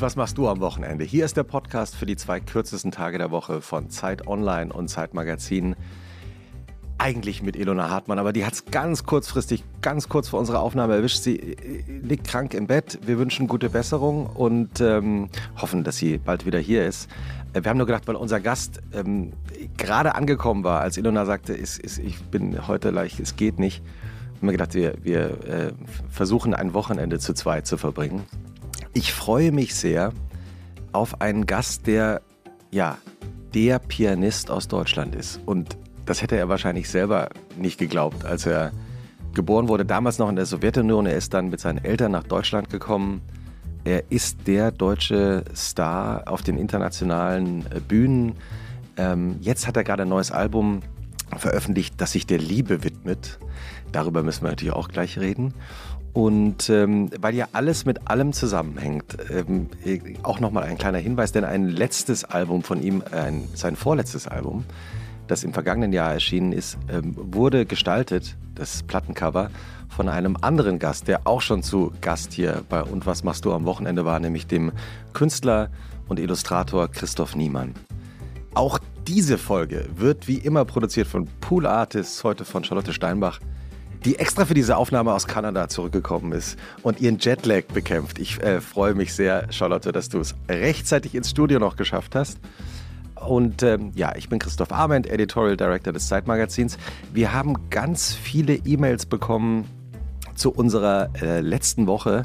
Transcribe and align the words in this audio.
Was 0.00 0.16
machst 0.16 0.38
du 0.38 0.48
am 0.48 0.60
Wochenende? 0.60 1.04
Hier 1.04 1.26
ist 1.26 1.36
der 1.36 1.42
Podcast 1.42 1.94
für 1.94 2.06
die 2.06 2.16
zwei 2.16 2.40
kürzesten 2.40 2.90
Tage 2.90 3.18
der 3.18 3.30
Woche 3.30 3.60
von 3.60 3.90
Zeit 3.90 4.26
Online 4.26 4.72
und 4.72 4.88
Zeit 4.88 5.12
Magazin. 5.12 5.76
Eigentlich 6.96 7.42
mit 7.42 7.54
Ilona 7.54 7.90
Hartmann, 7.90 8.18
aber 8.18 8.32
die 8.32 8.46
hat 8.46 8.54
es 8.54 8.64
ganz 8.64 9.04
kurzfristig, 9.04 9.62
ganz 9.82 10.08
kurz 10.08 10.30
vor 10.30 10.40
unserer 10.40 10.60
Aufnahme 10.60 10.94
erwischt. 10.94 11.18
Sie 11.18 11.36
äh, 11.36 11.82
liegt 12.02 12.26
krank 12.26 12.54
im 12.54 12.66
Bett. 12.66 12.98
Wir 13.04 13.18
wünschen 13.18 13.46
gute 13.46 13.68
Besserung 13.68 14.24
und 14.24 14.80
ähm, 14.80 15.28
hoffen, 15.60 15.84
dass 15.84 15.98
sie 15.98 16.16
bald 16.16 16.46
wieder 16.46 16.58
hier 16.58 16.86
ist. 16.86 17.10
Äh, 17.52 17.62
wir 17.62 17.68
haben 17.68 17.76
nur 17.76 17.86
gedacht, 17.86 18.08
weil 18.08 18.16
unser 18.16 18.40
Gast 18.40 18.80
ähm, 18.94 19.34
gerade 19.76 20.14
angekommen 20.14 20.64
war, 20.64 20.80
als 20.80 20.96
Ilona 20.96 21.26
sagte, 21.26 21.52
ist, 21.52 21.78
ist, 21.78 21.98
ich 21.98 22.18
bin 22.22 22.66
heute 22.66 22.88
leicht, 22.88 23.20
es 23.20 23.36
geht 23.36 23.58
nicht, 23.58 23.82
haben 24.38 24.46
wir 24.48 24.52
gedacht, 24.52 24.72
wir, 24.72 24.94
wir 25.02 25.46
äh, 25.46 25.72
versuchen 26.08 26.54
ein 26.54 26.72
Wochenende 26.72 27.18
zu 27.18 27.34
zweit 27.34 27.66
zu 27.66 27.76
verbringen. 27.76 28.24
Ich 28.92 29.12
freue 29.12 29.52
mich 29.52 29.74
sehr 29.74 30.12
auf 30.92 31.20
einen 31.20 31.46
Gast, 31.46 31.86
der 31.86 32.22
ja 32.70 32.98
der 33.54 33.78
Pianist 33.78 34.50
aus 34.50 34.68
Deutschland 34.68 35.14
ist. 35.14 35.40
Und 35.46 35.76
das 36.06 36.22
hätte 36.22 36.36
er 36.36 36.48
wahrscheinlich 36.48 36.88
selber 36.88 37.28
nicht 37.56 37.78
geglaubt, 37.78 38.24
als 38.24 38.46
er 38.46 38.72
geboren 39.34 39.68
wurde, 39.68 39.84
damals 39.84 40.18
noch 40.18 40.28
in 40.28 40.36
der 40.36 40.46
Sowjetunion. 40.46 41.06
Er 41.06 41.16
ist 41.16 41.34
dann 41.34 41.50
mit 41.50 41.60
seinen 41.60 41.84
Eltern 41.84 42.12
nach 42.12 42.24
Deutschland 42.24 42.68
gekommen. 42.70 43.22
Er 43.84 44.10
ist 44.10 44.46
der 44.46 44.72
deutsche 44.72 45.44
Star 45.54 46.24
auf 46.26 46.42
den 46.42 46.58
internationalen 46.58 47.64
äh, 47.72 47.80
Bühnen. 47.80 48.34
Ähm, 48.96 49.36
jetzt 49.40 49.66
hat 49.66 49.76
er 49.76 49.84
gerade 49.84 50.02
ein 50.02 50.08
neues 50.08 50.32
Album 50.32 50.80
veröffentlicht, 51.36 51.94
das 51.98 52.12
sich 52.12 52.26
der 52.26 52.38
Liebe 52.38 52.82
widmet. 52.82 53.38
Darüber 53.92 54.22
müssen 54.22 54.42
wir 54.42 54.50
natürlich 54.50 54.74
auch 54.74 54.88
gleich 54.88 55.18
reden. 55.18 55.54
Und 56.12 56.68
ähm, 56.70 57.10
weil 57.20 57.34
ja 57.36 57.46
alles 57.52 57.84
mit 57.84 58.08
allem 58.08 58.32
zusammenhängt, 58.32 59.16
ähm, 59.30 59.68
auch 60.22 60.40
nochmal 60.40 60.64
ein 60.64 60.76
kleiner 60.76 60.98
Hinweis, 60.98 61.30
denn 61.30 61.44
ein 61.44 61.68
letztes 61.68 62.24
Album 62.24 62.62
von 62.62 62.82
ihm, 62.82 63.02
ein, 63.12 63.48
sein 63.54 63.76
vorletztes 63.76 64.26
Album, 64.26 64.64
das 65.28 65.44
im 65.44 65.52
vergangenen 65.52 65.92
Jahr 65.92 66.12
erschienen 66.12 66.52
ist, 66.52 66.78
ähm, 66.88 67.14
wurde 67.16 67.64
gestaltet, 67.64 68.36
das 68.56 68.82
Plattencover, 68.82 69.50
von 69.88 70.08
einem 70.08 70.36
anderen 70.40 70.78
Gast, 70.78 71.06
der 71.08 71.26
auch 71.26 71.40
schon 71.40 71.62
zu 71.62 71.92
Gast 72.00 72.32
hier 72.32 72.62
bei 72.68 72.82
Und 72.82 73.06
was 73.06 73.22
machst 73.22 73.44
du 73.44 73.52
am 73.52 73.64
Wochenende 73.64 74.04
war, 74.04 74.18
nämlich 74.18 74.46
dem 74.46 74.72
Künstler 75.12 75.70
und 76.08 76.18
Illustrator 76.18 76.88
Christoph 76.88 77.36
Niemann. 77.36 77.74
Auch 78.54 78.78
diese 79.06 79.38
Folge 79.38 79.86
wird 79.96 80.26
wie 80.26 80.38
immer 80.38 80.64
produziert 80.64 81.06
von 81.06 81.28
Pool 81.40 81.66
Artists, 81.66 82.24
heute 82.24 82.44
von 82.44 82.64
Charlotte 82.64 82.92
Steinbach 82.92 83.40
die 84.04 84.18
extra 84.18 84.46
für 84.46 84.54
diese 84.54 84.76
Aufnahme 84.76 85.12
aus 85.12 85.26
Kanada 85.26 85.68
zurückgekommen 85.68 86.32
ist 86.32 86.58
und 86.82 87.00
ihren 87.00 87.18
Jetlag 87.18 87.64
bekämpft. 87.64 88.18
Ich 88.18 88.42
äh, 88.42 88.60
freue 88.60 88.94
mich 88.94 89.12
sehr, 89.12 89.52
Charlotte, 89.52 89.92
dass 89.92 90.08
du 90.08 90.20
es 90.20 90.34
rechtzeitig 90.48 91.14
ins 91.14 91.30
Studio 91.30 91.58
noch 91.58 91.76
geschafft 91.76 92.14
hast. 92.14 92.38
Und 93.14 93.62
ähm, 93.62 93.92
ja, 93.94 94.14
ich 94.16 94.30
bin 94.30 94.38
Christoph 94.38 94.72
Arment, 94.72 95.06
Editorial 95.06 95.56
Director 95.56 95.92
des 95.92 96.08
Zeitmagazins. 96.08 96.78
Wir 97.12 97.34
haben 97.34 97.68
ganz 97.68 98.14
viele 98.14 98.54
E-Mails 98.54 99.04
bekommen 99.04 99.66
zu 100.34 100.50
unserer 100.50 101.10
äh, 101.20 101.40
letzten 101.40 101.86
Woche, 101.86 102.24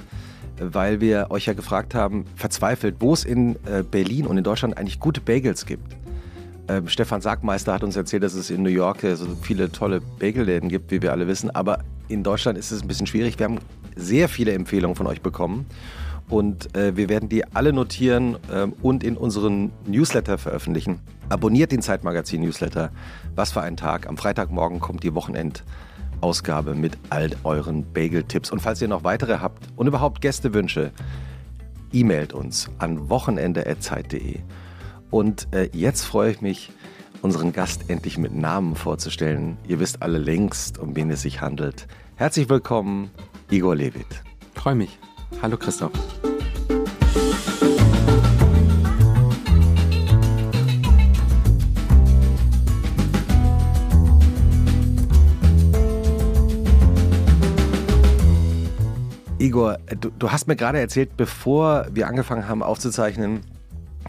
weil 0.57 1.01
wir 1.01 1.27
euch 1.31 1.47
ja 1.47 1.53
gefragt 1.53 1.93
haben, 1.93 2.25
verzweifelt, 2.37 2.95
wo 2.99 3.11
es 3.11 3.25
in 3.25 3.57
äh, 3.65 3.83
Berlin 3.83 4.25
und 4.25 4.37
in 4.37 4.45
Deutschland 4.45 4.77
eigentlich 4.77 5.01
gute 5.01 5.19
Bagels 5.19 5.65
gibt. 5.65 5.97
Ähm, 6.67 6.87
Stefan 6.87 7.21
Sagmeister 7.21 7.73
hat 7.73 7.83
uns 7.83 7.95
erzählt, 7.95 8.23
dass 8.23 8.33
es 8.33 8.49
in 8.49 8.63
New 8.63 8.69
York 8.69 9.03
äh, 9.03 9.15
so 9.15 9.27
viele 9.41 9.71
tolle 9.71 10.01
Bagelläden 10.01 10.69
gibt, 10.69 10.91
wie 10.91 11.01
wir 11.01 11.11
alle 11.11 11.27
wissen. 11.27 11.49
Aber 11.51 11.79
in 12.07 12.23
Deutschland 12.23 12.57
ist 12.57 12.71
es 12.71 12.81
ein 12.81 12.87
bisschen 12.87 13.07
schwierig. 13.07 13.37
Wir 13.37 13.45
haben 13.45 13.59
sehr 13.95 14.29
viele 14.29 14.53
Empfehlungen 14.53 14.95
von 14.95 15.07
euch 15.07 15.21
bekommen. 15.21 15.65
Und 16.27 16.75
äh, 16.75 16.97
wir 16.97 17.07
werden 17.07 17.29
die 17.29 17.45
alle 17.53 17.71
notieren 17.71 18.37
äh, 18.51 18.67
und 18.81 19.03
in 19.03 19.15
unseren 19.15 19.71
Newsletter 19.85 20.39
veröffentlichen. 20.39 20.99
Abonniert 21.29 21.71
den 21.71 21.83
Zeitmagazin-Newsletter. 21.83 22.89
Was 23.35 23.51
für 23.51 23.61
ein 23.61 23.77
Tag. 23.77 24.07
Am 24.07 24.17
Freitagmorgen 24.17 24.79
kommt 24.79 25.03
die 25.03 25.13
Wochenendausgabe 25.13 26.73
mit 26.73 26.97
all 27.11 27.29
euren 27.43 27.85
Bagel-Tipps. 27.93 28.49
Und 28.49 28.59
falls 28.59 28.81
ihr 28.81 28.87
noch 28.87 29.03
weitere 29.03 29.37
habt 29.37 29.67
und 29.75 29.85
überhaupt 29.85 30.21
Gästewünsche, 30.21 30.91
e-mailt 31.93 32.33
uns 32.33 32.71
an 32.79 33.07
wochenende.zeit.de. 33.09 34.39
Und 35.15 35.47
äh, 35.53 35.69
jetzt 35.71 36.03
freue 36.03 36.29
ich 36.29 36.41
mich, 36.41 36.73
unseren 37.21 37.53
Gast 37.53 37.89
endlich 37.89 38.17
mit 38.17 38.35
Namen 38.35 38.75
vorzustellen. 38.75 39.57
Ihr 39.65 39.79
wisst 39.79 40.01
alle 40.01 40.17
längst, 40.17 40.77
um 40.77 40.93
wen 40.97 41.09
es 41.09 41.21
sich 41.21 41.39
handelt. 41.39 41.87
Herzlich 42.17 42.49
willkommen, 42.49 43.11
Igor 43.49 43.77
Levit. 43.77 44.05
Freue 44.55 44.75
mich. 44.75 44.99
Hallo 45.41 45.55
Christoph. 45.55 45.93
Igor, 59.37 59.77
du, 60.01 60.09
du, 60.09 60.31
hast 60.33 60.49
mir 60.49 60.57
gerade 60.57 60.79
erzählt, 60.79 61.15
bevor 61.15 61.87
wir 61.93 62.09
angefangen 62.09 62.49
haben 62.49 62.61
aufzuzeichnen, 62.61 63.39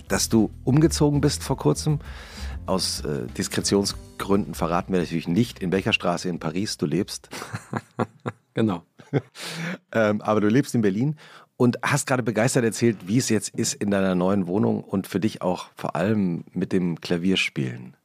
dass 0.09 0.29
du 0.29 0.51
umgezogen 0.65 1.21
bist 1.21 1.43
vor 1.43 1.57
kurzem. 1.57 2.01
Aus 2.67 3.01
äh, 3.01 3.27
Diskretionsgründen 3.37 4.55
verraten 4.55 4.93
wir 4.93 5.01
natürlich 5.01 5.29
nicht, 5.29 5.61
in 5.61 5.73
welcher 5.73 5.93
Straße 5.93 6.29
in 6.29 6.41
Paris 6.41 6.77
du 6.77 6.87
lebst. 6.87 7.29
genau. 8.55 8.83
ähm, 9.93 10.21
aber 10.21 10.41
du 10.41 10.49
lebst 10.49 10.75
in 10.75 10.83
Berlin 10.83 11.17
und 11.57 11.79
hast 11.83 12.07
gerade 12.07 12.23
begeistert 12.23 12.65
erzählt, 12.65 13.07
wie 13.07 13.19
es 13.19 13.29
jetzt 13.29 13.51
ist 13.51 13.75
in 13.75 13.91
deiner 13.91 14.15
neuen 14.15 14.47
Wohnung 14.47 14.83
und 14.83 15.07
für 15.07 15.21
dich 15.21 15.43
auch 15.43 15.69
vor 15.75 15.97
allem 15.97 16.45
mit 16.53 16.73
dem 16.73 17.01
Klavierspielen. 17.01 17.97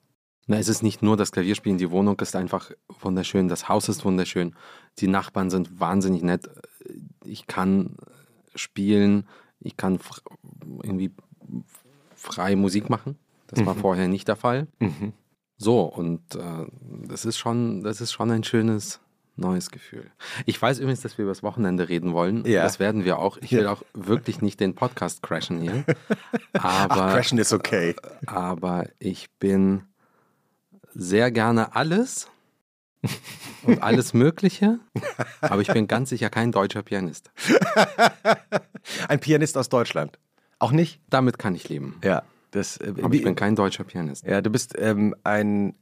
Na, 0.47 0.57
es 0.57 0.67
ist 0.67 0.83
nicht 0.83 1.01
nur 1.01 1.17
das 1.17 1.31
Klavierspielen, 1.31 1.77
die 1.77 1.91
Wohnung 1.91 2.19
ist 2.19 2.35
einfach 2.35 2.71
wunderschön, 2.99 3.47
das 3.47 3.69
Haus 3.69 3.89
ist 3.89 4.05
wunderschön, 4.05 4.55
die 4.99 5.07
Nachbarn 5.07 5.49
sind 5.49 5.79
wahnsinnig 5.79 6.23
nett. 6.23 6.49
Ich 7.23 7.47
kann 7.47 7.95
spielen, 8.55 9.27
ich 9.59 9.77
kann 9.77 9.99
irgendwie 10.83 11.11
frei 12.21 12.55
Musik 12.55 12.89
machen. 12.89 13.17
Das 13.47 13.59
mhm. 13.59 13.65
war 13.65 13.75
vorher 13.75 14.07
nicht 14.07 14.27
der 14.27 14.35
Fall. 14.35 14.67
Mhm. 14.79 15.13
So, 15.57 15.81
und 15.81 16.35
äh, 16.35 16.65
das 17.07 17.25
ist 17.25 17.37
schon, 17.37 17.83
das 17.83 18.01
ist 18.01 18.11
schon 18.11 18.31
ein 18.31 18.43
schönes 18.43 18.99
neues 19.35 19.71
Gefühl. 19.71 20.11
Ich 20.45 20.61
weiß 20.61 20.79
übrigens, 20.79 21.01
dass 21.01 21.17
wir 21.17 21.23
über 21.23 21.31
das 21.31 21.43
Wochenende 21.43 21.89
reden 21.89 22.13
wollen. 22.13 22.45
Ja. 22.45 22.63
Das 22.63 22.79
werden 22.79 23.05
wir 23.05 23.19
auch. 23.19 23.37
Ich 23.41 23.51
will 23.51 23.63
ja. 23.63 23.71
auch 23.71 23.83
wirklich 23.93 24.41
nicht 24.41 24.59
den 24.59 24.75
Podcast 24.75 25.23
crashen 25.23 25.61
hier. 25.61 25.83
Aber, 26.53 27.05
Ach, 27.05 27.13
crashen 27.13 27.37
ist 27.37 27.53
okay. 27.53 27.95
Aber 28.25 28.87
ich 28.99 29.29
bin 29.39 29.83
sehr 30.93 31.31
gerne 31.31 31.75
alles 31.75 32.27
und 33.63 33.81
alles 33.81 34.13
Mögliche, 34.13 34.79
aber 35.41 35.61
ich 35.61 35.69
bin 35.69 35.87
ganz 35.87 36.09
sicher 36.09 36.29
kein 36.29 36.51
deutscher 36.51 36.83
Pianist. 36.83 37.31
Ein 39.07 39.19
Pianist 39.19 39.57
aus 39.57 39.69
Deutschland. 39.69 40.19
Auch 40.61 40.71
nicht? 40.71 40.99
Damit 41.09 41.39
kann 41.39 41.55
ich 41.55 41.67
leben. 41.69 41.95
Ja. 42.03 42.21
Das, 42.51 42.77
äh, 42.77 42.93
Aber 43.01 43.15
ich 43.15 43.23
bin 43.23 43.35
kein 43.35 43.55
deutscher 43.55 43.83
Pianist. 43.83 44.25
Ja, 44.27 44.41
du 44.41 44.51
bist 44.51 44.75
ähm, 44.77 45.15
ein. 45.23 45.73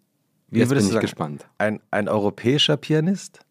Wie 0.47 0.59
Jetzt 0.59 0.69
bin 0.69 0.77
ich 0.77 0.85
sagen, 0.85 1.01
gespannt. 1.01 1.45
Ein, 1.57 1.81
ein 1.91 2.07
europäischer 2.07 2.77
Pianist? 2.77 3.41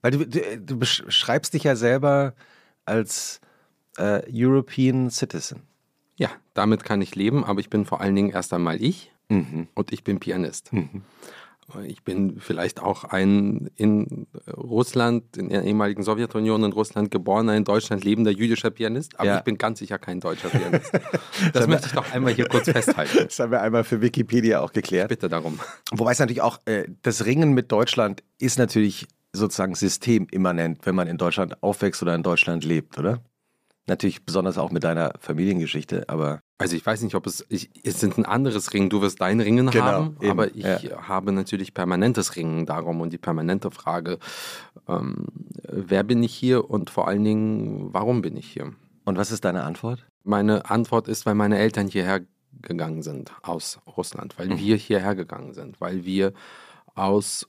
Weil 0.00 0.12
du, 0.12 0.26
du, 0.26 0.58
du 0.58 0.78
beschreibst 0.78 1.52
dich 1.52 1.64
ja 1.64 1.76
selber 1.76 2.32
als 2.86 3.42
äh, 3.98 4.22
European 4.32 5.10
Citizen. 5.10 5.62
Ja, 6.16 6.30
damit 6.54 6.82
kann 6.82 7.02
ich 7.02 7.14
leben, 7.14 7.44
aber 7.44 7.60
ich 7.60 7.68
bin 7.68 7.84
vor 7.84 8.00
allen 8.00 8.16
Dingen 8.16 8.30
erst 8.30 8.54
einmal 8.54 8.82
ich 8.82 9.12
mhm. 9.28 9.68
und 9.74 9.92
ich 9.92 10.02
bin 10.02 10.18
Pianist. 10.18 10.72
Mhm. 10.72 11.02
Ich 11.86 12.04
bin 12.04 12.40
vielleicht 12.40 12.80
auch 12.80 13.04
ein 13.04 13.70
in 13.76 14.26
Russland, 14.46 15.36
in 15.36 15.48
der 15.48 15.64
ehemaligen 15.64 16.02
Sowjetunion 16.02 16.62
in 16.62 16.72
Russland 16.72 17.10
geborener, 17.10 17.56
in 17.56 17.64
Deutschland 17.64 18.04
lebender 18.04 18.30
jüdischer 18.30 18.70
Pianist, 18.70 19.18
aber 19.18 19.28
ja. 19.28 19.38
ich 19.38 19.44
bin 19.44 19.56
ganz 19.58 19.78
sicher 19.78 19.98
kein 19.98 20.20
deutscher 20.20 20.48
Pianist. 20.48 20.92
Das, 21.52 21.66
möchte 21.66 21.86
ich 21.86 21.92
doch 21.92 22.10
einmal 22.12 22.32
hier 22.32 22.48
kurz 22.48 22.70
festhalten. 22.70 23.18
Das 23.24 23.38
haben 23.38 23.50
wir 23.50 23.60
einmal 23.60 23.84
für 23.84 24.00
Wikipedia 24.00 24.60
auch 24.60 24.72
geklärt. 24.72 25.08
Bitte 25.08 25.28
darum. 25.28 25.58
Wobei 25.92 26.12
es 26.12 26.18
natürlich 26.18 26.42
auch, 26.42 26.58
äh, 26.66 26.86
das 27.02 27.24
Ringen 27.24 27.52
mit 27.52 27.72
Deutschland 27.72 28.22
ist 28.38 28.58
natürlich 28.58 29.06
sozusagen 29.32 29.74
systemimmanent, 29.74 30.86
wenn 30.86 30.94
man 30.94 31.08
in 31.08 31.18
Deutschland 31.18 31.62
aufwächst 31.62 32.02
oder 32.02 32.14
in 32.14 32.22
Deutschland 32.22 32.64
lebt, 32.64 32.98
oder? 32.98 33.22
Natürlich 33.86 34.24
besonders 34.24 34.56
auch 34.56 34.70
mit 34.70 34.82
deiner 34.82 35.12
Familiengeschichte, 35.20 36.08
aber. 36.08 36.40
Also 36.56 36.74
ich 36.74 36.86
weiß 36.86 37.02
nicht, 37.02 37.14
ob 37.14 37.26
es, 37.26 37.44
ich, 37.50 37.68
es 37.84 38.00
sind 38.00 38.16
ein 38.16 38.24
anderes 38.24 38.72
Ringen. 38.72 38.88
Du 38.88 39.02
wirst 39.02 39.20
dein 39.20 39.40
Ringen 39.40 39.70
genau, 39.70 39.84
haben, 39.84 40.16
eben, 40.20 40.30
aber 40.30 40.54
ich 40.54 40.64
ja. 40.64 41.06
habe 41.06 41.32
natürlich 41.32 41.74
permanentes 41.74 42.36
Ringen 42.36 42.64
darum 42.64 43.02
und 43.02 43.12
die 43.12 43.18
permanente 43.18 43.70
Frage, 43.70 44.18
ähm, 44.88 45.26
wer 45.68 46.02
bin 46.02 46.22
ich 46.22 46.34
hier 46.34 46.70
und 46.70 46.88
vor 46.88 47.08
allen 47.08 47.24
Dingen, 47.24 47.92
warum 47.92 48.22
bin 48.22 48.36
ich 48.36 48.46
hier? 48.46 48.72
Und 49.04 49.18
was 49.18 49.30
ist 49.30 49.44
deine 49.44 49.64
Antwort? 49.64 50.06
Meine 50.22 50.70
Antwort 50.70 51.06
ist, 51.06 51.26
weil 51.26 51.34
meine 51.34 51.58
Eltern 51.58 51.88
hierher 51.88 52.22
gegangen 52.62 53.02
sind 53.02 53.32
aus 53.42 53.80
Russland, 53.86 54.38
weil 54.38 54.48
mhm. 54.48 54.58
wir 54.58 54.76
hierher 54.76 55.14
gegangen 55.14 55.52
sind, 55.52 55.80
weil 55.82 56.06
wir 56.06 56.32
aus 56.94 57.46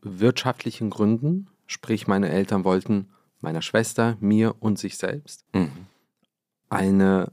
wirtschaftlichen 0.00 0.88
Gründen, 0.88 1.50
sprich 1.66 2.06
meine 2.06 2.30
Eltern 2.30 2.64
wollten 2.64 3.08
meiner 3.46 3.62
Schwester, 3.62 4.16
mir 4.18 4.56
und 4.58 4.76
sich 4.76 4.98
selbst 4.98 5.44
mhm. 5.54 5.86
eine 6.68 7.30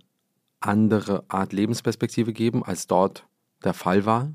andere 0.60 1.24
Art 1.28 1.54
Lebensperspektive 1.54 2.34
geben, 2.34 2.64
als 2.64 2.86
dort 2.86 3.26
der 3.64 3.74
Fall 3.74 4.06
war. 4.06 4.32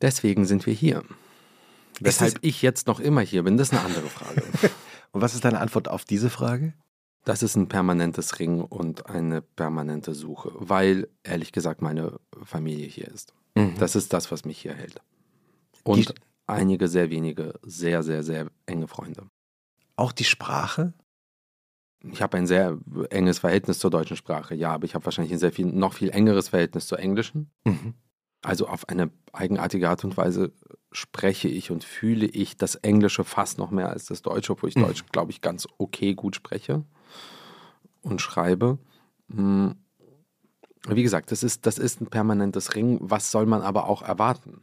Deswegen 0.00 0.46
sind 0.46 0.64
wir 0.64 0.72
hier. 0.72 1.04
Weshalb 2.00 2.38
ich 2.40 2.62
jetzt 2.62 2.86
noch 2.86 3.00
immer 3.00 3.20
hier 3.20 3.42
bin, 3.42 3.58
das 3.58 3.68
ist 3.68 3.74
eine 3.74 3.84
andere 3.84 4.08
Frage. 4.08 4.42
Und 5.12 5.20
was 5.20 5.34
ist 5.34 5.44
deine 5.44 5.60
Antwort 5.60 5.88
auf 5.88 6.06
diese 6.06 6.30
Frage? 6.30 6.72
Das 7.24 7.42
ist 7.42 7.54
ein 7.54 7.68
permanentes 7.68 8.38
Ringen 8.38 8.62
und 8.62 9.06
eine 9.06 9.40
permanente 9.40 10.12
Suche, 10.12 10.52
weil 10.56 11.08
ehrlich 11.22 11.52
gesagt 11.52 11.80
meine 11.80 12.18
Familie 12.42 12.86
hier 12.86 13.08
ist. 13.08 13.32
Mhm. 13.54 13.74
Das 13.78 13.94
ist 13.94 14.12
das, 14.12 14.32
was 14.32 14.44
mich 14.44 14.58
hier 14.58 14.74
hält. 14.74 15.00
Und 15.84 16.08
die, 16.08 16.14
einige 16.46 16.88
sehr 16.88 17.10
wenige, 17.10 17.60
sehr, 17.62 18.02
sehr, 18.02 18.22
sehr 18.22 18.50
enge 18.66 18.88
Freunde. 18.88 19.28
Auch 19.96 20.12
die 20.12 20.24
Sprache? 20.24 20.94
Ich 22.12 22.20
habe 22.20 22.36
ein 22.36 22.46
sehr 22.46 22.78
enges 23.10 23.38
Verhältnis 23.38 23.78
zur 23.78 23.90
deutschen 23.90 24.16
Sprache, 24.16 24.54
ja, 24.54 24.72
aber 24.72 24.84
ich 24.84 24.94
habe 24.94 25.04
wahrscheinlich 25.04 25.32
ein 25.32 25.38
sehr 25.38 25.52
viel, 25.52 25.66
noch 25.66 25.94
viel 25.94 26.10
engeres 26.10 26.50
Verhältnis 26.50 26.86
zur 26.86 26.98
englischen. 26.98 27.50
Mhm. 27.64 27.94
Also 28.42 28.68
auf 28.68 28.88
eine 28.90 29.10
eigenartige 29.32 29.88
Art 29.88 30.04
und 30.04 30.16
Weise 30.18 30.52
spreche 30.92 31.48
ich 31.48 31.70
und 31.70 31.82
fühle 31.82 32.26
ich 32.26 32.58
das 32.58 32.74
Englische 32.74 33.24
fast 33.24 33.56
noch 33.56 33.70
mehr 33.70 33.88
als 33.88 34.04
das 34.04 34.20
Deutsche, 34.20 34.52
obwohl 34.52 34.68
ich 34.68 34.76
mhm. 34.76 34.82
Deutsch, 34.82 35.06
glaube 35.12 35.30
ich, 35.30 35.40
ganz 35.40 35.66
okay 35.78 36.14
gut 36.14 36.36
spreche 36.36 36.84
und 38.02 38.20
schreibe. 38.20 38.78
Hm. 39.30 39.76
Wie 40.86 41.02
gesagt, 41.02 41.32
das 41.32 41.42
ist, 41.42 41.64
das 41.64 41.78
ist 41.78 42.02
ein 42.02 42.08
permanentes 42.08 42.74
Ring. 42.74 42.98
Was 43.00 43.30
soll 43.30 43.46
man 43.46 43.62
aber 43.62 43.88
auch 43.88 44.02
erwarten? 44.02 44.60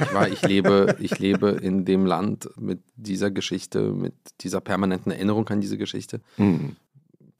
Ich, 0.00 0.14
war, 0.14 0.28
ich, 0.28 0.42
lebe, 0.42 0.96
ich 1.00 1.18
lebe 1.18 1.50
in 1.50 1.84
dem 1.84 2.06
Land 2.06 2.50
mit 2.58 2.82
dieser 2.96 3.30
Geschichte, 3.30 3.92
mit 3.92 4.14
dieser 4.40 4.60
permanenten 4.60 5.12
Erinnerung 5.12 5.48
an 5.48 5.60
diese 5.60 5.78
Geschichte. 5.78 6.20
Mhm. 6.36 6.76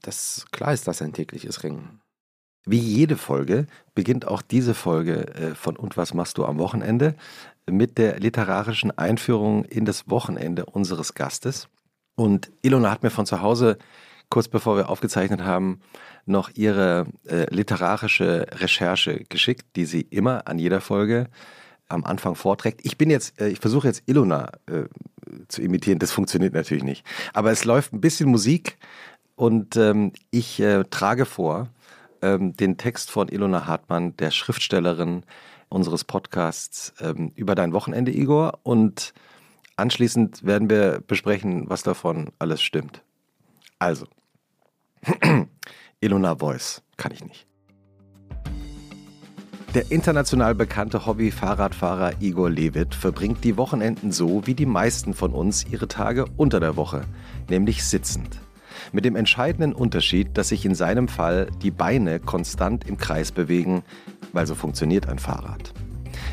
Das, 0.02 0.46
klar 0.52 0.72
ist 0.72 0.86
das 0.86 1.02
ein 1.02 1.12
tägliches 1.12 1.62
Ringen. 1.62 2.00
Wie 2.64 2.78
jede 2.78 3.16
Folge 3.16 3.66
beginnt 3.94 4.26
auch 4.26 4.42
diese 4.42 4.74
Folge 4.74 5.28
äh, 5.34 5.54
von 5.54 5.76
Und 5.76 5.96
was 5.96 6.14
machst 6.14 6.36
du 6.38 6.44
am 6.44 6.58
Wochenende 6.58 7.14
mit 7.70 7.98
der 7.98 8.18
literarischen 8.18 8.96
Einführung 8.96 9.64
in 9.64 9.84
das 9.84 10.08
Wochenende 10.08 10.66
unseres 10.66 11.14
Gastes. 11.14 11.68
Und 12.14 12.50
Ilona 12.62 12.90
hat 12.90 13.02
mir 13.02 13.10
von 13.10 13.26
zu 13.26 13.42
Hause, 13.42 13.78
kurz 14.30 14.48
bevor 14.48 14.76
wir 14.76 14.88
aufgezeichnet 14.88 15.42
haben, 15.42 15.80
noch 16.24 16.50
ihre 16.54 17.06
äh, 17.26 17.52
literarische 17.54 18.46
Recherche 18.52 19.24
geschickt, 19.28 19.66
die 19.76 19.84
sie 19.84 20.00
immer 20.00 20.46
an 20.48 20.58
jeder 20.58 20.80
Folge 20.80 21.28
am 21.88 22.04
Anfang 22.04 22.34
vorträgt. 22.34 22.80
Ich 22.84 22.98
bin 22.98 23.10
jetzt, 23.10 23.40
äh, 23.40 23.48
ich 23.48 23.60
versuche 23.60 23.88
jetzt 23.88 24.02
Ilona 24.06 24.50
äh, 24.66 24.84
zu 25.48 25.62
imitieren, 25.62 25.98
das 25.98 26.12
funktioniert 26.12 26.54
natürlich 26.54 26.84
nicht. 26.84 27.04
Aber 27.32 27.50
es 27.50 27.64
läuft 27.64 27.92
ein 27.92 28.00
bisschen 28.00 28.28
Musik 28.28 28.78
und 29.34 29.76
ähm, 29.76 30.12
ich 30.30 30.60
äh, 30.60 30.84
trage 30.84 31.26
vor 31.26 31.68
ähm, 32.22 32.56
den 32.56 32.76
Text 32.78 33.10
von 33.10 33.28
Ilona 33.28 33.66
Hartmann, 33.66 34.16
der 34.16 34.30
Schriftstellerin 34.30 35.24
unseres 35.68 36.04
Podcasts, 36.04 36.94
ähm, 37.00 37.32
über 37.34 37.54
dein 37.54 37.72
Wochenende, 37.72 38.12
Igor. 38.12 38.60
Und 38.62 39.12
anschließend 39.76 40.44
werden 40.44 40.70
wir 40.70 41.02
besprechen, 41.06 41.68
was 41.68 41.82
davon 41.82 42.30
alles 42.38 42.62
stimmt. 42.62 43.02
Also, 43.78 44.06
Ilona 46.00 46.36
Voice 46.36 46.82
kann 46.96 47.12
ich 47.12 47.24
nicht. 47.24 47.45
Der 49.76 49.92
international 49.92 50.54
bekannte 50.54 51.04
Hobby-Fahrradfahrer 51.04 52.22
Igor 52.22 52.48
Levit 52.48 52.94
verbringt 52.94 53.44
die 53.44 53.58
Wochenenden 53.58 54.10
so 54.10 54.46
wie 54.46 54.54
die 54.54 54.64
meisten 54.64 55.12
von 55.12 55.32
uns 55.32 55.66
ihre 55.70 55.86
Tage 55.86 56.24
unter 56.38 56.60
der 56.60 56.76
Woche, 56.76 57.02
nämlich 57.50 57.84
sitzend. 57.84 58.40
Mit 58.92 59.04
dem 59.04 59.16
entscheidenden 59.16 59.74
Unterschied, 59.74 60.38
dass 60.38 60.48
sich 60.48 60.64
in 60.64 60.74
seinem 60.74 61.08
Fall 61.08 61.48
die 61.60 61.70
Beine 61.70 62.20
konstant 62.20 62.88
im 62.88 62.96
Kreis 62.96 63.32
bewegen, 63.32 63.82
weil 64.32 64.46
so 64.46 64.54
funktioniert 64.54 65.10
ein 65.10 65.18
Fahrrad. 65.18 65.74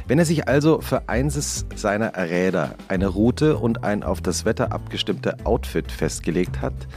Wenn 0.07 0.19
er 0.19 0.25
sich 0.25 0.47
also 0.47 0.79
für 0.79 1.09
eines 1.09 1.65
seiner 1.75 2.15
Räder 2.15 2.75
eine 2.87 3.07
Route 3.07 3.57
und 3.57 3.83
ein 3.83 4.03
auf 4.03 4.21
das 4.21 4.45
Wetter 4.45 4.71
abgestimmte 4.71 5.45
Outfit 5.45 5.91
festgelegt 5.91 6.61
hat, 6.61 6.87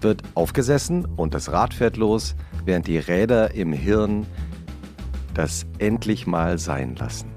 wird 0.00 0.22
aufgesessen 0.36 1.06
und 1.16 1.34
das 1.34 1.50
Rad 1.50 1.74
fährt 1.74 1.96
los, 1.96 2.36
während 2.64 2.86
die 2.86 2.98
Räder 2.98 3.52
im 3.52 3.72
Hirn 3.72 4.28
das 5.38 5.66
endlich 5.78 6.26
mal 6.26 6.58
sein 6.58 6.96
lassen. 6.96 7.30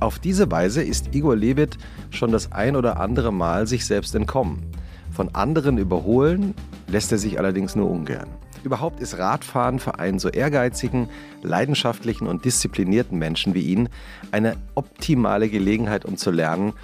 Auf 0.00 0.18
diese 0.18 0.50
Weise 0.50 0.82
ist 0.82 1.14
Igor 1.14 1.34
Levit 1.34 1.78
schon 2.10 2.30
das 2.30 2.52
ein 2.52 2.76
oder 2.76 3.00
andere 3.00 3.32
Mal 3.32 3.66
sich 3.66 3.86
selbst 3.86 4.14
entkommen. 4.14 4.66
Von 5.10 5.34
anderen 5.34 5.78
überholen 5.78 6.54
lässt 6.88 7.10
er 7.10 7.16
sich 7.16 7.38
allerdings 7.38 7.74
nur 7.74 7.90
ungern. 7.90 8.28
Überhaupt 8.64 9.00
ist 9.00 9.16
Radfahren 9.16 9.78
für 9.78 9.98
einen 9.98 10.18
so 10.18 10.28
ehrgeizigen, 10.28 11.08
leidenschaftlichen 11.42 12.26
und 12.26 12.44
disziplinierten 12.44 13.18
Menschen 13.18 13.54
wie 13.54 13.62
ihn 13.62 13.88
eine 14.30 14.56
optimale 14.74 15.48
Gelegenheit, 15.48 16.04
um 16.04 16.18
zu 16.18 16.30
lernen, 16.30 16.74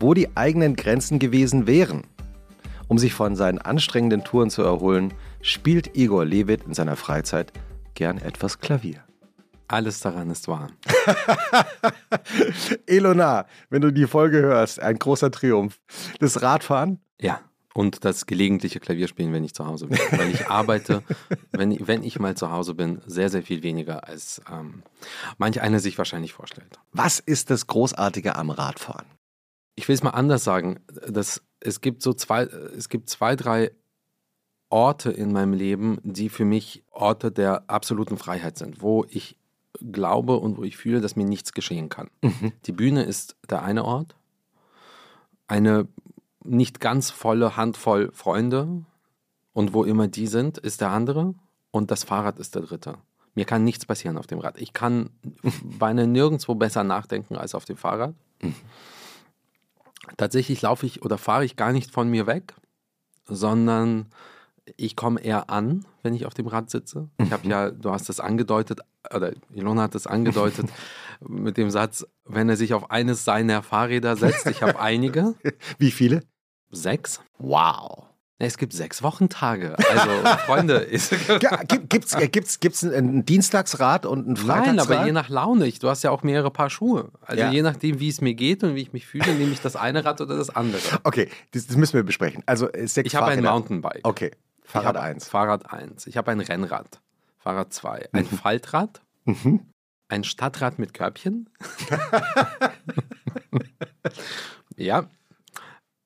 wo 0.00 0.14
die 0.14 0.34
eigenen 0.38 0.74
Grenzen 0.74 1.18
gewesen 1.18 1.66
wären. 1.66 2.02
Um 2.88 2.96
sich 2.96 3.12
von 3.12 3.36
seinen 3.36 3.58
anstrengenden 3.58 4.24
Touren 4.24 4.48
zu 4.48 4.62
erholen, 4.62 5.12
spielt 5.42 5.98
Igor 5.98 6.24
Levit 6.24 6.62
in 6.66 6.72
seiner 6.72 6.96
Freizeit 6.96 7.52
gern 7.94 8.16
etwas 8.16 8.58
Klavier. 8.58 9.04
Alles 9.68 10.00
daran 10.00 10.30
ist 10.30 10.46
wahr. 10.48 10.68
Elona, 12.86 13.46
wenn 13.70 13.80
du 13.80 13.92
die 13.92 14.06
Folge 14.06 14.38
hörst, 14.42 14.80
ein 14.80 14.98
großer 14.98 15.30
Triumph. 15.30 15.80
Das 16.20 16.42
Radfahren? 16.42 17.00
Ja. 17.20 17.40
Und 17.72 18.04
das 18.04 18.26
gelegentliche 18.26 18.78
Klavierspielen, 18.78 19.32
wenn 19.32 19.42
ich 19.42 19.54
zu 19.54 19.66
Hause 19.66 19.88
bin. 19.88 19.98
Weil 20.12 20.30
ich 20.30 20.48
arbeite, 20.48 21.02
wenn, 21.50 21.76
wenn 21.86 22.04
ich 22.04 22.20
mal 22.20 22.36
zu 22.36 22.50
Hause 22.50 22.74
bin, 22.74 23.00
sehr, 23.06 23.30
sehr 23.30 23.42
viel 23.42 23.62
weniger, 23.62 24.06
als 24.06 24.40
ähm, 24.52 24.82
manch 25.38 25.60
einer 25.60 25.80
sich 25.80 25.98
wahrscheinlich 25.98 26.34
vorstellt. 26.34 26.78
Was 26.92 27.18
ist 27.18 27.50
das 27.50 27.66
Großartige 27.66 28.36
am 28.36 28.50
Radfahren? 28.50 29.06
Ich 29.76 29.88
will 29.88 29.94
es 29.94 30.04
mal 30.04 30.10
anders 30.10 30.44
sagen. 30.44 30.80
Das, 31.08 31.42
es, 31.58 31.80
gibt 31.80 32.02
so 32.02 32.12
zwei, 32.12 32.42
es 32.42 32.88
gibt 32.88 33.08
zwei, 33.08 33.34
drei 33.34 33.72
Orte 34.68 35.10
in 35.10 35.32
meinem 35.32 35.52
Leben, 35.52 35.98
die 36.04 36.28
für 36.28 36.44
mich 36.44 36.84
Orte 36.90 37.32
der 37.32 37.68
absoluten 37.68 38.18
Freiheit 38.18 38.56
sind, 38.56 38.82
wo 38.82 39.04
ich 39.08 39.36
glaube 39.80 40.38
und 40.38 40.56
wo 40.56 40.64
ich 40.64 40.76
fühle, 40.76 41.00
dass 41.00 41.16
mir 41.16 41.24
nichts 41.24 41.52
geschehen 41.52 41.88
kann. 41.88 42.10
Mhm. 42.22 42.52
Die 42.66 42.72
Bühne 42.72 43.04
ist 43.04 43.36
der 43.48 43.62
eine 43.62 43.84
Ort, 43.84 44.14
eine 45.46 45.88
nicht 46.44 46.80
ganz 46.80 47.10
volle 47.10 47.56
Handvoll 47.56 48.10
Freunde 48.12 48.84
und 49.52 49.72
wo 49.72 49.84
immer 49.84 50.08
die 50.08 50.26
sind, 50.26 50.58
ist 50.58 50.80
der 50.80 50.90
andere 50.90 51.34
und 51.70 51.90
das 51.90 52.04
Fahrrad 52.04 52.38
ist 52.38 52.54
der 52.54 52.62
dritte. 52.62 52.98
Mir 53.34 53.44
kann 53.44 53.64
nichts 53.64 53.86
passieren 53.86 54.16
auf 54.16 54.26
dem 54.26 54.38
Rad. 54.38 54.60
Ich 54.60 54.72
kann 54.72 55.10
beinahe 55.78 56.06
nirgendwo 56.06 56.54
besser 56.54 56.84
nachdenken 56.84 57.36
als 57.36 57.54
auf 57.54 57.64
dem 57.64 57.76
Fahrrad. 57.76 58.14
Mhm. 58.40 58.54
Tatsächlich 60.16 60.60
laufe 60.62 60.86
ich 60.86 61.02
oder 61.02 61.18
fahre 61.18 61.44
ich 61.44 61.56
gar 61.56 61.72
nicht 61.72 61.90
von 61.90 62.08
mir 62.08 62.26
weg, 62.26 62.54
sondern 63.26 64.06
ich 64.76 64.96
komme 64.96 65.20
eher 65.20 65.50
an, 65.50 65.84
wenn 66.02 66.14
ich 66.14 66.26
auf 66.26 66.34
dem 66.34 66.46
Rad 66.46 66.70
sitze. 66.70 67.08
Ich 67.18 67.32
habe 67.32 67.46
ja, 67.48 67.70
du 67.70 67.90
hast 67.90 68.08
das 68.08 68.20
angedeutet, 68.20 68.80
oder 69.14 69.32
Ilona 69.52 69.82
hat 69.82 69.94
das 69.94 70.06
angedeutet 70.06 70.66
mit 71.20 71.56
dem 71.56 71.70
Satz, 71.70 72.06
wenn 72.24 72.48
er 72.48 72.56
sich 72.56 72.74
auf 72.74 72.90
eines 72.90 73.24
seiner 73.24 73.62
Fahrräder 73.62 74.16
setzt. 74.16 74.46
Ich 74.46 74.62
habe 74.62 74.80
einige. 74.80 75.34
Wie 75.78 75.90
viele? 75.90 76.22
Sechs. 76.70 77.20
Wow. 77.38 78.08
Es 78.38 78.58
gibt 78.58 78.72
sechs 78.72 79.02
Wochentage. 79.02 79.76
Also, 79.88 80.10
Freunde. 80.44 80.86
Gibt 81.88 82.04
es 82.04 82.16
gibt's, 82.32 82.60
gibt's 82.60 82.82
ein 82.82 83.24
Dienstagsrad 83.24 84.06
und 84.06 84.28
ein 84.28 84.36
Freitagsrad? 84.36 84.66
Nein, 84.66 84.80
aber 84.80 85.06
je 85.06 85.12
nach 85.12 85.28
Laune. 85.28 85.70
du 85.70 85.88
hast 85.88 86.02
ja 86.02 86.10
auch 86.10 86.24
mehrere 86.24 86.50
Paar 86.50 86.68
Schuhe. 86.68 87.10
Also 87.22 87.42
ja. 87.42 87.52
je 87.52 87.62
nachdem, 87.62 88.00
wie 88.00 88.08
es 88.08 88.20
mir 88.20 88.34
geht 88.34 88.64
und 88.64 88.74
wie 88.74 88.82
ich 88.82 88.92
mich 88.92 89.06
fühle, 89.06 89.32
nehme 89.34 89.52
ich 89.52 89.60
das 89.60 89.76
eine 89.76 90.04
Rad 90.04 90.20
oder 90.20 90.36
das 90.36 90.50
andere. 90.50 90.80
Okay, 91.04 91.28
das, 91.52 91.68
das 91.68 91.76
müssen 91.76 91.94
wir 91.94 92.02
besprechen. 92.02 92.42
Also 92.44 92.70
äh, 92.72 92.88
sechs 92.88 93.06
Ich 93.06 93.16
habe 93.16 93.26
ein 93.26 93.42
Mountainbike. 93.42 94.00
Okay, 94.02 94.32
Fahrrad 94.64 94.96
1. 94.96 95.28
Fahrrad 95.28 95.72
1. 95.72 96.06
Ich 96.06 96.16
habe 96.16 96.32
ein 96.32 96.40
Rennrad. 96.40 97.00
Fahrrad 97.38 97.72
2. 97.72 98.08
Ein 98.12 98.24
mhm. 98.24 98.38
Faltrad. 98.38 99.02
Mhm. 99.24 99.70
Ein 100.08 100.24
Stadtrad 100.24 100.78
mit 100.78 100.94
Körbchen. 100.94 101.50
ja. 104.76 105.08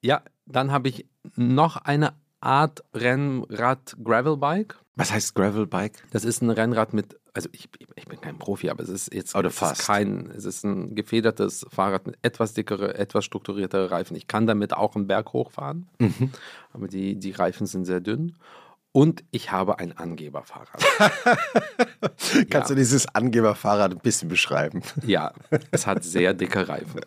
Ja, 0.03 0.23
dann 0.47 0.73
habe 0.73 0.89
ich 0.89 1.07
noch 1.37 1.77
eine 1.77 2.15
Art 2.41 2.85
Rennrad 2.95 3.97
Gravelbike. 4.03 4.79
Was 4.97 5.13
heißt 5.13 5.35
Gravelbike? 5.35 6.05
Das 6.11 6.25
ist 6.25 6.43
ein 6.43 6.51
Rennrad 6.51 6.93
mit, 6.93 7.19
also 7.35 7.49
ich, 7.53 7.69
ich 7.97 8.07
bin 8.07 8.21
kein 8.21 8.39
Profi, 8.39 8.71
aber 8.71 8.83
es 8.83 8.89
ist 8.89 9.13
jetzt 9.13 9.33
fast. 9.33 9.81
Ist 9.81 9.87
kein, 9.87 10.31
es 10.37 10.45
ist 10.45 10.65
ein 10.65 10.95
gefedertes 10.95 11.67
Fahrrad 11.71 12.07
mit 12.07 12.19
etwas 12.23 12.55
dickere, 12.55 12.95
etwas 12.97 13.25
strukturiertere 13.25 13.91
Reifen. 13.91 14.17
Ich 14.17 14.27
kann 14.27 14.47
damit 14.47 14.75
auch 14.75 14.97
einen 14.97 15.07
Berg 15.07 15.33
hochfahren, 15.33 15.89
mhm. 15.99 16.33
aber 16.73 16.89
die, 16.89 17.17
die 17.17 17.33
Reifen 17.33 17.67
sind 17.67 17.85
sehr 17.85 18.01
dünn. 18.01 18.37
Und 18.93 19.23
ich 19.31 19.53
habe 19.53 19.79
ein 19.79 19.97
Angeberfahrrad. 19.97 20.83
Kannst 22.51 22.53
ja. 22.53 22.65
du 22.69 22.75
dieses 22.75 23.07
Angeberfahrrad 23.15 23.93
ein 23.93 23.99
bisschen 23.99 24.29
beschreiben? 24.29 24.83
Ja, 25.07 25.33
es 25.71 25.87
hat 25.87 26.03
sehr 26.05 26.35
dicke 26.35 26.69
Reifen. 26.69 27.03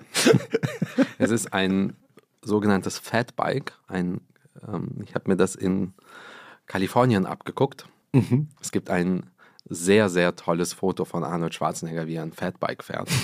es 1.17 1.31
ist 1.31 1.53
ein 1.53 1.97
sogenanntes 2.43 2.99
Fatbike. 2.99 3.73
Ein, 3.87 4.21
ähm, 4.65 5.01
ich 5.03 5.15
habe 5.15 5.29
mir 5.31 5.37
das 5.37 5.55
in 5.55 5.93
Kalifornien 6.67 7.25
abgeguckt. 7.25 7.87
Mhm. 8.13 8.49
Es 8.61 8.71
gibt 8.71 8.89
ein 8.89 9.29
sehr, 9.65 10.09
sehr 10.09 10.35
tolles 10.35 10.73
Foto 10.73 11.05
von 11.05 11.23
Arnold 11.23 11.53
Schwarzenegger, 11.53 12.07
wie 12.07 12.15
er 12.15 12.23
ein 12.23 12.33
Fatbike 12.33 12.83
fährt. 12.83 13.09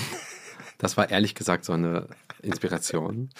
Das 0.80 0.96
war 0.96 1.10
ehrlich 1.10 1.34
gesagt 1.34 1.64
so 1.64 1.72
eine 1.72 2.06
Inspiration. 2.40 3.30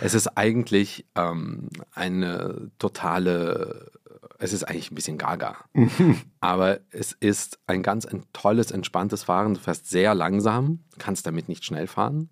Es 0.00 0.14
ist 0.14 0.36
eigentlich 0.36 1.06
ähm, 1.14 1.68
eine 1.94 2.72
totale, 2.80 3.92
es 4.38 4.52
ist 4.52 4.64
eigentlich 4.64 4.90
ein 4.90 4.96
bisschen 4.96 5.16
gaga. 5.16 5.58
Aber 6.40 6.80
es 6.90 7.12
ist 7.12 7.60
ein 7.68 7.84
ganz 7.84 8.04
ein 8.04 8.24
tolles, 8.32 8.72
entspanntes 8.72 9.22
Fahren. 9.22 9.54
Du 9.54 9.60
fährst 9.60 9.88
sehr 9.88 10.12
langsam, 10.16 10.80
kannst 10.98 11.24
damit 11.24 11.48
nicht 11.48 11.64
schnell 11.64 11.86
fahren. 11.86 12.30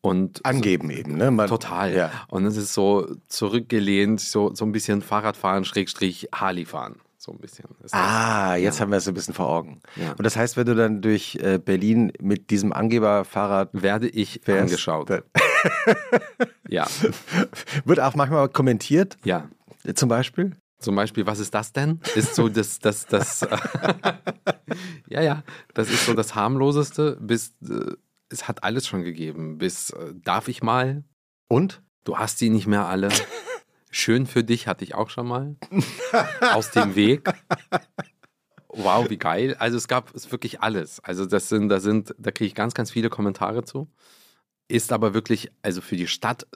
Und 0.00 0.44
Angeben 0.44 0.90
eben, 0.90 1.16
ne? 1.16 1.30
Man, 1.30 1.48
Total. 1.48 1.94
Ja. 1.94 2.10
Und 2.28 2.46
es 2.46 2.56
ist 2.56 2.74
so 2.74 3.06
zurückgelehnt, 3.28 4.20
so, 4.20 4.54
so 4.54 4.64
ein 4.64 4.72
bisschen 4.72 5.02
Fahrradfahren, 5.02 5.64
Schrägstrich 5.64 6.28
Harley 6.32 6.64
fahren. 6.64 7.00
So 7.20 7.32
ein 7.32 7.38
bisschen. 7.38 7.64
Das- 7.82 7.92
Ah, 7.92 8.54
jetzt 8.54 8.80
haben 8.80 8.90
wir 8.92 8.98
es 8.98 9.08
ein 9.08 9.14
bisschen 9.14 9.34
vor 9.34 9.48
Augen. 9.48 9.80
Ja. 9.96 10.12
Und 10.12 10.22
das 10.24 10.36
heißt, 10.36 10.56
wenn 10.56 10.66
du 10.66 10.76
dann 10.76 11.02
durch 11.02 11.34
äh, 11.42 11.58
Berlin 11.58 12.12
mit 12.20 12.50
diesem 12.50 12.72
Angeberfahrrad 12.72 13.70
Werde 13.72 14.08
ich 14.08 14.40
fährst, 14.44 14.62
angeschaut. 14.62 15.10
Ja. 16.68 16.86
wird 17.84 17.98
auch 18.00 18.14
manchmal 18.14 18.48
kommentiert, 18.50 19.16
Ja. 19.24 19.48
zum 19.94 20.08
Beispiel. 20.08 20.52
Zum 20.78 20.94
Beispiel, 20.94 21.26
was 21.26 21.40
ist 21.40 21.52
das 21.54 21.72
denn? 21.72 22.00
Ist 22.14 22.36
so 22.36 22.48
das, 22.48 22.78
das, 22.78 23.06
das, 23.06 23.40
ja, 25.08 25.20
ja, 25.22 25.42
das 25.74 25.90
ist 25.90 26.06
so 26.06 26.14
das 26.14 26.34
harmloseste, 26.36 27.16
bis, 27.20 27.54
äh, 27.68 27.94
es 28.28 28.46
hat 28.46 28.62
alles 28.62 28.86
schon 28.86 29.02
gegeben, 29.02 29.58
bis, 29.58 29.90
äh, 29.90 30.12
darf 30.22 30.46
ich 30.46 30.62
mal? 30.62 31.02
Und? 31.48 31.82
Du 32.04 32.16
hast 32.18 32.38
sie 32.38 32.50
nicht 32.50 32.66
mehr 32.68 32.86
alle. 32.86 33.08
Schön 33.90 34.26
für 34.26 34.44
dich 34.44 34.66
hatte 34.66 34.84
ich 34.84 34.94
auch 34.94 35.10
schon 35.10 35.26
mal. 35.26 35.56
Aus 36.52 36.70
dem 36.70 36.94
Weg. 36.94 37.28
Wow, 38.68 39.08
wie 39.10 39.16
geil. 39.16 39.56
Also 39.58 39.76
es 39.76 39.88
gab 39.88 40.14
es 40.14 40.30
wirklich 40.30 40.60
alles. 40.60 41.00
Also 41.00 41.24
das 41.26 41.48
sind, 41.48 41.68
da 41.68 41.80
sind, 41.80 42.14
da 42.18 42.30
kriege 42.30 42.48
ich 42.48 42.54
ganz, 42.54 42.74
ganz 42.74 42.90
viele 42.90 43.08
Kommentare 43.08 43.64
zu. 43.64 43.88
Ist 44.70 44.92
aber 44.92 45.14
wirklich, 45.14 45.50
also 45.62 45.80
für 45.80 45.96
die 45.96 46.06
Stadt, 46.06 46.46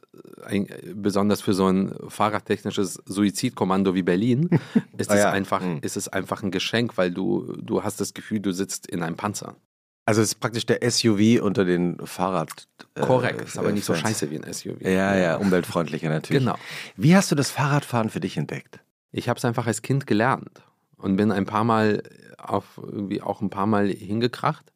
äh, 0.43 0.45
ein, 0.45 0.67
besonders 0.97 1.41
für 1.41 1.55
so 1.55 1.67
ein 1.69 1.95
fahrradtechnisches 2.09 3.01
Suizidkommando 3.07 3.95
wie 3.95 4.03
Berlin, 4.03 4.51
ist, 4.99 5.11
Ah 5.11 5.15
es 5.15 5.21
ja. 5.23 5.31
einfach, 5.31 5.63
Mhm. 5.63 5.79
ist 5.81 5.97
es 5.97 6.09
einfach 6.09 6.43
ein 6.43 6.51
Geschenk, 6.51 6.99
weil 6.99 7.11
du, 7.11 7.55
du 7.57 7.83
hast 7.83 8.03
das 8.03 8.13
Gefühl, 8.13 8.41
du 8.41 8.53
sitzt 8.53 8.87
in 8.87 9.03
einem 9.03 9.17
Panzer. 9.17 9.57
Also 10.05 10.21
es 10.21 10.29
ist 10.29 10.41
praktisch 10.41 10.67
der 10.67 10.79
SUV 10.91 11.41
unter 11.43 11.65
den 11.65 11.97
Fahrrad. 12.05 12.67
äh, 12.97 13.01
Korrekt, 13.03 13.41
ist 13.43 13.57
aber 13.59 13.71
nicht 13.73 13.85
so 13.85 13.95
scheiße 13.95 14.31
wie 14.31 14.39
ein 14.43 14.53
SUV. 14.53 14.81
Ja, 14.81 15.17
ja, 15.17 15.37
umweltfreundlicher 15.37 16.09
natürlich. 16.09 16.43
Genau. 16.43 16.57
Wie 16.97 17.15
hast 17.15 17.31
du 17.31 17.35
das 17.37 17.51
Fahrradfahren 17.51 18.11
für 18.11 18.21
dich 18.21 18.37
entdeckt? 18.37 18.81
Ich 19.13 19.29
habe 19.29 19.39
es 19.39 19.45
einfach 19.45 19.67
als 19.67 19.83
Kind 19.83 20.07
gelernt 20.07 20.63
und 20.97 21.17
bin 21.17 21.31
ein 21.31 21.45
paar 21.47 21.65
Mal 21.65 22.03
auf 22.39 22.81
irgendwie 22.83 23.23
auch 23.23 23.41
ein 23.43 23.51
paar 23.51 23.67
Mal 23.67 23.89
hingekracht. 23.89 24.73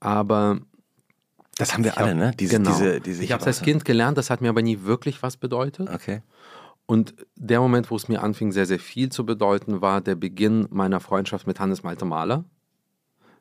Aber 0.00 0.60
Das 1.58 1.74
haben 1.74 1.84
wir 1.84 1.98
alle, 1.98 2.10
hab- 2.10 2.16
ne? 2.16 2.32
Diese, 2.38 2.56
genau. 2.56 2.70
diese, 2.70 3.00
diese 3.00 3.24
ich 3.24 3.32
habe 3.32 3.40
es 3.42 3.46
als 3.46 3.62
Kind 3.62 3.84
gelernt, 3.84 4.16
das 4.18 4.30
hat 4.30 4.40
mir 4.40 4.48
aber 4.48 4.62
nie 4.62 4.82
wirklich 4.82 5.22
was 5.22 5.36
bedeutet. 5.36 5.90
Okay. 5.90 6.22
Und 6.86 7.14
der 7.34 7.60
Moment, 7.60 7.90
wo 7.90 7.96
es 7.96 8.08
mir 8.08 8.22
anfing, 8.22 8.52
sehr, 8.52 8.64
sehr 8.66 8.78
viel 8.78 9.10
zu 9.10 9.26
bedeuten, 9.26 9.80
war 9.80 10.00
der 10.00 10.14
Beginn 10.14 10.66
meiner 10.70 11.00
Freundschaft 11.00 11.46
mit 11.46 11.58
Hannes 11.58 11.82
Malte 11.82 12.04
Mahler. 12.04 12.44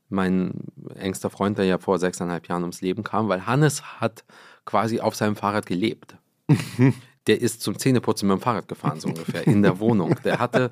Mein 0.09 0.53
engster 0.95 1.29
Freund, 1.29 1.57
der 1.57 1.65
ja 1.65 1.77
vor 1.77 1.99
sechseinhalb 1.99 2.47
Jahren 2.47 2.63
ums 2.63 2.81
Leben 2.81 3.03
kam, 3.03 3.27
weil 3.27 3.45
Hannes 3.45 3.99
hat 3.99 4.23
quasi 4.65 4.99
auf 4.99 5.15
seinem 5.15 5.35
Fahrrad 5.35 5.65
gelebt. 5.65 6.17
Der 7.27 7.41
ist 7.41 7.61
zum 7.61 7.79
Zähneputzen 7.79 8.27
mit 8.27 8.37
dem 8.37 8.41
Fahrrad 8.41 8.67
gefahren, 8.67 8.99
so 8.99 9.07
ungefähr, 9.07 9.47
in 9.47 9.63
der 9.63 9.79
Wohnung. 9.79 10.15
Der 10.23 10.37
hatte, 10.37 10.69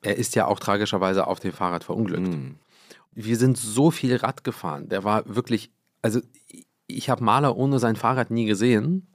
er 0.00 0.16
ist 0.16 0.36
ja 0.36 0.46
auch 0.46 0.60
tragischerweise 0.60 1.26
auf 1.26 1.40
dem 1.40 1.52
Fahrrad 1.52 1.82
verunglückt. 1.82 2.28
Mhm. 2.28 2.54
Wir 3.12 3.36
sind 3.36 3.58
so 3.58 3.90
viel 3.90 4.14
Rad 4.14 4.44
gefahren. 4.44 4.88
Der 4.88 5.02
war 5.02 5.24
wirklich, 5.26 5.72
also 6.02 6.20
ich 6.86 7.10
habe 7.10 7.24
Maler 7.24 7.56
ohne 7.56 7.80
sein 7.80 7.96
Fahrrad 7.96 8.30
nie 8.30 8.44
gesehen. 8.44 9.08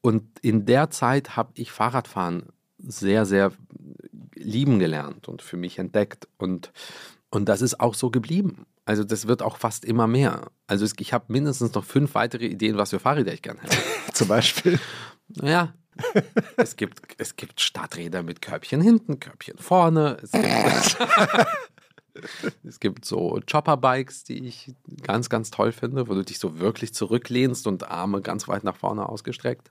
Und 0.00 0.38
in 0.40 0.64
der 0.64 0.90
Zeit 0.90 1.36
habe 1.36 1.50
ich 1.54 1.70
Fahrradfahren 1.70 2.44
sehr, 2.78 3.26
sehr 3.26 3.52
lieben 4.34 4.78
gelernt 4.78 5.28
und 5.28 5.42
für 5.42 5.56
mich 5.56 5.78
entdeckt. 5.78 6.28
Und, 6.38 6.72
und 7.30 7.48
das 7.48 7.62
ist 7.62 7.80
auch 7.80 7.94
so 7.94 8.10
geblieben. 8.10 8.66
Also 8.84 9.04
das 9.04 9.26
wird 9.26 9.42
auch 9.42 9.58
fast 9.58 9.84
immer 9.84 10.06
mehr. 10.06 10.50
Also 10.66 10.86
ich 10.98 11.12
habe 11.12 11.26
mindestens 11.28 11.74
noch 11.74 11.84
fünf 11.84 12.14
weitere 12.14 12.46
Ideen, 12.46 12.78
was 12.78 12.90
für 12.90 12.98
Fahrräder 12.98 13.32
ich 13.32 13.42
gerne 13.42 13.60
hätte. 13.60 13.76
Zum 14.14 14.28
Beispiel. 14.28 14.80
Naja, 15.28 15.74
es 16.56 16.76
gibt, 16.76 17.02
es 17.18 17.36
gibt 17.36 17.60
Stadträder 17.60 18.22
mit 18.22 18.40
Körbchen 18.40 18.80
hinten, 18.80 19.20
Körbchen 19.20 19.58
vorne. 19.58 20.16
Es 20.22 20.32
gibt, 20.32 20.96
es 22.64 22.80
gibt 22.80 23.04
so 23.04 23.38
Chopper-Bikes, 23.50 24.24
die 24.24 24.46
ich 24.46 24.74
ganz, 25.02 25.28
ganz 25.28 25.50
toll 25.50 25.72
finde, 25.72 26.08
wo 26.08 26.14
du 26.14 26.24
dich 26.24 26.38
so 26.38 26.58
wirklich 26.58 26.94
zurücklehnst 26.94 27.66
und 27.66 27.90
Arme 27.90 28.22
ganz 28.22 28.48
weit 28.48 28.64
nach 28.64 28.76
vorne 28.76 29.08
ausgestreckt. 29.08 29.70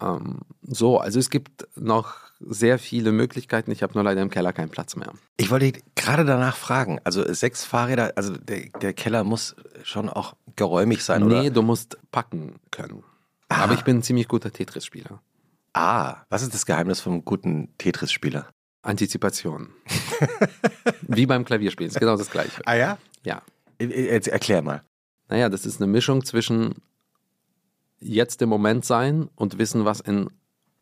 Ähm, 0.00 0.40
so, 0.62 0.98
also 0.98 1.18
es 1.18 1.30
gibt 1.30 1.66
noch 1.76 2.27
sehr 2.40 2.78
viele 2.78 3.12
Möglichkeiten. 3.12 3.70
Ich 3.70 3.82
habe 3.82 3.94
nur 3.94 4.04
leider 4.04 4.22
im 4.22 4.30
Keller 4.30 4.52
keinen 4.52 4.70
Platz 4.70 4.96
mehr. 4.96 5.12
Ich 5.36 5.50
wollte 5.50 5.72
gerade 5.94 6.24
danach 6.24 6.56
fragen. 6.56 7.00
Also 7.04 7.32
sechs 7.32 7.64
Fahrräder, 7.64 8.12
also 8.16 8.36
der, 8.36 8.68
der 8.80 8.92
Keller 8.92 9.24
muss 9.24 9.56
schon 9.82 10.08
auch 10.08 10.34
geräumig 10.56 11.04
sein, 11.04 11.26
nee, 11.26 11.40
oder? 11.40 11.50
du 11.50 11.62
musst 11.62 11.98
packen 12.10 12.56
können. 12.70 13.02
Aber 13.48 13.74
ich 13.74 13.82
bin 13.82 13.98
ein 13.98 14.02
ziemlich 14.02 14.28
guter 14.28 14.52
Tetris-Spieler. 14.52 15.20
Ah, 15.72 16.18
was 16.28 16.42
ist 16.42 16.54
das 16.54 16.66
Geheimnis 16.66 17.00
vom 17.00 17.24
guten 17.24 17.76
Tetris-Spieler? 17.78 18.48
Antizipation. 18.82 19.70
Wie 21.02 21.26
beim 21.26 21.44
Klavierspielen, 21.44 21.90
ist 21.90 21.98
genau 21.98 22.16
das 22.16 22.30
Gleiche. 22.30 22.60
Ah 22.66 22.74
ja? 22.74 22.98
Ja. 23.24 23.42
Jetzt 23.80 24.28
erklär 24.28 24.62
mal. 24.62 24.82
Naja, 25.28 25.48
das 25.48 25.66
ist 25.66 25.80
eine 25.80 25.90
Mischung 25.90 26.24
zwischen 26.24 26.76
jetzt 28.00 28.40
im 28.42 28.48
Moment 28.48 28.84
sein 28.84 29.28
und 29.34 29.58
wissen, 29.58 29.84
was 29.84 30.00
in 30.00 30.30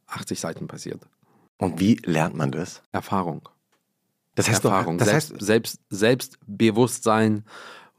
80 0.06 0.40
Seiten 0.40 0.66
passiert. 0.66 1.00
Und 1.58 1.80
wie 1.80 1.96
lernt 2.04 2.34
man 2.34 2.50
das? 2.52 2.82
Erfahrung. 2.92 3.48
Das 4.34 4.48
heißt, 4.48 4.64
Erfahrung. 4.64 4.98
Doch, 4.98 5.06
das 5.06 5.12
selbst, 5.12 5.32
heißt, 5.32 5.42
selbst, 5.42 5.80
Selbstbewusstsein, 5.90 7.44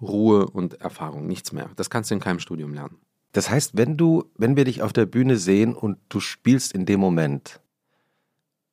Ruhe 0.02 0.48
und 0.48 0.80
Erfahrung. 0.82 1.26
Nichts 1.28 1.52
mehr. 1.52 1.70
Das 1.76 1.90
kannst 1.90 2.12
du 2.12 2.16
in 2.16 2.22
keinem 2.22 2.40
Studium 2.40 2.74
lernen. 2.74 2.98
das 3.32 3.50
heißt, 3.50 3.76
wenn 3.76 3.98
du, 3.98 4.26
wenn 4.36 4.56
wir 4.56 4.66
dich 4.66 4.82
auf 4.84 4.94
der 4.94 5.06
Bühne 5.08 5.38
sehen 5.38 5.74
und 5.76 5.98
du 6.10 6.20
spielst 6.20 6.74
in 6.74 6.86
dem 6.86 7.00
Moment, 7.00 7.60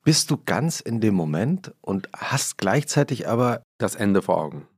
bist 0.04 0.30
du 0.30 0.36
ganz 0.44 0.80
in 0.80 1.00
dem 1.00 1.14
Moment 1.14 1.72
und 1.80 2.08
hast 2.14 2.58
gleichzeitig 2.58 3.26
aber 3.26 3.62
Das 3.78 3.94
Ende 3.94 4.20
vor 4.20 4.36
Augen. 4.38 4.68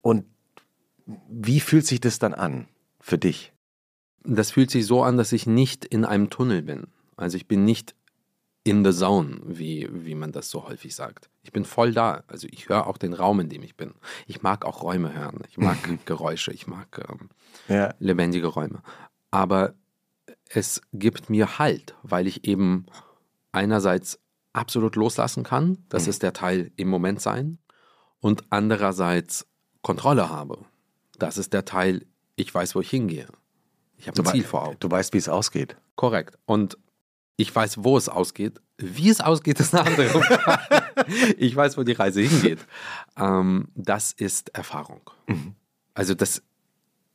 und 0.00 0.24
wie 1.28 1.60
fühlt 1.60 1.86
sich 1.86 2.00
das 2.00 2.18
dann 2.18 2.32
an 2.32 2.68
für 3.00 3.18
dich? 3.18 3.52
Das 4.24 4.52
fühlt 4.52 4.70
sich 4.70 4.86
so 4.86 5.02
an, 5.02 5.16
dass 5.16 5.32
ich 5.32 5.46
nicht 5.46 5.84
in 5.84 6.04
einem 6.04 6.30
Tunnel 6.30 6.62
bin. 6.62 6.86
Also 7.16 7.36
ich 7.36 7.48
bin 7.48 7.64
nicht 7.64 7.94
in 8.64 8.84
the 8.84 8.92
zone, 8.92 9.40
wie, 9.44 9.88
wie 9.90 10.14
man 10.14 10.30
das 10.32 10.48
so 10.50 10.68
häufig 10.68 10.94
sagt. 10.94 11.28
Ich 11.42 11.50
bin 11.52 11.64
voll 11.64 11.92
da. 11.92 12.22
Also 12.28 12.46
ich 12.50 12.68
höre 12.68 12.86
auch 12.86 12.96
den 12.96 13.12
Raum, 13.12 13.40
in 13.40 13.48
dem 13.48 13.62
ich 13.62 13.76
bin. 13.76 13.94
Ich 14.26 14.42
mag 14.42 14.64
auch 14.64 14.82
Räume 14.82 15.12
hören. 15.14 15.40
Ich 15.48 15.58
mag 15.58 15.76
Geräusche. 16.06 16.52
Ich 16.52 16.66
mag 16.68 17.04
ähm, 17.08 17.28
Ja. 17.68 17.94
lebendige 17.98 18.46
Räume. 18.46 18.82
Aber 19.32 19.74
es 20.48 20.80
gibt 20.92 21.28
mir 21.30 21.58
Halt, 21.58 21.96
weil 22.02 22.26
ich 22.28 22.44
eben 22.46 22.86
einerseits 23.50 24.20
absolut 24.52 24.96
loslassen 24.96 25.42
kann, 25.44 25.78
das 25.88 26.04
Mhm. 26.04 26.10
ist 26.10 26.22
der 26.22 26.32
Teil 26.32 26.70
im 26.76 26.88
Moment 26.88 27.20
sein, 27.20 27.58
und 28.20 28.44
andererseits 28.50 29.46
Kontrolle 29.82 30.28
habe. 30.30 30.58
Das 31.18 31.38
ist 31.38 31.52
der 31.52 31.64
Teil, 31.64 32.06
ich 32.36 32.54
weiß, 32.54 32.74
wo 32.76 32.80
ich 32.80 32.90
hingehe. 32.90 33.26
Ich 33.96 34.06
habe 34.08 34.20
ein 34.20 34.26
Ziel 34.26 34.44
vor 34.44 34.64
Augen. 34.64 34.76
Du 34.78 34.90
weißt, 34.90 35.12
wie 35.14 35.18
es 35.18 35.28
ausgeht. 35.28 35.76
Korrekt. 35.96 36.38
Und 36.44 36.78
ich 37.36 37.54
weiß, 37.54 37.82
wo 37.84 37.96
es 37.96 38.08
ausgeht. 38.08 38.60
Wie 38.78 39.08
es 39.08 39.20
ausgeht, 39.20 39.60
ist 39.60 39.74
eine 39.74 39.86
andere 39.86 40.08
Frage. 40.08 40.84
ich 41.38 41.54
weiß, 41.54 41.76
wo 41.76 41.82
die 41.82 41.92
Reise 41.92 42.20
hingeht. 42.20 42.58
Ähm, 43.16 43.68
das 43.74 44.12
ist 44.12 44.50
Erfahrung. 44.54 45.00
Mhm. 45.26 45.54
Also 45.94 46.14
das, 46.14 46.42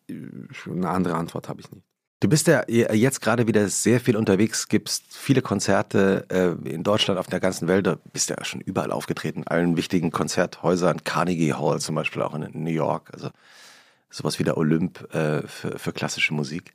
eine 0.10 0.90
andere 0.90 1.16
Antwort 1.16 1.50
habe 1.50 1.62
ich 1.62 1.72
nicht. 1.72 1.84
Du 2.20 2.28
bist 2.28 2.48
ja 2.48 2.68
jetzt 2.68 3.22
gerade 3.22 3.46
wieder 3.46 3.70
sehr 3.70 4.00
viel 4.00 4.18
unterwegs, 4.18 4.68
gibst 4.68 5.04
viele 5.16 5.44
Konzerte 5.44 6.26
äh, 6.30 6.68
in 6.68 6.84
Deutschland, 6.84 7.20
auf 7.20 7.28
der 7.28 7.40
ganzen 7.40 7.68
Welt. 7.68 7.86
Du 7.86 7.96
bist 8.12 8.32
ja 8.32 8.44
schon 8.44 8.60
überall 8.62 8.92
aufgetreten, 8.92 9.42
in 9.42 9.48
allen 9.48 9.78
wichtigen 9.78 10.10
Konzerthäusern, 10.10 11.04
Carnegie 11.04 11.54
Hall 11.54 11.80
zum 11.80 11.94
Beispiel 11.94 12.24
auch 12.24 12.34
in 12.34 12.64
New 12.64 12.72
York, 12.72 13.12
also 13.14 13.30
sowas 14.10 14.40
wie 14.40 14.44
der 14.44 14.58
Olymp 14.58 15.14
äh, 15.14 15.46
für, 15.48 15.78
für 15.78 15.94
klassische 15.94 16.34
Musik. 16.34 16.74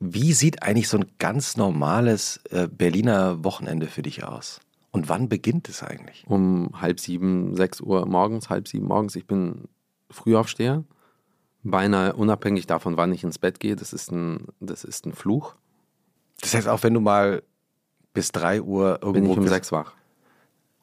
Wie 0.00 0.32
sieht 0.32 0.62
eigentlich 0.62 0.88
so 0.88 0.98
ein 0.98 1.06
ganz 1.18 1.56
normales 1.56 2.40
äh, 2.50 2.68
Berliner 2.68 3.42
Wochenende 3.44 3.86
für 3.86 4.02
dich 4.02 4.24
aus? 4.24 4.60
Und 4.90 5.08
wann 5.08 5.28
beginnt 5.28 5.68
es 5.68 5.82
eigentlich? 5.82 6.24
um 6.28 6.70
halb 6.80 7.00
sieben, 7.00 7.56
sechs 7.56 7.80
Uhr 7.80 8.06
morgens, 8.06 8.48
halb 8.50 8.68
sieben 8.68 8.86
morgens. 8.86 9.16
Ich 9.16 9.26
bin 9.26 9.68
Frühaufsteher, 10.10 10.84
beinahe 11.62 12.14
unabhängig 12.14 12.66
davon, 12.66 12.96
wann 12.96 13.12
ich 13.12 13.24
ins 13.24 13.38
Bett 13.38 13.58
gehe. 13.60 13.74
Das 13.76 13.92
ist 13.92 14.12
ein, 14.12 14.46
das 14.60 14.84
ist 14.84 15.06
ein 15.06 15.12
Fluch. 15.12 15.54
Das 16.40 16.54
heißt, 16.54 16.68
auch 16.68 16.82
wenn 16.82 16.94
du 16.94 17.00
mal 17.00 17.42
bis 18.12 18.30
drei 18.30 18.60
Uhr 18.62 18.98
Bin 18.98 19.06
irgendwo 19.14 19.32
ich 19.32 19.38
um 19.38 19.44
bist 19.44 19.54
sechs 19.54 19.72
wach. 19.72 19.92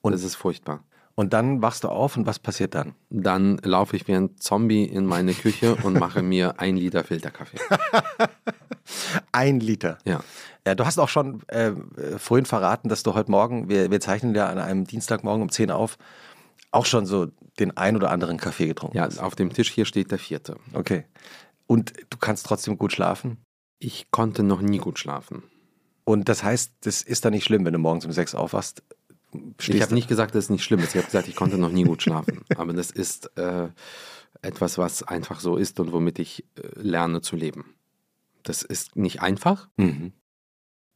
Und- 0.01 0.13
das 0.13 0.23
ist 0.23 0.35
furchtbar. 0.35 0.83
Und 1.21 1.33
dann 1.33 1.61
wachst 1.61 1.83
du 1.83 1.87
auf 1.89 2.17
und 2.17 2.25
was 2.25 2.39
passiert 2.39 2.73
dann? 2.73 2.95
Dann 3.11 3.57
laufe 3.57 3.95
ich 3.95 4.07
wie 4.07 4.15
ein 4.15 4.37
Zombie 4.39 4.85
in 4.85 5.05
meine 5.05 5.35
Küche 5.35 5.75
und 5.75 5.99
mache 5.99 6.23
mir 6.23 6.59
ein 6.59 6.77
Liter 6.77 7.03
Filterkaffee. 7.03 7.59
Ein 9.31 9.59
Liter. 9.59 9.99
Ja. 10.03 10.23
Ja, 10.65 10.73
du 10.73 10.83
hast 10.83 10.97
auch 10.97 11.09
schon 11.09 11.47
äh, 11.47 11.73
vorhin 12.17 12.47
verraten, 12.47 12.89
dass 12.89 13.03
du 13.03 13.13
heute 13.13 13.29
Morgen, 13.29 13.69
wir, 13.69 13.91
wir 13.91 13.99
zeichnen 13.99 14.33
ja 14.33 14.47
an 14.47 14.57
einem 14.57 14.87
Dienstagmorgen 14.87 15.43
um 15.43 15.51
10 15.51 15.69
auf, 15.69 15.99
auch 16.71 16.87
schon 16.87 17.05
so 17.05 17.27
den 17.59 17.77
ein 17.77 17.95
oder 17.95 18.09
anderen 18.09 18.37
Kaffee 18.37 18.65
getrunken 18.65 18.97
Ja, 18.97 19.03
hast. 19.03 19.19
auf 19.19 19.35
dem 19.35 19.53
Tisch 19.53 19.69
hier 19.69 19.85
steht 19.85 20.09
der 20.09 20.17
vierte. 20.17 20.55
Okay. 20.73 21.05
Und 21.67 21.93
du 22.09 22.17
kannst 22.17 22.47
trotzdem 22.47 22.79
gut 22.79 22.93
schlafen? 22.93 23.37
Ich 23.77 24.09
konnte 24.09 24.41
noch 24.41 24.61
nie 24.61 24.79
gut 24.79 24.97
schlafen. 24.97 25.43
Und 26.03 26.29
das 26.29 26.43
heißt, 26.43 26.73
das 26.81 27.03
ist 27.03 27.25
dann 27.25 27.33
nicht 27.33 27.45
schlimm, 27.45 27.63
wenn 27.63 27.73
du 27.73 27.79
morgens 27.79 28.05
um 28.05 28.11
6 28.11 28.33
aufwachst. 28.33 28.81
Ich 29.59 29.81
habe 29.81 29.93
nicht 29.93 30.07
gesagt, 30.07 30.35
dass 30.35 30.45
es 30.45 30.49
nicht 30.49 30.63
schlimm 30.63 30.79
ist. 30.79 30.89
Ich 30.89 30.95
habe 30.97 31.05
gesagt, 31.05 31.27
ich 31.27 31.35
konnte 31.35 31.57
noch 31.57 31.71
nie 31.71 31.83
gut 31.83 32.01
schlafen. 32.03 32.43
Aber 32.57 32.73
das 32.73 32.91
ist 32.91 33.35
äh, 33.37 33.69
etwas, 34.41 34.77
was 34.77 35.03
einfach 35.03 35.39
so 35.39 35.55
ist 35.57 35.79
und 35.79 35.91
womit 35.91 36.19
ich 36.19 36.43
äh, 36.55 36.67
lerne 36.75 37.21
zu 37.21 37.35
leben. 37.35 37.75
Das 38.43 38.63
ist 38.63 38.95
nicht 38.95 39.21
einfach, 39.21 39.69
Mhm. 39.77 40.13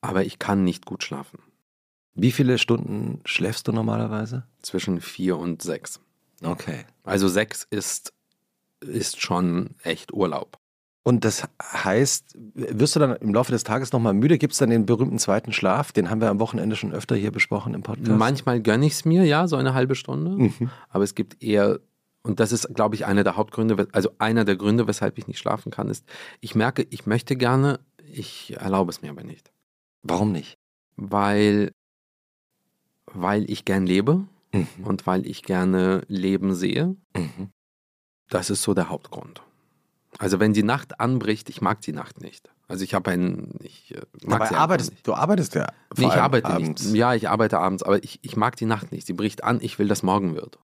aber 0.01 0.25
ich 0.25 0.39
kann 0.39 0.63
nicht 0.63 0.85
gut 0.85 1.03
schlafen. 1.03 1.39
Wie 2.15 2.31
viele 2.31 2.57
Stunden 2.57 3.21
schläfst 3.25 3.67
du 3.67 3.71
normalerweise? 3.71 4.47
Zwischen 4.61 4.99
vier 4.99 5.37
und 5.37 5.61
sechs. 5.61 5.99
Okay. 6.41 6.85
Also 7.03 7.27
sechs 7.27 7.67
ist, 7.69 8.13
ist 8.81 9.21
schon 9.21 9.75
echt 9.83 10.11
Urlaub. 10.11 10.57
Und 11.07 11.23
das 11.23 11.47
heißt, 11.61 12.35
wirst 12.55 12.95
du 12.95 12.99
dann 12.99 13.15
im 13.17 13.31
Laufe 13.31 13.51
des 13.51 13.63
Tages 13.63 13.91
nochmal 13.91 14.15
müde? 14.15 14.39
Gibt 14.39 14.53
es 14.53 14.59
dann 14.59 14.71
den 14.71 14.87
berühmten 14.87 15.19
zweiten 15.19 15.53
Schlaf? 15.53 15.91
Den 15.91 16.09
haben 16.09 16.19
wir 16.19 16.31
am 16.31 16.39
Wochenende 16.39 16.75
schon 16.75 16.93
öfter 16.93 17.15
hier 17.15 17.31
besprochen 17.31 17.75
im 17.75 17.83
Podcast. 17.83 18.17
Manchmal 18.17 18.59
gönne 18.59 18.87
ich 18.87 18.93
es 18.93 19.05
mir, 19.05 19.23
ja, 19.23 19.47
so 19.47 19.55
eine 19.55 19.75
halbe 19.75 19.93
Stunde. 19.93 20.31
Mhm. 20.31 20.71
Aber 20.89 21.03
es 21.03 21.13
gibt 21.13 21.43
eher, 21.43 21.79
und 22.23 22.39
das 22.39 22.51
ist, 22.51 22.73
glaube 22.73 22.95
ich, 22.95 23.05
einer 23.05 23.23
der 23.23 23.37
Hauptgründe, 23.37 23.87
also 23.91 24.09
einer 24.17 24.45
der 24.45 24.55
Gründe, 24.55 24.87
weshalb 24.87 25.19
ich 25.19 25.27
nicht 25.27 25.37
schlafen 25.37 25.71
kann, 25.71 25.89
ist, 25.89 26.05
ich 26.41 26.55
merke, 26.55 26.87
ich 26.89 27.05
möchte 27.05 27.35
gerne, 27.35 27.79
ich 28.03 28.55
erlaube 28.57 28.89
es 28.89 29.03
mir 29.03 29.11
aber 29.11 29.23
nicht. 29.23 29.51
Warum 30.01 30.31
nicht? 30.31 30.57
Weil, 30.95 31.71
weil 33.05 33.47
ich 33.49 33.63
gern 33.63 33.85
lebe 33.85 34.25
Mhm. 34.53 34.67
und 34.85 35.05
weil 35.05 35.27
ich 35.27 35.43
gerne 35.43 36.01
Leben 36.07 36.55
sehe. 36.55 36.95
Mhm. 37.15 37.49
Das 38.29 38.49
ist 38.49 38.63
so 38.63 38.73
der 38.73 38.89
Hauptgrund. 38.89 39.41
Also 40.19 40.39
wenn 40.39 40.53
die 40.53 40.63
Nacht 40.63 40.99
anbricht, 40.99 41.49
ich 41.49 41.61
mag 41.61 41.81
die 41.81 41.91
Nacht 41.93 42.21
nicht. 42.21 42.49
Also 42.67 42.83
ich 42.83 42.93
habe 42.93 43.11
einen, 43.11 43.55
ich 43.61 43.93
äh, 43.95 44.01
mag 44.25 44.39
Dabei 44.39 44.47
sie 44.47 44.55
arbeitest 44.55 44.91
nicht. 44.91 45.07
du 45.07 45.13
arbeitest 45.13 45.55
ja. 45.55 45.67
Nee, 45.97 46.05
ich 46.07 46.13
arbeite 46.13 46.47
abends. 46.49 46.83
nicht. 46.85 46.95
Ja, 46.95 47.13
ich 47.13 47.29
arbeite 47.29 47.59
abends, 47.59 47.83
aber 47.83 48.03
ich, 48.03 48.19
ich 48.23 48.35
mag 48.37 48.55
die 48.55 48.65
Nacht 48.65 48.91
nicht. 48.91 49.05
Sie 49.05 49.13
bricht 49.13 49.43
an, 49.43 49.59
ich 49.61 49.77
will, 49.77 49.87
dass 49.87 50.03
morgen 50.03 50.35
wird. 50.35 50.57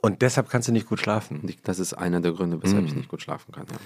Und 0.00 0.22
deshalb 0.22 0.48
kannst 0.48 0.68
du 0.68 0.72
nicht 0.72 0.86
gut 0.86 1.00
schlafen. 1.00 1.40
Ich, 1.48 1.60
das 1.62 1.80
ist 1.80 1.92
einer 1.94 2.20
der 2.20 2.30
Gründe, 2.32 2.62
weshalb 2.62 2.84
ich 2.84 2.92
Mhm. 2.92 2.98
nicht 2.98 3.08
gut 3.08 3.20
schlafen 3.20 3.50
kann. 3.50 3.66
Ja. 3.68 3.76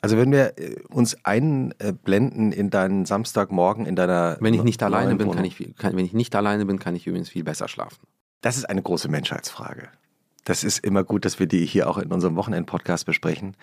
Also 0.00 0.16
wenn 0.16 0.32
wir 0.32 0.58
äh, 0.58 0.80
uns 0.88 1.16
einblenden 1.24 2.50
in 2.52 2.70
deinen 2.70 3.04
Samstagmorgen 3.06 3.86
in 3.86 3.94
deiner 3.96 4.36
Wenn 4.40 4.54
ich 4.54 4.62
nicht 4.64 4.82
alleine 4.82 5.14
bin, 5.14 5.30
kann 5.30 5.44
ich, 5.44 5.76
kann, 5.76 5.96
wenn 5.96 6.04
ich 6.04 6.12
nicht 6.12 6.34
alleine 6.34 6.66
bin, 6.66 6.78
kann 6.78 6.96
ich 6.96 7.06
übrigens 7.06 7.28
viel 7.28 7.44
besser 7.44 7.68
schlafen. 7.68 7.98
Das 8.40 8.56
ist 8.56 8.64
eine 8.68 8.82
große 8.82 9.08
Menschheitsfrage. 9.08 9.88
Das 10.44 10.64
ist 10.64 10.78
immer 10.84 11.04
gut, 11.04 11.24
dass 11.24 11.38
wir 11.38 11.46
die 11.46 11.64
hier 11.66 11.88
auch 11.88 11.98
in 11.98 12.10
unserem 12.10 12.34
Wochenend-Podcast 12.36 13.06
besprechen. 13.06 13.54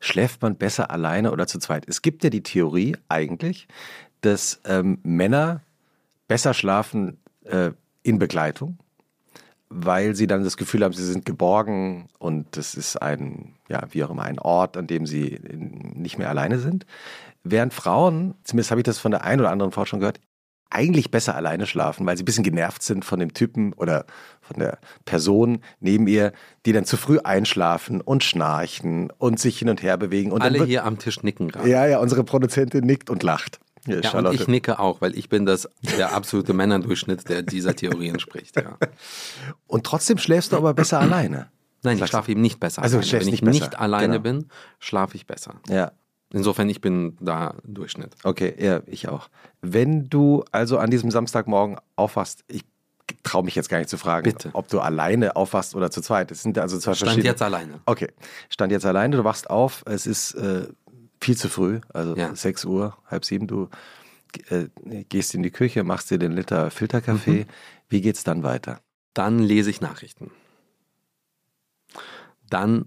Schläft 0.00 0.42
man 0.42 0.56
besser 0.56 0.90
alleine 0.90 1.32
oder 1.32 1.46
zu 1.46 1.58
zweit? 1.58 1.84
Es 1.88 2.02
gibt 2.02 2.22
ja 2.24 2.30
die 2.30 2.42
Theorie 2.42 2.96
eigentlich, 3.08 3.66
dass 4.20 4.60
ähm, 4.64 4.98
Männer 5.02 5.62
besser 6.28 6.54
schlafen 6.54 7.18
äh, 7.44 7.70
in 8.02 8.18
Begleitung, 8.18 8.78
weil 9.68 10.14
sie 10.14 10.26
dann 10.26 10.44
das 10.44 10.56
Gefühl 10.56 10.84
haben, 10.84 10.92
sie 10.92 11.04
sind 11.04 11.24
geborgen 11.24 12.08
und 12.18 12.56
das 12.56 12.74
ist 12.74 12.96
ein, 12.96 13.54
ja, 13.68 13.82
wie 13.90 14.04
auch 14.04 14.10
immer, 14.10 14.22
ein 14.22 14.38
Ort, 14.38 14.76
an 14.76 14.86
dem 14.86 15.06
sie 15.06 15.34
äh, 15.34 15.56
nicht 15.56 16.18
mehr 16.18 16.28
alleine 16.28 16.58
sind. 16.58 16.86
Während 17.42 17.74
Frauen, 17.74 18.34
zumindest 18.44 18.70
habe 18.70 18.80
ich 18.80 18.84
das 18.84 18.98
von 18.98 19.10
der 19.10 19.24
einen 19.24 19.40
oder 19.40 19.50
anderen 19.50 19.72
schon 19.86 20.00
gehört, 20.00 20.20
eigentlich 20.70 21.10
besser 21.10 21.34
alleine 21.34 21.66
schlafen, 21.66 22.06
weil 22.06 22.16
sie 22.16 22.22
ein 22.22 22.26
bisschen 22.26 22.44
genervt 22.44 22.82
sind 22.82 23.04
von 23.04 23.18
dem 23.18 23.32
Typen 23.32 23.72
oder 23.72 24.04
von 24.40 24.58
der 24.58 24.78
Person 25.04 25.60
neben 25.80 26.06
ihr, 26.06 26.32
die 26.66 26.72
dann 26.72 26.84
zu 26.84 26.96
früh 26.96 27.18
einschlafen 27.18 28.00
und 28.00 28.22
schnarchen 28.24 29.10
und 29.18 29.40
sich 29.40 29.58
hin 29.58 29.68
und 29.70 29.82
her 29.82 29.96
bewegen. 29.96 30.30
Und 30.32 30.42
Alle 30.42 30.64
hier 30.64 30.84
am 30.84 30.98
Tisch 30.98 31.22
nicken 31.22 31.48
gerade. 31.48 31.68
Ja, 31.68 31.86
ja, 31.86 31.98
unsere 31.98 32.24
Produzentin 32.24 32.84
nickt 32.84 33.08
und 33.10 33.22
lacht. 33.22 33.60
Hier, 33.86 34.00
Ja, 34.02 34.12
und 34.18 34.32
ich 34.34 34.48
nicke 34.48 34.78
auch, 34.78 35.00
weil 35.00 35.16
ich 35.16 35.28
bin 35.28 35.46
das, 35.46 35.68
der 35.96 36.12
absolute 36.14 36.52
Männerdurchschnitt, 36.52 37.28
der 37.28 37.42
dieser 37.42 37.74
Theorie 37.74 38.08
entspricht. 38.08 38.56
Ja. 38.56 38.76
Und 39.66 39.84
trotzdem 39.84 40.18
schläfst 40.18 40.52
du 40.52 40.56
aber 40.56 40.74
besser 40.74 41.00
alleine. 41.00 41.48
Nein, 41.84 41.96
ich 41.98 42.06
schlafe 42.06 42.32
eben 42.32 42.40
nicht 42.40 42.58
besser. 42.58 42.82
Also, 42.82 42.98
alleine. 42.98 43.12
Wenn 43.12 43.20
ich 43.34 43.42
nicht 43.42 43.44
nicht, 43.44 43.78
alleine 43.78 44.20
Genau. 44.20 44.40
bin, 44.40 44.48
schlafe 44.80 45.16
ich 45.16 45.26
besser. 45.26 45.54
Ja, 45.68 45.92
Insofern, 46.32 46.68
ich 46.68 46.80
bin 46.82 47.16
da 47.20 47.54
Durchschnitt. 47.64 48.14
okay, 48.24 48.54
ja, 48.58 48.82
ich 48.86 49.08
auch. 49.08 49.28
Wenn 49.62 50.08
du 50.10 50.44
also 50.52 50.78
an 50.78 50.90
diesem 50.90 51.10
Samstagmorgen 51.10 51.78
aufwachst, 51.96 52.44
ich 52.48 52.64
traue 53.22 53.44
mich 53.44 53.54
jetzt 53.54 53.70
gar 53.70 53.78
nicht 53.78 53.88
zu 53.88 53.96
fragen, 53.96 54.24
Bitte. 54.30 54.50
ob 54.52 54.68
du 54.68 54.80
alleine 54.80 55.36
aufwachst 55.36 55.74
oder 55.74 55.90
zu 55.90 56.02
zweit. 56.02 56.30
Es 56.30 56.42
sind 56.42 56.58
also 56.58 56.76
zwei 56.78 56.92
Stand 56.94 57.08
verschiedene. 57.10 57.30
jetzt 57.30 57.40
alleine. 57.42 57.80
Okay, 57.86 58.08
stand 58.50 58.70
jetzt 58.72 58.84
alleine, 58.84 59.16
du 59.16 59.24
wachst 59.24 59.48
auf, 59.48 59.82
es 59.86 60.06
ist 60.06 60.34
äh, 60.34 60.68
viel 61.20 61.36
zu 61.36 61.48
früh, 61.48 61.80
also 61.94 62.14
Ja. 62.16 62.34
6 62.34 62.66
Uhr, 62.66 62.96
halb 63.06 63.24
sieben, 63.24 63.46
du 63.46 63.68
äh, 64.50 64.66
gehst 65.08 65.34
in 65.34 65.42
die 65.42 65.50
Küche, 65.50 65.82
machst 65.84 66.10
dir 66.10 66.18
den 66.18 66.32
Liter 66.32 66.70
Filterkaffee. 66.70 67.44
Mhm. 67.44 67.46
Wie 67.88 68.02
geht's 68.02 68.24
dann 68.24 68.42
weiter? 68.42 68.80
Dann 69.14 69.38
lese 69.38 69.70
ich 69.70 69.80
Nachrichten. 69.80 70.30
Dann 72.50 72.86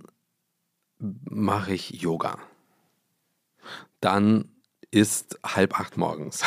mache 1.00 1.74
ich 1.74 1.90
Yoga. 2.02 2.38
Dann 4.02 4.46
ist 4.92 5.40
halb 5.46 5.80
acht 5.80 5.98
morgens. 5.98 6.44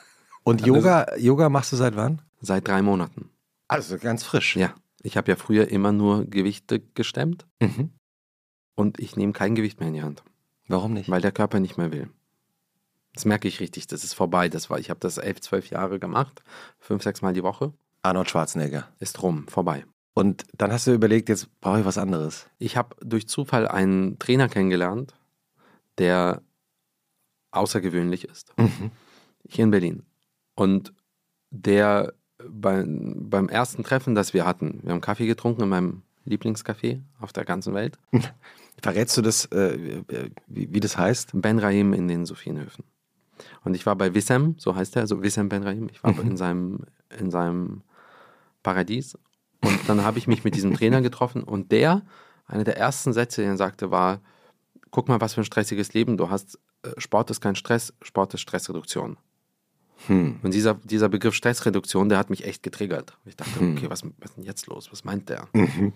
Und 0.44 0.64
Yoga, 0.64 1.16
Yoga 1.16 1.48
machst 1.48 1.72
du 1.72 1.76
seit 1.76 1.96
wann? 1.96 2.22
Seit 2.40 2.66
drei 2.68 2.80
Monaten. 2.80 3.30
Also 3.66 3.98
ganz 3.98 4.22
frisch. 4.22 4.56
Ja. 4.56 4.74
Ich 5.02 5.16
habe 5.16 5.30
ja 5.30 5.36
früher 5.36 5.68
immer 5.68 5.92
nur 5.92 6.24
Gewichte 6.24 6.80
gestemmt 6.80 7.46
Mhm. 7.60 7.90
und 8.74 8.98
ich 9.00 9.16
nehme 9.16 9.32
kein 9.32 9.54
Gewicht 9.54 9.78
mehr 9.80 9.88
in 9.88 9.94
die 9.94 10.02
Hand, 10.02 10.22
Warum 10.68 10.92
nicht? 10.94 11.08
weil 11.10 11.20
der 11.20 11.32
Körper 11.32 11.60
nicht 11.60 11.76
mehr 11.76 11.92
will. 11.92 12.08
Das 13.14 13.24
merke 13.24 13.48
ich 13.48 13.60
richtig, 13.60 13.86
das 13.88 14.04
ist 14.04 14.14
vorbei. 14.14 14.48
Das 14.48 14.70
war, 14.70 14.78
ich 14.78 14.90
habe 14.90 15.00
das 15.00 15.18
elf, 15.18 15.40
zwölf 15.40 15.70
Jahre 15.70 15.98
gemacht, 15.98 16.42
fünf, 16.78 17.02
sechs 17.02 17.20
Mal 17.22 17.32
die 17.32 17.42
Woche. 17.42 17.72
Arnold 18.02 18.30
Schwarzenegger. 18.30 18.88
Ist 19.00 19.22
rum, 19.22 19.46
vorbei. 19.48 19.84
Und 20.14 20.44
dann 20.56 20.72
hast 20.72 20.86
du 20.86 20.92
überlegt, 20.92 21.28
jetzt 21.28 21.48
brauche 21.60 21.80
ich 21.80 21.84
was 21.86 21.98
anderes. 21.98 22.46
Ich 22.58 22.76
habe 22.76 22.96
durch 23.04 23.28
Zufall 23.28 23.66
einen 23.68 24.18
Trainer 24.18 24.48
kennengelernt, 24.48 25.14
der 25.98 26.42
außergewöhnlich 27.50 28.24
ist. 28.24 28.52
Mhm. 28.58 28.90
Hier 29.48 29.64
in 29.64 29.70
Berlin. 29.70 30.02
Und 30.54 30.92
der 31.50 32.12
bei, 32.48 32.84
beim 32.86 33.48
ersten 33.48 33.82
Treffen, 33.82 34.14
das 34.14 34.34
wir 34.34 34.44
hatten, 34.46 34.80
wir 34.82 34.92
haben 34.92 35.00
Kaffee 35.00 35.26
getrunken 35.26 35.62
in 35.62 35.68
meinem 35.68 36.02
Lieblingscafé 36.26 37.00
auf 37.20 37.32
der 37.32 37.44
ganzen 37.44 37.74
Welt, 37.74 37.98
Verrätst 38.80 39.16
du 39.16 39.22
das, 39.22 39.46
äh, 39.46 40.02
wie, 40.46 40.72
wie 40.72 40.78
das 40.78 40.96
heißt? 40.96 41.30
Ben 41.34 41.58
Rahim 41.58 41.92
in 41.92 42.06
den 42.06 42.26
Sophienhöfen. 42.26 42.84
Und 43.64 43.74
ich 43.74 43.86
war 43.86 43.96
bei 43.96 44.14
Wissem, 44.14 44.54
so 44.58 44.76
heißt 44.76 44.94
er, 44.94 45.02
also 45.02 45.20
Wissem 45.20 45.48
Ben 45.48 45.64
Rahim, 45.64 45.88
ich 45.90 46.00
war 46.04 46.12
Mhm. 46.12 46.20
in, 46.30 46.36
seinem, 46.36 46.80
in 47.18 47.30
seinem 47.32 47.82
Paradies. 48.62 49.18
Und 49.64 49.88
dann 49.88 50.04
habe 50.04 50.18
ich 50.18 50.28
mich 50.28 50.44
mit 50.44 50.54
diesem 50.54 50.74
Trainer 50.74 51.02
getroffen 51.02 51.42
und 51.42 51.72
der, 51.72 52.02
einer 52.46 52.62
der 52.62 52.76
ersten 52.76 53.12
Sätze, 53.12 53.42
den 53.42 53.50
er 53.52 53.56
sagte, 53.56 53.90
war, 53.90 54.20
guck 54.92 55.08
mal, 55.08 55.20
was 55.20 55.34
für 55.34 55.40
ein 55.40 55.44
stressiges 55.44 55.92
Leben 55.92 56.16
du 56.16 56.30
hast. 56.30 56.60
Äh, 56.82 56.90
Sport 56.98 57.30
ist 57.30 57.40
kein 57.40 57.56
Stress, 57.56 57.92
Sport 58.02 58.34
ist 58.34 58.40
Stressreduktion. 58.40 59.16
Hm. 60.06 60.38
Und 60.42 60.54
dieser, 60.54 60.74
dieser 60.74 61.08
Begriff 61.08 61.34
Stressreduktion, 61.34 62.08
der 62.08 62.18
hat 62.18 62.30
mich 62.30 62.44
echt 62.44 62.62
getriggert. 62.62 63.16
Ich 63.24 63.36
dachte, 63.36 63.58
Hm. 63.58 63.76
okay, 63.76 63.90
was, 63.90 64.04
was 64.18 64.30
ist 64.30 64.36
denn 64.36 64.44
jetzt 64.44 64.66
los? 64.68 64.92
Was 64.92 65.04
meint 65.04 65.28
der? 65.28 65.48
Mhm. 65.52 65.92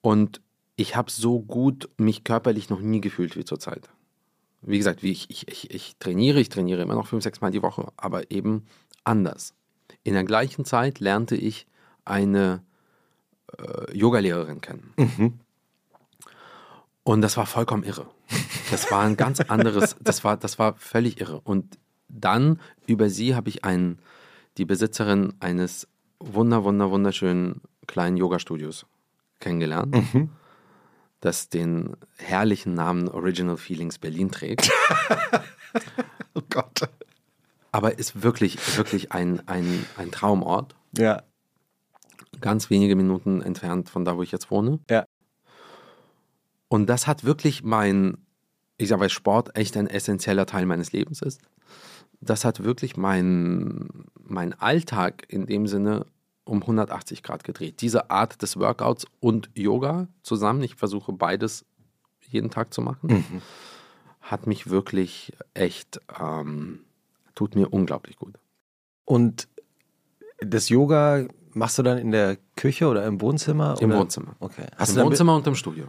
Und 0.00 0.40
ich 0.76 0.96
habe 0.96 1.10
so 1.10 1.40
gut 1.40 1.88
mich 1.98 2.24
körperlich 2.24 2.68
noch 2.70 2.80
nie 2.80 3.00
gefühlt 3.00 3.36
wie 3.36 3.44
zurzeit. 3.44 3.88
Wie 4.62 4.78
gesagt, 4.78 5.02
wie 5.02 5.12
ich, 5.12 5.30
ich, 5.30 5.46
ich, 5.46 5.70
ich 5.70 5.96
trainiere, 5.98 6.40
ich 6.40 6.48
trainiere 6.48 6.82
immer 6.82 6.94
noch 6.94 7.06
fünf, 7.06 7.22
sechs 7.22 7.40
Mal 7.40 7.50
die 7.52 7.62
Woche, 7.62 7.92
aber 7.96 8.30
eben 8.30 8.66
anders. 9.04 9.54
In 10.02 10.14
der 10.14 10.24
gleichen 10.24 10.64
Zeit 10.64 10.98
lernte 11.00 11.36
ich 11.36 11.66
eine 12.04 12.62
äh, 13.58 13.96
Yogalehrerin 13.96 14.60
kennen. 14.60 14.92
Mhm. 14.96 15.40
Und 17.04 17.20
das 17.20 17.36
war 17.36 17.46
vollkommen 17.46 17.84
irre. 17.84 18.06
Das 18.70 18.90
war 18.90 19.02
ein 19.02 19.16
ganz 19.16 19.40
anderes, 19.40 19.94
das 20.00 20.24
war, 20.24 20.36
das 20.36 20.58
war 20.58 20.74
völlig 20.76 21.20
irre. 21.20 21.40
Und 21.40 21.78
dann 22.08 22.58
über 22.86 23.10
sie 23.10 23.34
habe 23.34 23.48
ich 23.50 23.64
einen, 23.64 23.98
die 24.56 24.64
Besitzerin 24.64 25.34
eines 25.40 25.86
wunder, 26.18 26.64
wunder, 26.64 26.90
wunderschönen 26.90 27.60
kleinen 27.86 28.16
Yoga-Studios 28.16 28.86
kennengelernt, 29.40 29.94
Mhm. 30.14 30.30
das 31.20 31.48
den 31.50 31.94
herrlichen 32.16 32.72
Namen 32.74 33.08
Original 33.08 33.56
Feelings 33.58 33.98
Berlin 33.98 34.30
trägt. 34.30 34.70
Oh 36.36 36.42
Gott. 36.50 36.88
Aber 37.72 37.98
ist 37.98 38.22
wirklich, 38.22 38.58
wirklich 38.76 39.12
ein, 39.12 39.46
ein, 39.48 39.84
ein 39.96 40.10
Traumort. 40.10 40.74
Ja. 40.96 41.22
ganz 42.40 42.70
wenige 42.70 42.94
Minuten 42.96 43.40
entfernt 43.42 43.88
von 43.88 44.04
da, 44.04 44.16
wo 44.16 44.22
ich 44.22 44.32
jetzt 44.32 44.50
wohne. 44.50 44.78
Ja. 44.90 45.04
Und 46.74 46.86
das 46.86 47.06
hat 47.06 47.22
wirklich 47.22 47.62
mein, 47.62 48.18
ich 48.78 48.88
sage, 48.88 49.00
weil 49.02 49.08
Sport 49.08 49.56
echt 49.56 49.76
ein 49.76 49.86
essentieller 49.86 50.44
Teil 50.44 50.66
meines 50.66 50.90
Lebens 50.90 51.22
ist. 51.22 51.40
Das 52.20 52.44
hat 52.44 52.64
wirklich 52.64 52.96
mein, 52.96 53.88
mein 54.20 54.54
Alltag 54.60 55.24
in 55.28 55.46
dem 55.46 55.68
Sinne 55.68 56.04
um 56.42 56.62
180 56.62 57.22
Grad 57.22 57.44
gedreht. 57.44 57.80
Diese 57.80 58.10
Art 58.10 58.42
des 58.42 58.58
Workouts 58.58 59.06
und 59.20 59.50
Yoga 59.54 60.08
zusammen, 60.24 60.64
ich 60.64 60.74
versuche 60.74 61.12
beides 61.12 61.64
jeden 62.28 62.50
Tag 62.50 62.74
zu 62.74 62.82
machen, 62.82 63.06
Mhm. 63.08 63.42
hat 64.20 64.48
mich 64.48 64.68
wirklich 64.68 65.32
echt, 65.54 66.00
ähm, 66.20 66.80
tut 67.36 67.54
mir 67.54 67.72
unglaublich 67.72 68.16
gut. 68.16 68.34
Und 69.04 69.46
das 70.40 70.70
Yoga 70.70 71.28
machst 71.52 71.78
du 71.78 71.84
dann 71.84 71.98
in 71.98 72.10
der 72.10 72.36
Küche 72.56 72.88
oder 72.88 73.06
im 73.06 73.20
Wohnzimmer? 73.20 73.76
Im 73.80 73.90
oder? 73.90 74.00
Wohnzimmer. 74.00 74.34
Okay. 74.40 74.66
Hast 74.76 74.96
Im 74.96 75.04
Wohnzimmer 75.04 75.36
und 75.36 75.46
im 75.46 75.54
Studio. 75.54 75.86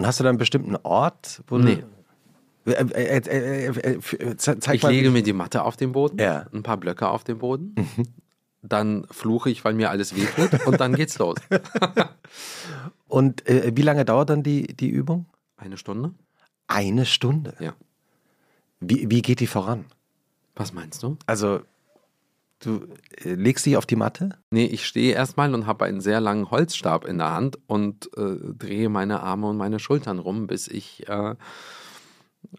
Und 0.00 0.06
hast 0.06 0.18
du 0.18 0.24
da 0.24 0.30
einen 0.30 0.38
bestimmten 0.38 0.76
Ort? 0.76 1.42
Wo 1.46 1.58
Nee. 1.58 1.84
Du, 2.64 2.72
äh, 2.72 2.82
äh, 2.84 3.18
äh, 3.18 3.66
äh, 3.66 3.90
äh, 3.96 4.36
ze- 4.38 4.58
zeig 4.58 4.76
Ich 4.76 4.82
mal. 4.82 4.88
lege 4.92 5.10
mir 5.10 5.22
die 5.22 5.34
Matte 5.34 5.62
auf 5.62 5.76
den 5.76 5.92
Boden, 5.92 6.18
Ja. 6.18 6.46
ein 6.54 6.62
paar 6.62 6.78
Blöcke 6.78 7.06
auf 7.08 7.22
den 7.22 7.36
Boden, 7.38 7.74
dann 8.62 9.06
fluche 9.10 9.50
ich, 9.50 9.62
weil 9.62 9.74
mir 9.74 9.90
alles 9.90 10.16
wehtut 10.16 10.66
und 10.66 10.80
dann 10.80 10.94
geht's 10.94 11.18
los. 11.18 11.36
Und 13.08 13.46
äh, 13.48 13.72
wie 13.74 13.82
lange 13.82 14.04
dauert 14.04 14.30
dann 14.30 14.42
die, 14.42 14.68
die 14.68 14.88
Übung? 14.88 15.26
Eine 15.56 15.76
Stunde? 15.76 16.12
Eine 16.68 17.04
Stunde. 17.04 17.54
Ja. 17.58 17.74
Wie, 18.78 19.10
wie 19.10 19.20
geht 19.20 19.40
die 19.40 19.46
voran? 19.48 19.84
Was 20.54 20.72
meinst 20.72 21.02
du? 21.02 21.16
Also, 21.26 21.60
du 22.60 22.86
äh, 23.24 23.34
legst 23.34 23.66
dich 23.66 23.76
auf 23.76 23.86
die 23.86 23.96
Matte? 23.96 24.38
Nee, 24.50 24.66
ich 24.66 24.86
stehe 24.86 25.14
erstmal 25.14 25.52
und 25.54 25.66
habe 25.66 25.84
einen 25.84 26.00
sehr 26.00 26.20
langen 26.20 26.50
Holzstab 26.50 27.04
in 27.04 27.18
der 27.18 27.32
Hand 27.32 27.58
und 27.66 28.10
äh, 28.16 28.36
drehe 28.56 28.88
meine 28.88 29.20
Arme 29.20 29.48
und 29.48 29.56
meine 29.56 29.78
Schultern 29.78 30.18
rum, 30.18 30.46
bis 30.46 30.68
ich 30.68 31.08
äh, 31.08 31.34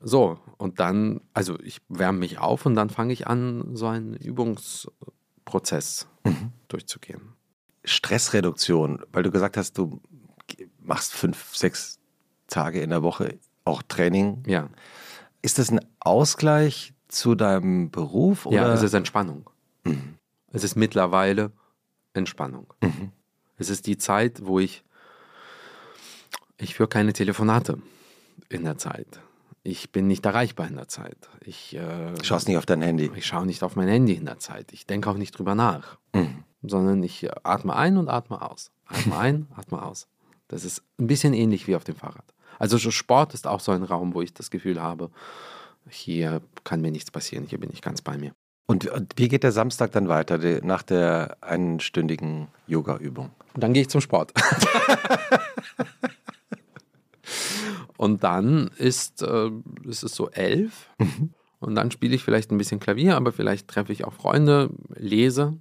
so 0.02 0.40
und 0.58 0.80
dann, 0.80 1.22
also 1.34 1.60
ich 1.60 1.82
wärme 1.90 2.20
mich 2.20 2.40
auf 2.40 2.66
und 2.66 2.76
dann 2.76 2.90
fange 2.90 3.14
ich 3.14 3.28
an, 3.28 3.76
so 3.76 3.88
einen 3.88 4.14
Übungsprozess 4.14 6.08
durchzugehen. 6.68 7.34
Stressreduktion, 7.84 9.02
weil 9.12 9.24
du 9.24 9.32
gesagt 9.32 9.58
hast, 9.58 9.78
du 9.78 10.02
machst 10.80 11.14
fünf, 11.14 11.56
sechs 11.56 12.00
Tage 12.48 12.82
in 12.82 12.90
der 12.90 13.04
Woche 13.04 13.40
auch 13.66 13.82
Training. 13.82 14.44
Ja, 14.46 14.70
Ist 15.42 15.60
das 15.60 15.72
ein 15.72 15.80
Ausgleich 16.00 16.94
zu 17.08 17.36
deinem 17.36 17.92
Beruf? 17.92 18.46
Oder? 18.46 18.56
ja, 18.56 18.74
es 18.74 18.84
ist 18.84 18.94
Entspannung. 18.94 19.50
Es 20.52 20.64
ist 20.64 20.76
mittlerweile 20.76 21.52
Entspannung. 22.14 22.74
Mhm. 22.82 23.12
Es 23.58 23.70
ist 23.70 23.88
die 23.88 23.98
Zeit, 23.98 24.46
wo 24.46 24.60
ich, 24.60 24.84
ich 26.58 26.76
führe 26.76 26.90
keine 26.90 27.14
Telefonate 27.14 27.78
in 28.50 28.64
der 28.64 28.78
Zeit. 28.78 29.20
Ich 29.64 29.92
bin 29.92 30.08
nicht 30.08 30.26
erreichbar 30.26 30.68
in 30.68 30.76
der 30.76 30.88
Zeit. 30.88 31.30
Ich, 31.46 31.76
äh, 31.76 32.14
Schaust 32.24 32.48
nicht 32.48 32.58
auf 32.58 32.66
dein 32.66 32.82
Handy. 32.82 33.12
ich 33.16 33.26
schaue 33.28 33.46
nicht 33.46 33.62
auf 33.64 33.76
mein 33.76 33.88
Handy 33.88 34.14
in 34.14 34.26
der 34.26 34.40
Zeit. 34.40 34.74
Ich 34.74 34.88
denke 34.88 35.10
auch 35.10 35.18
nicht 35.18 35.38
drüber 35.38 35.54
nach, 35.56 35.98
Mhm. 36.16 36.44
sondern 36.64 37.04
ich 37.04 37.24
äh, 37.24 37.32
atme 37.44 37.76
ein 37.76 37.98
und 37.98 38.10
atme 38.10 38.42
aus. 38.42 38.72
Atme 38.88 39.18
ein, 39.18 39.48
atme 39.56 39.82
aus. 39.82 40.08
Das 40.48 40.66
ist 40.66 40.82
ein 41.00 41.08
bisschen 41.08 41.34
ähnlich 41.34 41.68
wie 41.68 41.76
auf 41.76 41.84
dem 41.84 41.96
Fahrrad. 41.96 42.34
Also 42.60 42.78
so 42.78 42.92
Sport 42.92 43.34
ist 43.36 43.48
auch 43.48 43.60
so 43.60 43.72
ein 43.72 43.84
Raum, 43.84 44.14
wo 44.14 44.22
ich 44.22 44.34
das 44.34 44.50
Gefühl 44.52 44.82
habe, 44.82 45.10
hier 45.90 46.42
kann 46.64 46.82
mir 46.82 46.92
nichts 46.92 47.10
passieren, 47.12 47.46
hier 47.46 47.60
bin 47.60 47.72
ich 47.72 47.82
ganz 47.82 48.02
bei 48.02 48.18
mir. 48.18 48.34
Und, 48.68 48.88
und 48.88 49.14
wie 49.18 49.28
geht 49.28 49.44
der 49.44 49.52
Samstag 49.52 49.92
dann 49.92 50.08
weiter, 50.08 50.38
die, 50.38 50.62
nach 50.64 50.84
der 50.84 51.38
einstündigen 51.42 52.48
Yoga-Übung? 52.68 53.32
Dann 53.56 53.74
gehe 53.74 53.82
ich 53.82 53.90
zum 53.90 54.02
Sport. 54.02 54.34
und 57.98 58.24
dann 58.24 58.70
ist, 58.78 59.24
äh, 59.24 59.50
ist 59.84 60.04
es 60.04 60.16
so 60.16 60.30
elf. 60.30 60.90
Und 61.60 61.76
dann 61.76 61.92
spiele 61.92 62.16
ich 62.16 62.24
vielleicht 62.24 62.52
ein 62.52 62.58
bisschen 62.58 62.80
Klavier, 62.80 63.16
aber 63.16 63.32
vielleicht 63.32 63.68
treffe 63.68 63.94
ich 63.94 64.04
auch 64.04 64.14
Freunde, 64.14 64.72
lese. 64.96 65.58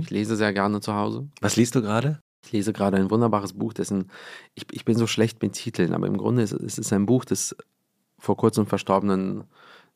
Ich 0.00 0.10
lese 0.10 0.36
sehr 0.36 0.52
gerne 0.52 0.80
zu 0.80 0.94
Hause. 0.94 1.28
Was 1.40 1.56
liest 1.56 1.74
du 1.74 1.82
gerade? 1.82 2.20
Ich 2.44 2.52
lese 2.52 2.72
gerade 2.72 2.96
ein 2.96 3.10
wunderbares 3.10 3.54
Buch, 3.54 3.72
dessen 3.72 4.10
ich, 4.54 4.66
ich 4.70 4.84
bin 4.84 4.96
so 4.96 5.06
schlecht 5.06 5.42
mit 5.42 5.54
Titeln, 5.54 5.94
aber 5.94 6.06
im 6.06 6.16
Grunde 6.16 6.42
ist 6.42 6.52
es 6.52 6.78
ist 6.78 6.92
ein 6.92 7.06
Buch 7.06 7.24
des 7.24 7.56
vor 8.18 8.36
kurzem 8.36 8.66
verstorbenen, 8.66 9.44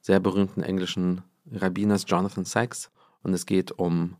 sehr 0.01 0.21
berühmten 0.21 0.63
englischen 0.63 1.23
Rabbiners 1.53 2.05
Jonathan 2.07 2.45
Sachs. 2.45 2.91
Und 3.23 3.35
es 3.35 3.47
geht 3.47 3.73
um 3.73 4.17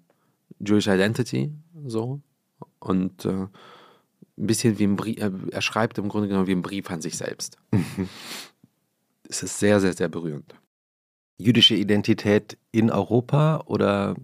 Jewish 0.59 0.87
Identity, 0.87 1.53
so. 1.87 2.21
Und 2.81 3.25
äh, 3.25 3.47
ein 4.39 4.47
bisschen 4.47 4.79
wie 4.79 4.85
ein 4.85 4.97
Brief, 4.97 5.19
er, 5.19 5.33
er 5.51 5.63
schreibt 5.63 5.99
im 5.99 6.09
Grunde 6.09 6.29
genommen 6.29 6.47
wie 6.47 6.55
ein 6.55 6.63
Brief 6.63 6.91
an 6.91 7.01
sich 7.01 7.17
selbst. 7.17 7.59
es 9.29 9.43
ist 9.43 9.59
sehr, 9.59 9.81
sehr, 9.81 9.93
sehr 9.93 10.09
berührend. 10.09 10.55
Jüdische 11.39 11.75
Identität 11.75 12.59
in 12.73 12.91
Europa 12.91 13.63
oder 13.67 14.17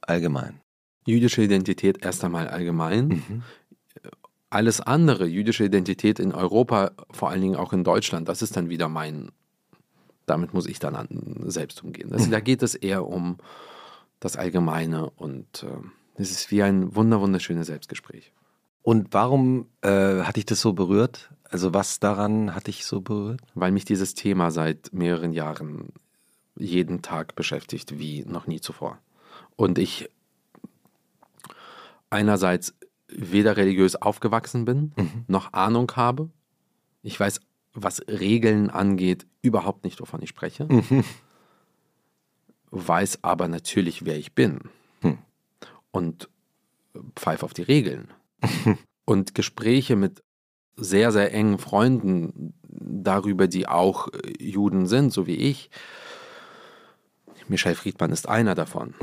allgemein? 0.00 0.60
Jüdische 1.06 1.42
Identität 1.42 2.04
erst 2.04 2.24
einmal 2.24 2.48
allgemein. 2.48 3.42
Alles 4.48 4.80
andere, 4.80 5.26
jüdische 5.26 5.64
Identität 5.64 6.18
in 6.18 6.32
Europa, 6.32 6.92
vor 7.10 7.30
allen 7.30 7.42
Dingen 7.42 7.56
auch 7.56 7.72
in 7.72 7.84
Deutschland, 7.84 8.28
das 8.28 8.42
ist 8.42 8.56
dann 8.56 8.68
wieder 8.68 8.88
mein, 8.88 9.30
damit 10.26 10.52
muss 10.52 10.66
ich 10.66 10.78
dann 10.78 10.94
an, 10.96 11.44
selbst 11.46 11.82
umgehen. 11.82 12.10
Das, 12.10 12.28
Da 12.28 12.40
geht 12.40 12.62
es 12.62 12.74
eher 12.74 13.06
um 13.06 13.38
das 14.20 14.36
Allgemeine 14.36 15.10
und 15.10 15.62
äh, 15.62 16.20
es 16.20 16.30
ist 16.30 16.50
wie 16.50 16.62
ein 16.62 16.94
wunder, 16.94 17.20
wunderschönes 17.20 17.66
Selbstgespräch. 17.68 18.32
Und 18.82 19.08
warum 19.12 19.66
äh, 19.82 20.22
hat 20.22 20.36
dich 20.36 20.46
das 20.46 20.60
so 20.60 20.72
berührt? 20.72 21.30
Also 21.44 21.74
was 21.74 22.00
daran 22.00 22.54
hat 22.54 22.66
dich 22.66 22.84
so 22.84 23.00
berührt? 23.00 23.40
Weil 23.54 23.72
mich 23.72 23.84
dieses 23.84 24.14
Thema 24.14 24.50
seit 24.50 24.92
mehreren 24.92 25.32
Jahren 25.32 25.92
jeden 26.56 27.02
Tag 27.02 27.34
beschäftigt, 27.34 27.98
wie 27.98 28.24
noch 28.24 28.46
nie 28.46 28.60
zuvor. 28.60 28.98
Und 29.56 29.78
ich 29.78 30.08
einerseits 32.10 32.74
weder 33.08 33.56
religiös 33.56 33.96
aufgewachsen 33.96 34.64
bin, 34.64 34.92
noch 35.26 35.52
Ahnung 35.52 35.90
habe. 35.96 36.30
Ich 37.02 37.18
weiß, 37.18 37.40
was 37.74 38.00
Regeln 38.08 38.70
angeht, 38.70 39.26
überhaupt 39.46 39.84
nicht, 39.84 40.00
wovon 40.00 40.22
ich 40.22 40.28
spreche. 40.30 40.68
Weiß 42.70 43.22
aber 43.22 43.48
natürlich, 43.48 44.04
wer 44.04 44.16
ich 44.16 44.34
bin. 44.34 44.60
Hm. 45.00 45.18
Und 45.90 46.28
pfeife 47.16 47.44
auf 47.44 47.54
die 47.54 47.62
Regeln. 47.62 48.12
Und 49.04 49.34
Gespräche 49.34 49.96
mit 49.96 50.22
sehr, 50.76 51.12
sehr 51.12 51.32
engen 51.32 51.58
Freunden 51.58 52.54
darüber, 52.68 53.46
die 53.48 53.66
auch 53.66 54.08
äh, 54.08 54.42
Juden 54.42 54.86
sind, 54.86 55.12
so 55.12 55.26
wie 55.26 55.36
ich. 55.36 55.70
Michael 57.48 57.76
Friedmann 57.76 58.10
ist 58.10 58.28
einer 58.28 58.54
davon. 58.54 58.94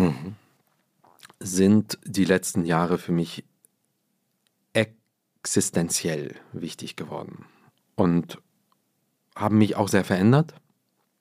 Sind 1.40 1.98
die 2.06 2.26
letzten 2.26 2.66
Jahre 2.66 2.98
für 2.98 3.14
mich 3.14 3.46
existenziell 4.74 6.36
wichtig 6.52 6.96
geworden 6.96 7.46
und 7.96 8.40
haben 9.36 9.58
mich 9.58 9.76
auch 9.76 9.88
sehr 9.88 10.04
verändert, 10.04 10.54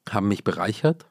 haben 0.09 0.29
mich 0.29 0.45
bereichert. 0.45 1.07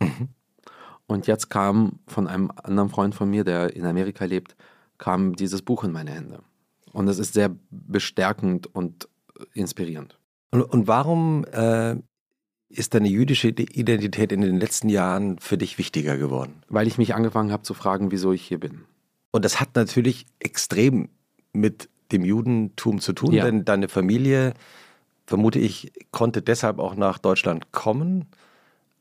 Und 1.08 1.28
jetzt 1.28 1.50
kam 1.50 2.00
von 2.08 2.28
einem 2.28 2.52
anderen 2.64 2.90
Freund 2.90 3.16
von 3.16 3.30
mir, 3.30 3.44
der 3.44 3.76
in 3.76 3.86
Amerika 3.86 4.26
lebt, 4.26 4.56
kam 4.98 5.36
dieses 5.36 5.62
Buch 5.62 5.84
in 5.84 5.92
meine 5.92 6.12
Hände. 6.12 6.40
Und 6.94 7.08
es 7.08 7.20
ist 7.20 7.34
sehr 7.34 7.52
bestärkend 7.70 8.68
und 8.74 9.08
inspirierend. 9.54 10.18
Und, 10.52 10.62
und 10.62 10.88
warum 10.88 11.46
äh, 11.46 11.96
ist 12.70 12.94
deine 12.94 13.08
jüdische 13.10 13.50
Identität 13.50 14.32
in 14.32 14.42
den 14.42 14.58
letzten 14.58 14.90
Jahren 14.90 15.40
für 15.40 15.58
dich 15.58 15.78
wichtiger 15.78 16.18
geworden? 16.18 16.64
Weil 16.70 16.88
ich 16.88 16.98
mich 16.98 17.16
angefangen 17.16 17.52
habe 17.52 17.64
zu 17.64 17.74
fragen, 17.74 18.12
wieso 18.12 18.32
ich 18.32 18.44
hier 18.44 18.60
bin. 18.60 18.86
Und 19.32 19.46
das 19.46 19.60
hat 19.60 19.76
natürlich 19.76 20.26
extrem 20.40 21.10
mit 21.54 21.90
dem 22.12 22.26
Judentum 22.26 23.00
zu 23.00 23.14
tun, 23.14 23.34
Ja. 23.34 23.46
denn 23.46 23.66
deine 23.66 23.88
Familie, 23.88 24.54
vermute 25.32 25.60
ich, 25.60 25.92
konnte 26.12 26.42
deshalb 26.42 26.78
auch 26.78 26.96
nach 26.96 27.18
Deutschland 27.18 27.72
kommen, 27.72 28.26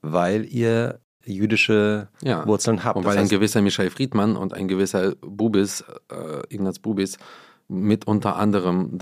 weil 0.00 0.44
ihr 0.46 1.00
jüdische 1.24 2.08
Ja. 2.22 2.46
Wurzeln 2.46 2.84
habt. 2.84 2.96
Und 2.96 3.02
Das 3.02 3.10
weil 3.10 3.18
ein 3.18 3.22
heißt, 3.24 3.30
gewisser 3.32 3.60
Michael 3.62 3.90
Friedmann 3.90 4.36
und 4.36 4.54
ein 4.54 4.68
gewisser 4.68 5.14
Bubis, 5.16 5.84
äh, 6.10 6.54
Ignaz 6.54 6.78
Bubis, 6.78 7.18
mit 7.68 8.06
unter 8.06 8.36
anderem 8.36 8.98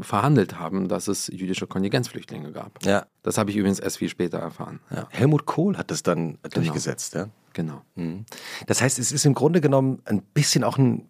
verhandelt 0.00 0.58
haben, 0.58 0.88
dass 0.88 1.08
es 1.08 1.26
jüdische 1.28 1.66
Kontingenzflüchtlinge 1.66 2.52
gab. 2.52 2.82
ja, 2.84 3.04
Das 3.22 3.36
habe 3.38 3.50
ich 3.50 3.56
übrigens 3.56 3.80
erst 3.80 3.98
viel 3.98 4.08
später 4.08 4.38
erfahren. 4.38 4.80
ja. 4.94 5.06
Helmut 5.10 5.44
Kohl 5.46 5.76
hat 5.76 5.90
das 5.90 6.02
dann 6.02 6.38
durchgesetzt. 6.54 7.14
Ja? 7.14 7.28
Genau. 7.52 7.82
Mhm. 7.96 8.24
Das 8.66 8.80
heißt, 8.80 8.98
es 8.98 9.10
ist 9.12 9.24
im 9.26 9.34
Grunde 9.34 9.60
genommen 9.60 10.00
ein 10.06 10.22
bisschen 10.22 10.64
auch 10.64 10.78
ein 10.78 11.06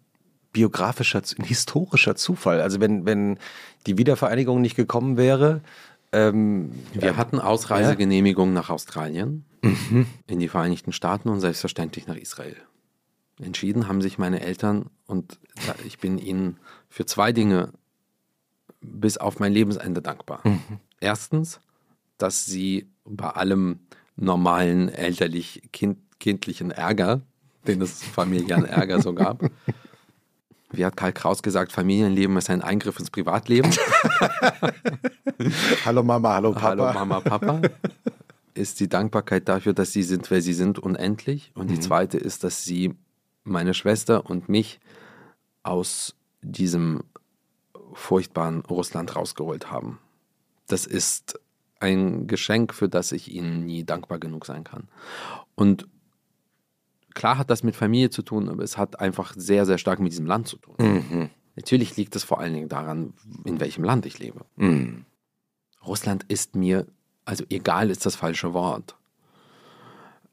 biografischer, 0.53 1.21
ein 1.37 1.45
historischer 1.45 2.15
Zufall. 2.15 2.61
Also 2.61 2.79
wenn, 2.79 3.05
wenn 3.05 3.37
die 3.85 3.97
Wiedervereinigung 3.97 4.61
nicht 4.61 4.75
gekommen 4.75 5.17
wäre, 5.17 5.61
ähm, 6.13 6.71
Wir 6.93 7.17
hatten 7.17 7.39
Ausreisegenehmigung 7.39 8.53
nach 8.53 8.69
Australien, 8.69 9.45
in 10.27 10.39
die 10.39 10.47
Vereinigten 10.47 10.91
Staaten 10.91 11.27
und 11.27 11.39
selbstverständlich 11.41 12.05
nach 12.05 12.15
Israel. 12.15 12.55
Entschieden 13.41 13.87
haben 13.87 14.01
sich 14.01 14.19
meine 14.19 14.41
Eltern 14.41 14.91
und 15.07 15.39
ich 15.85 15.97
bin 15.97 16.19
ihnen 16.19 16.57
für 16.87 17.05
zwei 17.05 17.33
Dinge 17.33 17.73
bis 18.79 19.17
auf 19.17 19.39
mein 19.39 19.53
Lebensende 19.53 20.01
dankbar. 20.01 20.41
Mhm. 20.43 20.61
Erstens, 20.99 21.59
dass 22.17 22.45
sie 22.45 22.87
bei 23.05 23.29
allem 23.29 23.79
normalen 24.15 24.89
elterlich-kindlichen 24.89 26.69
Ärger, 26.69 27.21
den 27.65 27.81
es 27.81 28.03
familiären 28.03 28.65
Ärger 28.65 29.01
so 29.01 29.13
gab, 29.13 29.49
wie 30.73 30.85
hat 30.85 30.97
Karl 30.97 31.13
Kraus 31.13 31.43
gesagt, 31.43 31.71
Familienleben 31.71 32.35
ist 32.37 32.49
ein 32.49 32.61
Eingriff 32.61 32.99
ins 32.99 33.11
Privatleben. 33.11 33.71
hallo 35.85 36.03
Mama, 36.03 36.33
hallo 36.33 36.51
Papa. 36.51 36.67
Hallo 36.67 36.93
Mama, 36.93 37.21
Papa. 37.21 37.61
Ist 38.55 38.79
die 38.79 38.89
Dankbarkeit 38.89 39.47
dafür, 39.47 39.73
dass 39.73 39.91
sie 39.91 40.03
sind, 40.03 40.29
wer 40.29 40.41
sie 40.41 40.53
sind, 40.53 40.79
unendlich. 40.79 41.51
Und 41.55 41.69
die 41.69 41.75
mhm. 41.75 41.81
zweite 41.81 42.17
ist, 42.17 42.43
dass 42.43 42.63
sie 42.63 42.95
meine 43.43 43.73
Schwester 43.73 44.29
und 44.29 44.49
mich 44.49 44.79
aus 45.63 46.15
diesem 46.41 47.03
furchtbaren 47.93 48.61
Russland 48.61 49.15
rausgeholt 49.15 49.71
haben. 49.71 49.99
Das 50.67 50.85
ist 50.85 51.39
ein 51.79 52.27
Geschenk, 52.27 52.73
für 52.73 52.89
das 52.89 53.11
ich 53.11 53.31
ihnen 53.31 53.65
nie 53.65 53.83
dankbar 53.83 54.19
genug 54.19 54.45
sein 54.45 54.63
kann. 54.63 54.87
Und 55.55 55.87
klar 57.13 57.37
hat 57.37 57.49
das 57.49 57.63
mit 57.63 57.75
Familie 57.75 58.09
zu 58.09 58.21
tun, 58.21 58.49
aber 58.49 58.63
es 58.63 58.77
hat 58.77 58.99
einfach 58.99 59.33
sehr, 59.35 59.65
sehr 59.65 59.77
stark 59.77 59.99
mit 59.99 60.11
diesem 60.11 60.25
Land 60.25 60.47
zu 60.47 60.57
tun. 60.57 60.75
Mhm. 60.79 61.29
Natürlich 61.55 61.95
liegt 61.97 62.15
es 62.15 62.23
vor 62.23 62.39
allen 62.39 62.53
Dingen 62.53 62.69
daran, 62.69 63.13
in 63.45 63.59
welchem 63.59 63.83
Land 63.83 64.05
ich 64.05 64.19
lebe. 64.19 64.45
Mhm. 64.55 65.05
Russland 65.85 66.23
ist 66.27 66.55
mir, 66.55 66.87
also 67.25 67.43
egal 67.49 67.89
ist 67.89 68.05
das 68.05 68.15
falsche 68.15 68.53
Wort. 68.53 68.95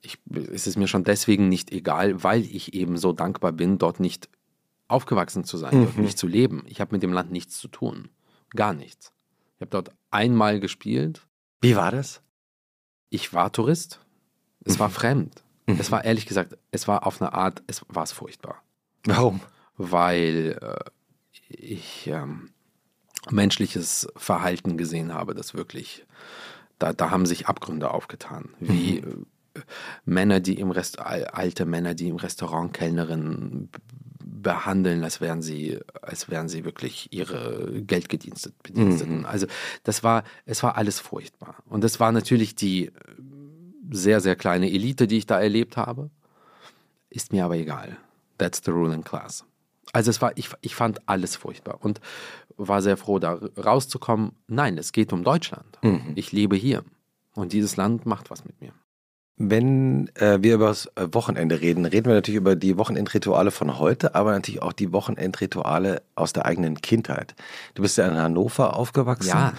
Ich, 0.01 0.19
es 0.53 0.67
ist 0.67 0.79
mir 0.79 0.89
schon 0.89 1.05
deswegen 1.05 1.49
nicht 1.49 1.73
egal, 1.73 2.23
weil 2.23 2.43
ich 2.43 2.73
eben 2.73 2.97
so 2.97 3.13
dankbar 3.13 3.53
bin, 3.53 3.77
dort 3.77 4.01
nicht 4.01 4.31
aufgewachsen 4.89 5.45
zu 5.45 5.59
sein, 5.59 5.79
mhm. 5.79 5.85
dort 5.85 5.99
nicht 5.99 6.19
zu 6.19 6.27
leben. 6.27 6.65
Ich 6.67 6.81
habe 6.81 6.95
mit 6.95 7.03
dem 7.03 7.13
Land 7.13 7.31
nichts 7.31 7.59
zu 7.59 7.69
tun. 7.69 8.09
Gar 8.51 8.73
nichts. 8.73 9.13
Ich 9.57 9.61
habe 9.61 9.71
dort 9.71 9.91
einmal 10.11 10.59
gespielt. 10.59 11.27
Wie 11.61 11.77
war 11.77 11.91
das? 11.91 12.23
Ich 13.11 13.35
war 13.35 13.53
Tourist. 13.53 14.01
Es 14.65 14.79
war 14.79 14.91
mhm. 15.67 15.77
Es 15.79 15.91
war 15.91 16.05
ehrlich 16.05 16.27
gesagt, 16.27 16.57
es 16.71 16.89
war 16.89 17.07
auf 17.07 17.21
eine 17.21 17.33
Art, 17.33 17.63
es 17.67 17.85
war 17.89 18.03
es 18.03 18.13
furchtbar. 18.13 18.63
Warum? 19.05 19.41
Weil 19.77 20.59
äh, 20.61 20.91
ich 21.49 22.07
ähm, 22.07 22.51
menschliches 23.31 24.09
Verhalten 24.17 24.77
gesehen 24.77 25.13
habe, 25.13 25.35
das 25.35 25.55
wirklich, 25.55 26.07
da, 26.79 26.93
da 26.93 27.11
haben 27.11 27.27
sich 27.27 27.47
Abgründe 27.49 27.91
aufgetan. 27.91 28.51
Wie 28.61 29.01
mhm. 29.01 29.27
äh, 29.55 29.61
Männer, 30.05 30.41
die 30.41 30.59
im 30.59 30.71
Rest, 30.71 30.99
alte 31.01 31.67
Männer, 31.67 31.95
die 31.95 32.09
im 32.09 32.17
Restaurant 32.17 32.73
Kellnerinnen 32.73 33.71
behandeln, 34.43 35.05
als 35.05 35.21
wären 35.21 35.43
sie, 35.43 35.79
als 36.03 36.31
wären 36.31 36.49
sie 36.49 36.65
wirklich 36.65 37.13
ihre 37.13 37.83
Geldgediensteten. 37.83 39.19
Mhm. 39.19 39.27
Also 39.27 39.47
das 39.83 40.03
war, 40.03 40.25
es 40.47 40.63
war 40.63 40.77
alles 40.77 41.01
furchtbar. 41.01 41.57
Und 41.67 41.85
das 41.85 42.01
war 42.01 42.13
natürlich 42.13 42.55
die 42.55 42.91
sehr, 43.91 44.21
sehr 44.21 44.37
kleine 44.37 44.71
Elite, 44.71 45.07
die 45.07 45.19
ich 45.19 45.27
da 45.27 45.41
erlebt 45.41 45.77
habe. 45.77 46.11
Ist 47.09 47.33
mir 47.33 47.45
aber 47.45 47.57
egal. 47.57 47.97
That's 48.39 48.63
the 48.65 48.71
ruling 48.71 49.03
class. 49.03 49.45
Also 49.93 50.11
es 50.11 50.23
war, 50.23 50.37
ich, 50.37 50.51
ich 50.61 50.75
fand 50.75 51.09
alles 51.09 51.37
furchtbar 51.37 51.79
und 51.81 52.01
war 52.57 52.83
sehr 52.83 52.97
froh, 52.97 53.19
da 53.19 53.41
rauszukommen. 53.59 54.33
Nein, 54.47 54.79
es 54.79 54.93
geht 54.93 55.13
um 55.13 55.25
Deutschland. 55.25 55.79
Mhm. 55.83 56.13
Ich 56.15 56.33
lebe 56.33 56.57
hier. 56.57 56.85
Und 57.35 57.53
dieses 57.53 57.77
Land 57.77 58.07
macht 58.07 58.31
was 58.31 58.45
mit 58.45 58.61
mir. 58.61 58.73
Wenn 59.37 60.15
äh, 60.17 60.43
wir 60.43 60.57
über 60.57 60.69
das 60.69 60.87
äh, 60.97 61.09
Wochenende 61.13 61.61
reden, 61.61 61.87
reden 61.87 62.07
wir 62.07 62.15
natürlich 62.15 62.37
über 62.37 62.57
die 62.57 62.77
Wochenendrituale 62.77 63.51
von 63.51 63.79
heute, 63.79 64.15
aber 64.15 64.33
natürlich 64.33 64.61
auch 64.61 64.75
die 64.75 64.93
Wochenendrituale 64.93 66.03
aus 66.15 66.35
der 66.35 66.45
eigenen 66.45 66.81
Kindheit. 66.83 67.35
Du 67.75 67.83
bist 67.83 67.97
ja 67.97 68.07
in 68.07 68.17
Hannover 68.17 68.77
aufgewachsen. 68.77 69.29
Ja, 69.29 69.55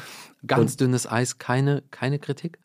ganz 0.46 0.78
dünnes 0.78 1.12
Eis, 1.12 1.39
keine, 1.39 1.84
keine 1.89 2.20
Kritik 2.20 2.60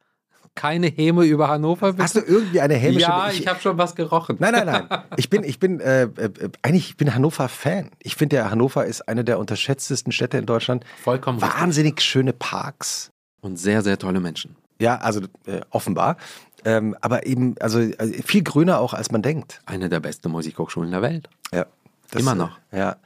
keine 0.57 0.89
Häme 0.89 1.25
über 1.25 1.49
Hannover 1.49 1.93
bist? 1.93 2.03
Hast 2.03 2.17
du 2.17 2.21
irgendwie 2.21 2.61
eine 2.61 2.75
Häme? 2.75 2.99
Ja, 2.99 3.31
ich, 3.31 3.43
ich 3.43 3.47
habe 3.47 3.61
schon 3.61 3.79
was 3.79 3.95
gerochen. 3.95 4.37
Nein, 4.41 4.53
nein, 4.53 4.67
nein. 4.67 5.03
Ich 5.17 5.31
bin, 5.31 5.45
ich 5.45 5.61
bin, 5.61 5.79
äh, 5.79 6.05
äh, 6.05 6.31
eigentlich, 6.63 6.91
ich 6.91 6.97
bin 6.97 7.15
Hannover-Fan. 7.15 7.91
Ich 8.03 8.17
finde, 8.17 8.37
ja, 8.37 8.51
Hannover 8.51 8.85
ist 8.85 9.09
eine 9.09 9.23
der 9.23 9.39
unterschätztesten 9.39 10.13
Städte 10.13 10.39
in 10.39 10.47
Deutschland. 10.47 10.85
Vollkommen. 11.05 11.41
Wahnsinnig 11.41 11.93
richtig. 11.93 12.07
schöne 12.07 12.33
Parks. 12.33 13.11
Und 13.41 13.59
sehr, 13.59 13.83
sehr 13.83 13.99
tolle 13.99 14.19
Menschen. 14.19 14.57
Ja, 14.81 14.97
also 14.97 15.21
äh, 15.47 15.61
offenbar. 15.71 16.17
Ähm, 16.65 16.97
aber 17.01 17.27
eben, 17.27 17.55
also 17.61 17.79
äh, 17.79 18.23
viel 18.25 18.43
grüner 18.43 18.81
auch, 18.81 18.93
als 18.93 19.13
man 19.13 19.23
denkt. 19.23 19.61
Eine 19.67 19.89
der 19.89 20.01
besten 20.01 20.31
Musikhochschulen 20.31 20.91
der 20.91 21.03
Welt. 21.03 21.29
Ja. 21.53 21.67
Das, 22.11 22.23
Immer 22.23 22.35
noch. 22.35 22.59
Ja. 22.73 22.97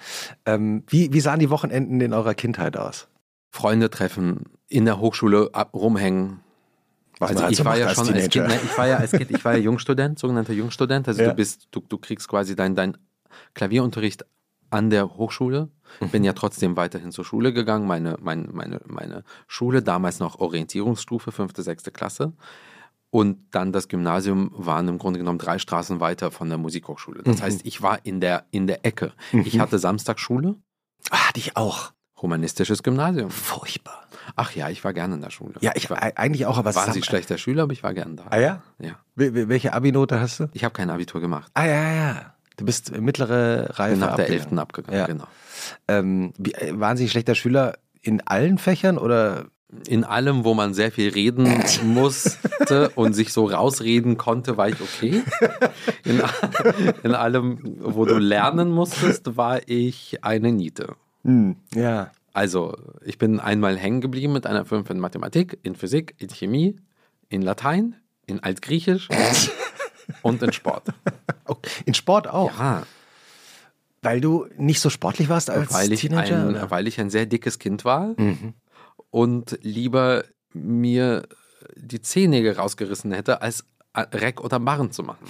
Ähm, 0.46 0.84
wie, 0.88 1.12
wie 1.12 1.20
sahen 1.20 1.40
die 1.40 1.50
Wochenenden 1.50 2.00
in 2.00 2.12
eurer 2.12 2.34
Kindheit 2.34 2.76
aus? 2.76 3.08
Freunde 3.50 3.90
treffen, 3.90 4.44
in 4.68 4.84
der 4.84 5.00
Hochschule 5.00 5.50
rumhängen, 5.72 6.40
was 7.20 7.30
also 7.30 7.48
ich 7.48 7.58
so 7.58 7.64
war 7.64 7.76
ja 7.76 7.94
schon 7.94 8.12
als 8.12 8.30
Kind, 8.30 8.50
ich 8.50 8.78
war 8.78 8.88
ja 8.88 8.96
als 8.96 9.12
Kind, 9.12 9.30
ich 9.30 9.44
war 9.44 9.52
ja 9.52 9.58
Jungstudent, 9.58 10.18
sogenannter 10.18 10.54
Jungstudent. 10.54 11.06
Also 11.06 11.22
ja. 11.22 11.28
du 11.28 11.34
bist, 11.34 11.68
du, 11.70 11.80
du 11.80 11.98
kriegst 11.98 12.28
quasi 12.28 12.56
dein, 12.56 12.74
dein 12.74 12.96
Klavierunterricht 13.54 14.24
an 14.70 14.90
der 14.90 15.16
Hochschule. 15.16 15.68
Ich 16.00 16.10
bin 16.10 16.24
ja 16.24 16.32
trotzdem 16.32 16.76
weiterhin 16.76 17.12
zur 17.12 17.24
Schule 17.24 17.52
gegangen. 17.52 17.86
Meine, 17.86 18.16
meine, 18.20 18.48
meine, 18.52 18.80
meine 18.86 19.24
Schule, 19.48 19.82
damals 19.82 20.18
noch 20.18 20.38
Orientierungsstufe, 20.38 21.30
fünfte, 21.32 21.62
sechste 21.62 21.90
Klasse. 21.90 22.32
Und 23.10 23.38
dann 23.50 23.72
das 23.72 23.88
Gymnasium 23.88 24.52
waren 24.54 24.86
im 24.86 24.98
Grunde 24.98 25.18
genommen 25.18 25.38
drei 25.38 25.58
Straßen 25.58 25.98
weiter 26.00 26.30
von 26.30 26.48
der 26.48 26.58
Musikhochschule. 26.58 27.22
Das 27.24 27.38
mhm. 27.38 27.42
heißt, 27.42 27.60
ich 27.64 27.82
war 27.82 27.98
in 28.04 28.20
der, 28.20 28.46
in 28.52 28.66
der 28.68 28.86
Ecke. 28.86 29.12
Mhm. 29.32 29.40
Ich 29.40 29.58
hatte 29.58 29.78
Samstagsschule. 29.78 30.54
Ah, 31.10 31.28
hatte 31.28 31.40
ich 31.40 31.56
auch. 31.56 31.92
Humanistisches 32.22 32.82
Gymnasium. 32.82 33.30
Furchtbar. 33.30 34.04
Ach 34.36 34.54
ja, 34.54 34.68
ich 34.68 34.84
war 34.84 34.92
gerne 34.92 35.14
in 35.14 35.20
der 35.20 35.30
Schule. 35.30 35.54
Ja, 35.60 35.72
ich 35.74 35.90
war 35.90 36.02
eigentlich 36.02 36.46
auch, 36.46 36.58
aber 36.58 36.74
war 36.74 36.92
sie 36.92 37.02
schlechter 37.02 37.38
Schüler, 37.38 37.64
aber 37.64 37.72
ich 37.72 37.82
war 37.82 37.94
gerne 37.94 38.16
da. 38.16 38.24
Ah 38.30 38.38
ja? 38.38 38.62
Ja. 38.78 38.96
Welche 39.14 39.72
Abi-Note 39.72 40.20
hast 40.20 40.40
du? 40.40 40.48
Ich 40.52 40.64
habe 40.64 40.72
kein 40.72 40.90
Abitur 40.90 41.20
gemacht. 41.20 41.50
Ah 41.54 41.66
ja, 41.66 41.92
ja. 41.92 42.34
Du 42.56 42.64
bist 42.66 42.96
mittlere 42.98 43.70
Reife. 43.78 43.92
Bin 43.92 44.00
nach 44.00 44.16
der 44.16 44.28
11. 44.28 44.52
abgegangen, 44.58 44.98
ja. 44.98 45.06
genau. 45.06 45.24
Ähm, 45.88 46.32
äh, 46.42 46.72
waren 46.74 46.96
Sie 46.96 47.08
schlechter 47.08 47.34
Schüler 47.34 47.78
in 48.02 48.20
allen 48.26 48.58
Fächern 48.58 48.98
oder? 48.98 49.46
In 49.86 50.02
allem, 50.02 50.44
wo 50.44 50.52
man 50.52 50.74
sehr 50.74 50.90
viel 50.90 51.10
reden 51.10 51.62
musste 51.84 52.90
und 52.96 53.12
sich 53.12 53.32
so 53.32 53.46
rausreden 53.46 54.16
konnte, 54.16 54.56
war 54.56 54.68
ich 54.68 54.80
okay. 54.80 55.22
In, 56.04 56.20
in 57.04 57.14
allem, 57.14 57.76
wo 57.78 58.04
du 58.04 58.18
lernen 58.18 58.72
musstest, 58.72 59.36
war 59.36 59.60
ich 59.68 60.24
eine 60.24 60.50
Niete. 60.50 60.96
Hm, 61.24 61.56
ja. 61.74 62.10
Also, 62.32 62.76
ich 63.04 63.18
bin 63.18 63.40
einmal 63.40 63.76
hängen 63.76 64.00
geblieben 64.00 64.32
mit 64.32 64.46
einer 64.46 64.64
5 64.64 64.88
in 64.90 65.00
Mathematik, 65.00 65.58
in 65.62 65.74
Physik, 65.74 66.14
in 66.18 66.28
Chemie, 66.28 66.78
in 67.28 67.42
Latein, 67.42 67.96
in 68.26 68.40
Altgriechisch 68.40 69.08
und 70.22 70.42
in 70.42 70.52
Sport. 70.52 70.88
In 71.84 71.94
Sport 71.94 72.28
auch? 72.28 72.56
Ja. 72.58 72.84
Weil 74.02 74.20
du 74.20 74.46
nicht 74.56 74.80
so 74.80 74.88
sportlich 74.88 75.28
warst 75.28 75.50
als 75.50 75.74
weil 75.74 75.92
ich 75.92 76.00
Teenager? 76.00 76.62
Ein, 76.62 76.70
weil 76.70 76.86
ich 76.86 77.00
ein 77.00 77.10
sehr 77.10 77.26
dickes 77.26 77.58
Kind 77.58 77.84
war 77.84 78.14
mhm. 78.16 78.54
und 79.10 79.58
lieber 79.62 80.24
mir 80.54 81.26
die 81.76 82.00
Zehennägel 82.00 82.54
rausgerissen 82.54 83.12
hätte, 83.12 83.42
als 83.42 83.64
Reck 83.94 84.40
oder 84.40 84.60
Barren 84.60 84.92
zu 84.92 85.02
machen. 85.02 85.26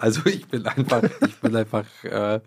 Also 0.00 0.26
ich 0.26 0.48
bin 0.48 0.66
einfach, 0.66 1.04
ich 1.24 1.36
bin 1.36 1.54
einfach 1.54 1.86
äh, 2.02 2.40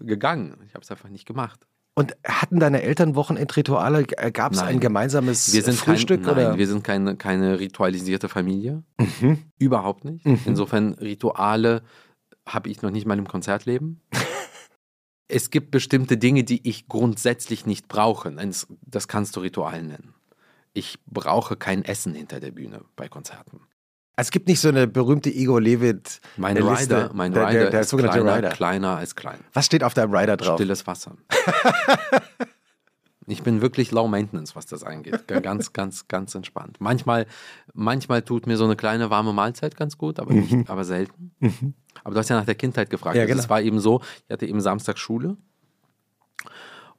gegangen. 0.00 0.56
Ich 0.66 0.74
habe 0.74 0.82
es 0.82 0.90
einfach 0.90 1.08
nicht 1.08 1.26
gemacht. 1.26 1.66
Und 1.96 2.16
hatten 2.26 2.58
deine 2.58 2.82
Eltern 2.82 3.14
Wochenendrituale? 3.14 4.04
Gab 4.04 4.52
es 4.52 4.58
ein 4.58 4.80
gemeinsames 4.80 5.52
wir 5.52 5.62
sind 5.62 5.76
Frühstück? 5.76 6.24
Kein, 6.24 6.34
nein, 6.34 6.58
wir 6.58 6.66
sind 6.66 6.82
keine, 6.82 7.16
keine 7.16 7.60
ritualisierte 7.60 8.28
Familie. 8.28 8.82
Mhm. 8.98 9.38
Überhaupt 9.58 10.04
nicht. 10.04 10.26
Mhm. 10.26 10.40
Insofern 10.44 10.94
Rituale 10.94 11.82
habe 12.46 12.68
ich 12.68 12.82
noch 12.82 12.90
nicht 12.90 13.06
mal 13.06 13.18
im 13.18 13.28
Konzertleben. 13.28 14.00
es 15.28 15.50
gibt 15.50 15.70
bestimmte 15.70 16.16
Dinge, 16.16 16.42
die 16.42 16.68
ich 16.68 16.88
grundsätzlich 16.88 17.64
nicht 17.64 17.86
brauche. 17.86 18.34
Das 18.82 19.06
kannst 19.06 19.36
du 19.36 19.40
Ritual 19.40 19.82
nennen. 19.84 20.14
Ich 20.72 20.98
brauche 21.06 21.56
kein 21.56 21.84
Essen 21.84 22.12
hinter 22.14 22.40
der 22.40 22.50
Bühne 22.50 22.84
bei 22.96 23.08
Konzerten. 23.08 23.60
Es 24.16 24.30
gibt 24.30 24.46
nicht 24.46 24.60
so 24.60 24.68
eine 24.68 24.86
berühmte 24.86 25.28
Igor 25.30 25.60
Levit. 25.60 26.20
Mein 26.36 26.56
Rider, 26.56 27.10
mein 27.14 27.32
Rider 27.32 27.50
der, 27.50 27.60
der, 27.62 27.70
der 27.70 27.80
ist 27.80 27.88
sogenannte 27.90 28.20
kleiner, 28.20 28.36
Rider. 28.36 28.50
kleiner 28.50 28.96
als 28.96 29.16
klein. 29.16 29.40
Was 29.52 29.66
steht 29.66 29.82
auf 29.82 29.94
deinem 29.94 30.14
Rider 30.14 30.36
drauf? 30.36 30.56
Stilles 30.56 30.86
Wasser. 30.86 31.16
ich 33.26 33.42
bin 33.42 33.60
wirklich 33.60 33.90
low 33.90 34.06
maintenance, 34.06 34.54
was 34.54 34.66
das 34.66 34.84
angeht. 34.84 35.26
Ganz, 35.26 35.72
ganz, 35.72 36.06
ganz 36.06 36.34
entspannt. 36.34 36.76
Manchmal, 36.78 37.26
manchmal 37.72 38.22
tut 38.22 38.46
mir 38.46 38.56
so 38.56 38.64
eine 38.64 38.76
kleine 38.76 39.10
warme 39.10 39.32
Mahlzeit 39.32 39.76
ganz 39.76 39.98
gut, 39.98 40.20
aber, 40.20 40.32
nicht, 40.32 40.52
mhm. 40.52 40.64
aber 40.68 40.84
selten. 40.84 41.32
Mhm. 41.40 41.74
Aber 42.04 42.14
du 42.14 42.20
hast 42.20 42.28
ja 42.28 42.36
nach 42.36 42.44
der 42.44 42.54
Kindheit 42.54 42.90
gefragt. 42.90 43.16
Ja, 43.16 43.26
genau. 43.26 43.40
Es 43.40 43.48
war 43.48 43.62
eben 43.62 43.80
so, 43.80 44.00
ich 44.26 44.32
hatte 44.32 44.46
eben 44.46 44.60
Samstag 44.60 44.98
Schule 44.98 45.36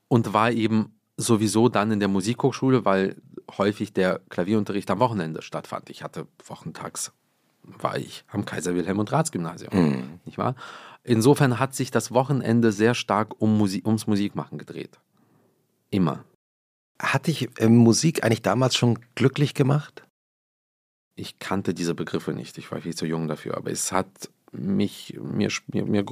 und 0.09 0.33
war 0.33 0.51
eben 0.51 0.99
sowieso 1.15 1.69
dann 1.69 1.91
in 1.91 1.99
der 1.99 2.09
Musikhochschule, 2.09 2.83
weil 2.83 3.15
häufig 3.57 3.93
der 3.93 4.19
Klavierunterricht 4.29 4.89
am 4.91 4.99
Wochenende 4.99 5.41
stattfand. 5.41 5.89
Ich 5.89 6.03
hatte 6.03 6.27
wochentags 6.45 7.11
war 7.67 7.97
ich 7.97 8.23
am 8.27 8.45
Kaiser 8.45 8.75
Wilhelm 8.75 8.99
und 8.99 9.11
Ratsgymnasium. 9.11 10.19
Nicht 10.25 10.37
wahr? 10.37 10.55
Insofern 11.03 11.59
hat 11.59 11.75
sich 11.75 11.91
das 11.91 12.11
Wochenende 12.11 12.71
sehr 12.71 12.93
stark 12.93 13.41
um 13.41 13.57
Musik, 13.57 13.85
ums 13.85 14.07
Musikmachen 14.07 14.57
gedreht. 14.57 14.99
Immer. 15.89 16.23
Hat 16.99 17.27
dich 17.27 17.49
äh, 17.59 17.67
Musik 17.67 18.23
eigentlich 18.23 18.41
damals 18.41 18.75
schon 18.75 18.99
glücklich 19.15 19.53
gemacht? 19.53 20.03
Ich 21.15 21.39
kannte 21.39 21.73
diese 21.73 21.95
Begriffe 21.95 22.33
nicht, 22.33 22.57
ich 22.57 22.71
war 22.71 22.81
viel 22.81 22.95
zu 22.95 23.05
jung 23.05 23.27
dafür, 23.27 23.55
aber 23.57 23.71
es 23.71 23.91
hat 23.91 24.29
mich, 24.51 25.17
mir, 25.21 25.49
mir, 25.71 25.85
mir 25.85 26.05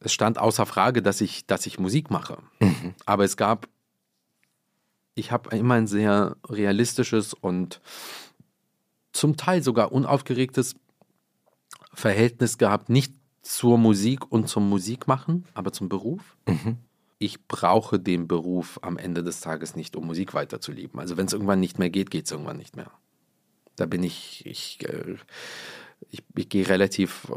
es 0.00 0.12
stand 0.12 0.38
außer 0.38 0.66
Frage, 0.66 1.02
dass 1.02 1.20
ich, 1.20 1.46
dass 1.46 1.66
ich 1.66 1.78
Musik 1.78 2.10
mache. 2.10 2.38
Aber 3.06 3.24
es 3.24 3.36
gab, 3.36 3.68
ich 5.14 5.30
habe 5.30 5.56
immer 5.56 5.74
ein 5.74 5.86
sehr 5.86 6.36
realistisches 6.48 7.34
und 7.34 7.80
zum 9.12 9.36
Teil 9.36 9.62
sogar 9.62 9.92
unaufgeregtes 9.92 10.74
Verhältnis 11.92 12.58
gehabt, 12.58 12.88
nicht 12.88 13.14
zur 13.42 13.78
Musik 13.78 14.30
und 14.32 14.48
zum 14.48 14.68
Musikmachen, 14.68 15.46
aber 15.54 15.72
zum 15.72 15.88
Beruf. 15.88 16.36
Ich 17.18 17.46
brauche 17.46 18.00
den 18.00 18.26
Beruf 18.26 18.80
am 18.82 18.98
Ende 18.98 19.22
des 19.22 19.40
Tages 19.40 19.76
nicht, 19.76 19.96
um 19.96 20.06
Musik 20.06 20.34
weiterzuleben. 20.34 20.98
Also 20.98 21.16
wenn 21.16 21.26
es 21.26 21.32
irgendwann 21.32 21.60
nicht 21.60 21.78
mehr 21.78 21.88
geht, 21.88 22.10
geht 22.10 22.26
es 22.26 22.32
irgendwann 22.32 22.56
nicht 22.56 22.76
mehr. 22.76 22.90
Da 23.76 23.86
bin 23.86 24.02
ich, 24.02 24.44
ich, 24.44 24.86
äh, 24.86 25.16
ich, 26.10 26.22
ich 26.36 26.48
gehe 26.48 26.68
relativ 26.68 27.30
äh, 27.30 27.34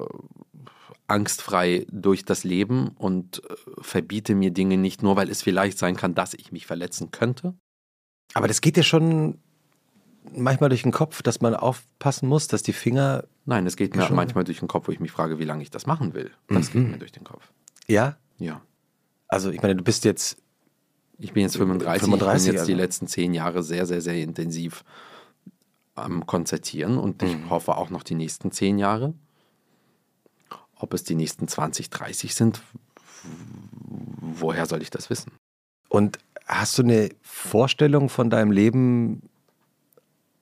angstfrei 1.07 1.85
durch 1.89 2.25
das 2.25 2.43
Leben 2.43 2.89
und 2.89 3.43
äh, 3.49 3.55
verbiete 3.79 4.35
mir 4.35 4.51
Dinge 4.51 4.77
nicht 4.77 5.03
nur, 5.03 5.15
weil 5.15 5.29
es 5.29 5.41
vielleicht 5.41 5.77
sein 5.77 5.95
kann, 5.95 6.15
dass 6.15 6.33
ich 6.33 6.51
mich 6.51 6.65
verletzen 6.65 7.11
könnte. 7.11 7.53
Aber 8.33 8.47
das 8.47 8.61
geht 8.61 8.75
dir 8.75 8.83
schon 8.83 9.39
manchmal 10.35 10.69
durch 10.69 10.83
den 10.83 10.91
Kopf, 10.91 11.21
dass 11.21 11.41
man 11.41 11.55
aufpassen 11.55 12.27
muss, 12.27 12.47
dass 12.47 12.63
die 12.63 12.73
Finger. 12.73 13.25
Nein, 13.45 13.65
es 13.65 13.77
geht 13.77 13.95
mir 13.95 14.03
Schon. 14.03 14.15
manchmal 14.15 14.43
durch 14.43 14.59
den 14.59 14.67
Kopf, 14.67 14.87
wo 14.87 14.91
ich 14.91 14.99
mich 14.99 15.11
frage, 15.11 15.39
wie 15.39 15.45
lange 15.45 15.63
ich 15.63 15.71
das 15.71 15.85
machen 15.85 16.13
will. 16.13 16.31
Das 16.47 16.71
geht 16.71 16.87
mir 16.87 16.97
durch 16.97 17.11
den 17.11 17.23
Kopf. 17.23 17.51
Ja? 17.87 18.17
Ja. 18.37 18.61
Also, 19.27 19.51
ich 19.51 19.61
meine, 19.61 19.75
du 19.75 19.83
bist 19.83 20.05
jetzt. 20.05 20.37
Ich 21.19 21.33
bin 21.33 21.41
jetzt 21.41 21.57
35, 21.57 22.03
35, 22.03 22.47
ich 22.47 22.51
bin 22.51 22.57
jetzt 22.57 22.67
die 22.67 22.73
also. 22.73 22.83
letzten 22.83 23.07
zehn 23.07 23.33
Jahre 23.33 23.63
sehr, 23.63 23.87
sehr, 23.87 24.01
sehr 24.01 24.21
intensiv 24.21 24.83
am 25.95 26.27
Konzertieren 26.27 26.99
und 26.99 27.23
ich 27.23 27.35
hoffe 27.49 27.75
auch 27.75 27.89
noch 27.89 28.03
die 28.03 28.13
nächsten 28.13 28.51
zehn 28.51 28.77
Jahre. 28.77 29.15
Ob 30.75 30.93
es 30.93 31.03
die 31.03 31.15
nächsten 31.15 31.47
20, 31.47 31.89
30 31.89 32.35
sind, 32.35 32.61
woher 34.21 34.67
soll 34.67 34.83
ich 34.83 34.91
das 34.91 35.09
wissen? 35.09 35.31
Und 35.89 36.19
hast 36.47 36.77
du 36.77 36.83
eine 36.83 37.09
Vorstellung 37.21 38.09
von 38.09 38.29
deinem 38.29 38.51
Leben 38.51 39.21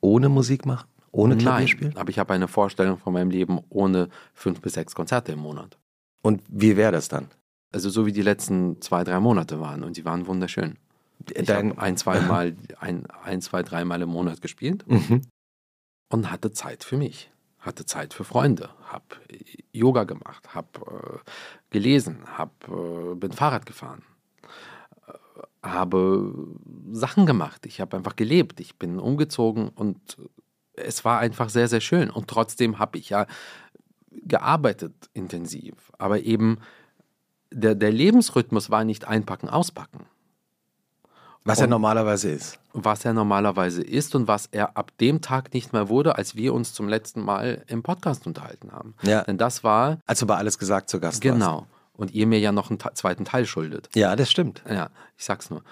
ohne 0.02 0.30
Musik 0.30 0.66
machen? 0.66 0.88
Ohne 1.12 1.38
Klavierspielen? 1.38 1.94
Nein, 1.94 2.02
aber 2.02 2.10
ich 2.10 2.20
habe 2.20 2.34
eine 2.34 2.48
Vorstellung 2.48 2.98
von 2.98 3.14
meinem 3.14 3.30
Leben 3.32 3.60
ohne 3.70 4.10
fünf 4.34 4.62
bis 4.62 4.74
sechs 4.74 4.94
Konzerte 4.96 5.32
im 5.32 5.40
Monat. 5.40 5.78
Und 6.22 6.42
wie 6.50 6.76
wäre 6.76 6.92
das 6.92 7.08
dann? 7.08 7.30
Also 7.72 7.90
so 7.90 8.06
wie 8.06 8.12
die 8.12 8.22
letzten 8.22 8.82
zwei, 8.82 9.04
drei 9.04 9.20
Monate 9.20 9.60
waren 9.60 9.84
und 9.84 9.98
die 9.98 10.06
waren 10.06 10.28
wunderschön. 10.28 10.78
Ich 11.34 11.50
habe 11.50 11.78
ein, 11.78 11.98
zwei 11.98 12.20
Mal, 12.20 12.56
ein, 12.80 13.06
ein, 13.24 13.42
zwei, 13.42 13.64
dreimal 13.64 14.02
im 14.02 14.10
Monat 14.10 14.42
gespielt 14.42 14.86
Mhm. 14.88 15.22
und 16.12 16.32
hatte 16.32 16.52
Zeit 16.52 16.84
für 16.84 16.98
mich, 16.98 17.32
hatte 17.60 17.86
Zeit 17.86 18.14
für 18.14 18.26
Freunde, 18.26 18.70
habe 18.84 19.06
Yoga 19.72 20.04
gemacht, 20.04 20.54
habe 20.54 20.68
äh, 20.82 21.30
gelesen, 21.70 22.20
hab, 22.38 22.52
äh, 22.68 23.16
bin 23.16 23.32
Fahrrad 23.32 23.66
gefahren, 23.66 24.04
äh, 24.44 24.48
habe 25.66 26.34
Sachen 26.92 27.26
gemacht. 27.26 27.66
Ich 27.66 27.82
habe 27.82 27.98
einfach 27.98 28.16
gelebt. 28.16 28.60
Ich 28.60 28.78
bin 28.78 29.00
umgezogen 29.00 29.70
und 29.70 30.18
es 30.74 31.04
war 31.06 31.20
einfach 31.20 31.50
sehr, 31.50 31.68
sehr 31.68 31.82
schön. 31.82 32.10
Und 32.10 32.28
trotzdem 32.28 32.80
habe 32.80 32.98
ich 32.98 33.10
ja 33.10 33.26
gearbeitet 34.12 34.94
intensiv. 35.14 35.74
Aber 35.98 36.22
eben 36.22 36.60
der, 37.52 37.76
der 37.76 37.92
Lebensrhythmus 37.92 38.70
war 38.70 38.84
nicht 38.84 39.06
einpacken, 39.08 39.50
auspacken. 39.50 40.06
Was 41.48 41.62
Und- 41.62 41.70
normalerweise 41.70 42.30
ist. 42.32 42.60
was 42.74 43.06
er 43.06 43.14
normalerweise 43.14 43.82
ist 43.84 44.16
und 44.16 44.28
was 44.28 44.48
er 44.48 44.76
ab 44.78 44.92
dem 45.00 45.22
Tag 45.22 45.54
nicht 45.54 45.74
mehr 45.74 45.90
wurde, 45.90 46.16
als 46.18 46.36
wir 46.36 46.54
uns 46.54 46.74
zum 46.74 46.88
letzten 46.90 47.22
Mal 47.22 47.64
im 47.68 47.84
Podcast 47.84 48.26
unterhalten 48.26 48.72
haben. 48.72 48.96
Ja. 49.04 49.22
Denn 49.24 49.38
das 49.38 49.64
war, 49.64 50.00
Als 50.08 50.20
du 50.20 50.26
bei 50.26 50.36
alles 50.36 50.58
gesagt 50.58 50.90
zu 50.90 51.00
Gast 51.00 51.24
warst. 51.24 51.66
Und 51.98 52.12
ihr 52.12 52.28
mir 52.28 52.40
ja 52.40 52.52
noch 52.52 52.70
einen 52.70 52.80
zweiten 52.94 53.26
Teil 53.26 53.46
schuldet. 53.46 53.90
Ja, 53.96 54.16
das 54.16 54.30
stimmt. 54.32 54.64
Ja, 54.70 54.90
ich 55.18 55.26
sag's 55.26 55.50
nur. 55.50 55.64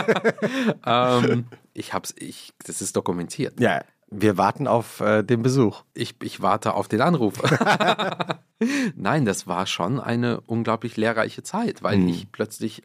ähm, 0.86 1.46
ich 1.72 1.92
hab's, 1.92 2.14
ich, 2.18 2.52
das 2.64 2.80
ist 2.80 2.96
dokumentiert. 2.96 3.60
Ja, 3.60 3.82
wir 4.10 4.36
warten 4.36 4.66
auf 4.66 5.00
äh, 5.00 5.22
den 5.22 5.42
Besuch. 5.42 5.84
Ich, 5.94 6.16
ich 6.22 6.42
warte 6.42 6.74
auf 6.74 6.88
den 6.88 7.00
Anruf. 7.00 7.34
Nein, 8.96 9.24
das 9.24 9.46
war 9.46 9.66
schon 9.66 10.00
eine 10.00 10.40
unglaublich 10.42 10.96
lehrreiche 10.96 11.42
Zeit, 11.42 11.82
weil 11.82 12.08
ich 12.08 12.30
plötzlich 12.32 12.82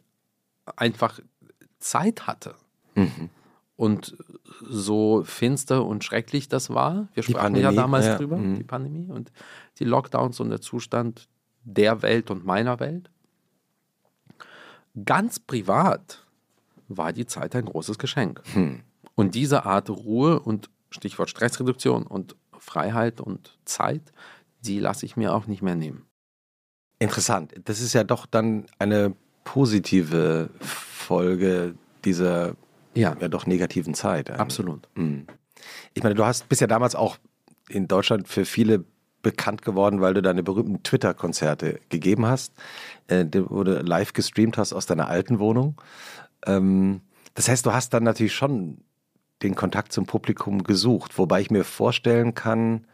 einfach 0.76 1.20
Zeit 1.78 2.26
hatte. 2.26 2.54
Und 3.76 4.16
so 4.62 5.22
finster 5.24 5.84
und 5.84 6.02
schrecklich 6.02 6.48
das 6.48 6.70
war, 6.70 7.08
wir 7.12 7.22
sprachen 7.22 7.56
ja 7.56 7.64
Pandemie, 7.64 7.76
damals 7.76 8.06
ja. 8.06 8.16
drüber, 8.16 8.36
Mhm. 8.38 8.56
die 8.56 8.64
Pandemie 8.64 9.10
und 9.10 9.32
die 9.78 9.84
Lockdowns 9.84 10.40
und 10.40 10.48
der 10.48 10.60
Zustand 10.62 11.28
der 11.66 12.00
Welt 12.02 12.30
und 12.30 12.46
meiner 12.46 12.80
Welt. 12.80 13.10
Ganz 15.04 15.38
privat 15.38 16.24
war 16.88 17.12
die 17.12 17.26
Zeit 17.26 17.54
ein 17.54 17.66
großes 17.66 17.98
Geschenk. 17.98 18.42
Und 19.14 19.34
diese 19.34 19.66
Art 19.66 19.90
Ruhe 19.90 20.40
und 20.40 20.70
Stichwort 20.90 21.28
Stressreduktion 21.28 22.06
und 22.06 22.36
Freiheit 22.58 23.20
und 23.20 23.58
Zeit, 23.64 24.00
die 24.60 24.78
lasse 24.80 25.04
ich 25.04 25.16
mir 25.16 25.34
auch 25.34 25.46
nicht 25.46 25.62
mehr 25.62 25.74
nehmen. 25.74 26.06
Interessant. 26.98 27.52
Das 27.64 27.80
ist 27.80 27.92
ja 27.92 28.04
doch 28.04 28.24
dann 28.24 28.66
eine 28.78 29.14
positive 29.44 30.48
Folge 30.60 31.74
dieser 32.04 32.54
Ja, 32.94 33.14
ja 33.20 33.28
doch 33.28 33.46
negativen 33.46 33.92
Zeit. 33.94 34.30
eigentlich. 34.30 34.40
absolut. 34.40 34.88
Mhm. 34.94 35.26
Ich 35.94 36.02
meine, 36.02 36.14
du 36.14 36.24
hast 36.24 36.48
bist 36.48 36.60
ja 36.60 36.66
damals 36.66 36.94
auch 36.94 37.18
in 37.68 37.88
Deutschland 37.88 38.28
für 38.28 38.44
viele 38.44 38.84
bekannt 39.26 39.62
geworden, 39.62 40.00
weil 40.00 40.14
du 40.14 40.22
deine 40.22 40.44
berühmten 40.44 40.84
Twitter-Konzerte 40.84 41.80
gegeben 41.88 42.26
hast, 42.26 42.52
äh, 43.08 43.24
wo 43.48 43.64
du 43.64 43.80
live 43.80 44.12
gestreamt 44.12 44.56
hast 44.56 44.72
aus 44.72 44.86
deiner 44.86 45.08
alten 45.08 45.40
Wohnung. 45.40 45.82
Ähm, 46.46 47.00
das 47.34 47.48
heißt, 47.48 47.66
du 47.66 47.72
hast 47.72 47.92
dann 47.92 48.04
natürlich 48.04 48.36
schon 48.36 48.78
den 49.42 49.56
Kontakt 49.56 49.92
zum 49.92 50.06
Publikum 50.06 50.62
gesucht, 50.62 51.18
wobei 51.18 51.40
ich 51.40 51.50
mir 51.50 51.64
vorstellen 51.64 52.34
kann, 52.34 52.86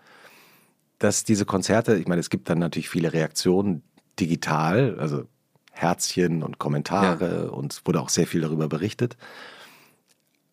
dass 0.99 1.25
diese 1.25 1.45
Konzerte, 1.45 1.97
ich 1.97 2.09
meine, 2.09 2.21
es 2.21 2.31
gibt 2.31 2.49
dann 2.49 2.61
natürlich 2.61 2.89
viele 2.89 3.13
Reaktionen 3.13 3.83
digital, 4.19 4.97
also 4.99 5.25
Herzchen 5.71 6.43
und 6.43 6.59
Kommentare 6.59 7.51
und 7.51 7.75
es 7.75 7.83
wurde 7.85 8.01
auch 8.01 8.09
sehr 8.09 8.27
viel 8.27 8.41
darüber 8.41 8.69
berichtet. 8.69 9.19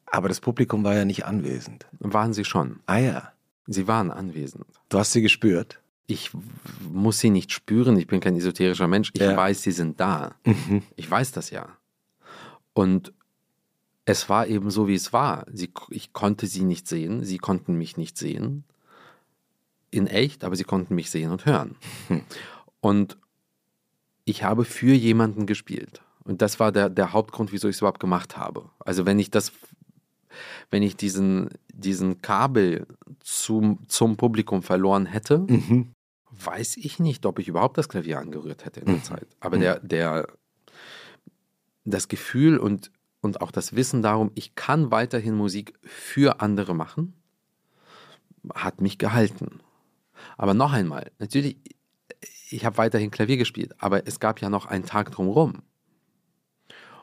Aber 0.07 0.27
das 0.27 0.41
Publikum 0.41 0.83
war 0.83 0.93
ja 0.93 1.05
nicht 1.05 1.25
anwesend. 1.25 1.85
Waren 1.99 2.33
sie 2.33 2.43
schon. 2.43 2.81
Ah 2.85 2.97
ja, 2.97 3.31
Sie 3.71 3.87
waren 3.87 4.09
anwesend. 4.11 4.65
du 4.89 4.97
hast 4.99 5.11
sie 5.11 5.21
gespürt. 5.21 5.79
Ich 6.07 6.31
muss 6.91 7.19
sie 7.19 7.29
nicht 7.29 7.51
spüren, 7.51 7.95
ich 7.97 8.07
bin 8.07 8.19
kein 8.19 8.35
esoterischer 8.35 8.87
Mensch. 8.87 9.11
Ich 9.13 9.21
Ja. 9.21 9.37
weiß, 9.37 9.61
sie 9.61 9.71
sind 9.71 9.99
da. 9.99 10.33
Ich 10.95 11.09
weiß 11.09 11.31
das 11.33 11.51
ja. 11.51 11.69
Und 12.73 13.13
es 14.05 14.27
war 14.27 14.47
eben 14.47 14.71
so, 14.71 14.87
wie 14.87 14.95
es 14.95 15.13
war. 15.13 15.45
Sie, 15.53 15.69
ich 15.91 16.11
konnte 16.13 16.47
sie 16.47 16.63
nicht 16.63 16.87
sehen, 16.87 17.23
sie 17.23 17.37
konnten 17.37 17.75
mich 17.75 17.95
nicht 17.95 18.17
sehen. 18.17 18.63
In 19.91 20.07
echt, 20.07 20.43
aber 20.43 20.55
sie 20.55 20.63
konnten 20.63 20.95
mich 20.95 21.11
sehen 21.11 21.29
und 21.31 21.45
hören. 21.45 21.75
Und 22.81 23.17
ich 24.25 24.43
habe 24.43 24.65
für 24.65 24.93
jemanden 24.93 25.45
gespielt. 25.45 26.01
Und 26.23 26.41
das 26.41 26.59
war 26.59 26.71
der, 26.71 26.89
der 26.89 27.13
Hauptgrund, 27.13 27.51
wieso 27.51 27.67
ich 27.69 27.75
es 27.75 27.81
überhaupt 27.81 27.99
gemacht 27.99 28.35
habe. 28.37 28.69
Also 28.79 29.05
wenn 29.05 29.19
ich 29.19 29.29
das, 29.29 29.51
wenn 30.69 30.83
ich 30.83 30.95
diesen, 30.95 31.49
diesen 31.73 32.21
Kabel 32.21 32.85
zum, 33.19 33.79
zum 33.87 34.17
Publikum 34.17 34.61
verloren 34.63 35.05
hätte, 35.05 35.45
weiß 36.31 36.77
ich 36.77 36.99
nicht, 36.99 37.25
ob 37.25 37.39
ich 37.39 37.47
überhaupt 37.47 37.77
das 37.77 37.89
Klavier 37.89 38.19
angerührt 38.19 38.65
hätte 38.65 38.79
in 38.81 38.87
der 38.87 39.03
Zeit. 39.03 39.27
Aber 39.39 39.57
der, 39.57 39.79
der, 39.79 40.27
das 41.85 42.07
Gefühl 42.07 42.57
und, 42.57 42.91
und 43.21 43.41
auch 43.41 43.51
das 43.51 43.75
Wissen 43.75 44.01
darum, 44.01 44.31
ich 44.35 44.55
kann 44.55 44.91
weiterhin 44.91 45.35
Musik 45.35 45.73
für 45.83 46.41
andere 46.41 46.73
machen, 46.75 47.13
hat 48.53 48.81
mich 48.81 48.97
gehalten. 48.97 49.59
Aber 50.37 50.53
noch 50.53 50.71
einmal, 50.73 51.11
natürlich, 51.19 51.57
ich 52.49 52.65
habe 52.65 52.77
weiterhin 52.77 53.11
Klavier 53.11 53.37
gespielt, 53.37 53.75
aber 53.79 54.07
es 54.07 54.19
gab 54.19 54.41
ja 54.41 54.49
noch 54.49 54.65
einen 54.65 54.85
Tag 54.85 55.11
drumherum. 55.11 55.61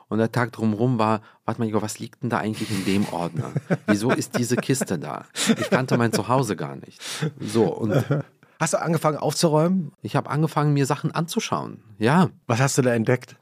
Und 0.09 0.19
der 0.19 0.31
Tag 0.31 0.53
drumherum 0.53 0.99
war, 0.99 1.21
warte 1.45 1.59
mal, 1.59 1.67
Igor, 1.67 1.81
was 1.81 1.99
liegt 1.99 2.23
denn 2.23 2.29
da 2.29 2.37
eigentlich 2.37 2.71
in 2.71 2.85
dem 2.85 3.07
Ordner? 3.09 3.51
Wieso 3.87 4.11
ist 4.11 4.37
diese 4.37 4.55
Kiste 4.55 4.97
da? 4.97 5.25
Ich 5.59 5.69
kannte 5.69 5.97
mein 5.97 6.13
Zuhause 6.13 6.55
gar 6.55 6.75
nicht. 6.75 7.01
So, 7.39 7.65
und 7.65 8.05
Hast 8.59 8.73
du 8.73 8.81
angefangen 8.81 9.17
aufzuräumen? 9.17 9.91
ich 10.01 10.15
habe 10.15 10.29
angefangen, 10.29 10.73
mir 10.73 10.85
Sachen 10.85 11.11
anzuschauen. 11.11 11.83
Ja, 11.99 12.29
Was 12.47 12.59
hast 12.59 12.77
du 12.77 12.81
da 12.81 12.93
entdeckt? 12.93 13.35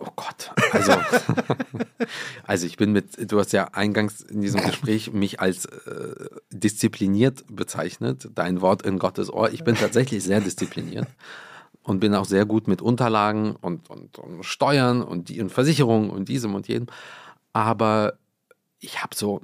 Oh 0.00 0.10
Gott, 0.16 0.52
also, 0.72 0.92
also 2.46 2.66
ich 2.66 2.76
bin 2.76 2.92
mit, 2.92 3.30
du 3.32 3.38
hast 3.38 3.52
ja 3.52 3.68
eingangs 3.72 4.20
in 4.20 4.42
diesem 4.42 4.60
Gespräch 4.62 5.12
mich 5.12 5.40
als 5.40 5.64
äh, 5.64 6.26
diszipliniert 6.50 7.44
bezeichnet, 7.48 8.28
dein 8.34 8.60
Wort 8.60 8.82
in 8.82 8.98
Gottes 8.98 9.32
Ohr. 9.32 9.50
Ich 9.50 9.64
bin 9.64 9.76
tatsächlich 9.76 10.22
sehr 10.24 10.40
diszipliniert 10.42 11.06
und 11.88 12.00
bin 12.00 12.14
auch 12.14 12.26
sehr 12.26 12.44
gut 12.44 12.68
mit 12.68 12.82
Unterlagen 12.82 13.56
und, 13.56 13.88
und, 13.88 14.18
und 14.18 14.44
Steuern 14.44 15.02
und, 15.02 15.30
die, 15.30 15.40
und 15.40 15.50
Versicherungen 15.50 16.10
und 16.10 16.28
diesem 16.28 16.54
und 16.54 16.68
jenem. 16.68 16.86
Aber 17.54 18.14
ich 18.78 19.02
habe 19.02 19.14
so 19.14 19.40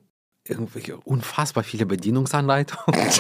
irgendwelche 0.47 0.99
unfassbar 0.99 1.64
viele 1.64 1.86
Bedienungsanleitungen. 1.86 3.01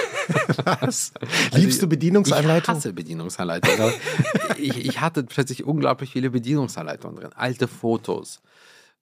Was? 0.64 1.14
Liebst 1.52 1.80
du 1.80 1.86
Bedienungsanleitungen? 1.86 2.60
Ich 2.60 2.68
hasse 2.68 2.92
Bedienungsanleitungen. 2.92 3.94
ich, 4.58 4.84
ich 4.84 5.00
hatte 5.00 5.24
plötzlich 5.24 5.64
unglaublich 5.64 6.10
viele 6.10 6.28
Bedienungsanleitungen 6.28 7.16
drin. 7.16 7.30
Alte 7.34 7.66
Fotos, 7.66 8.42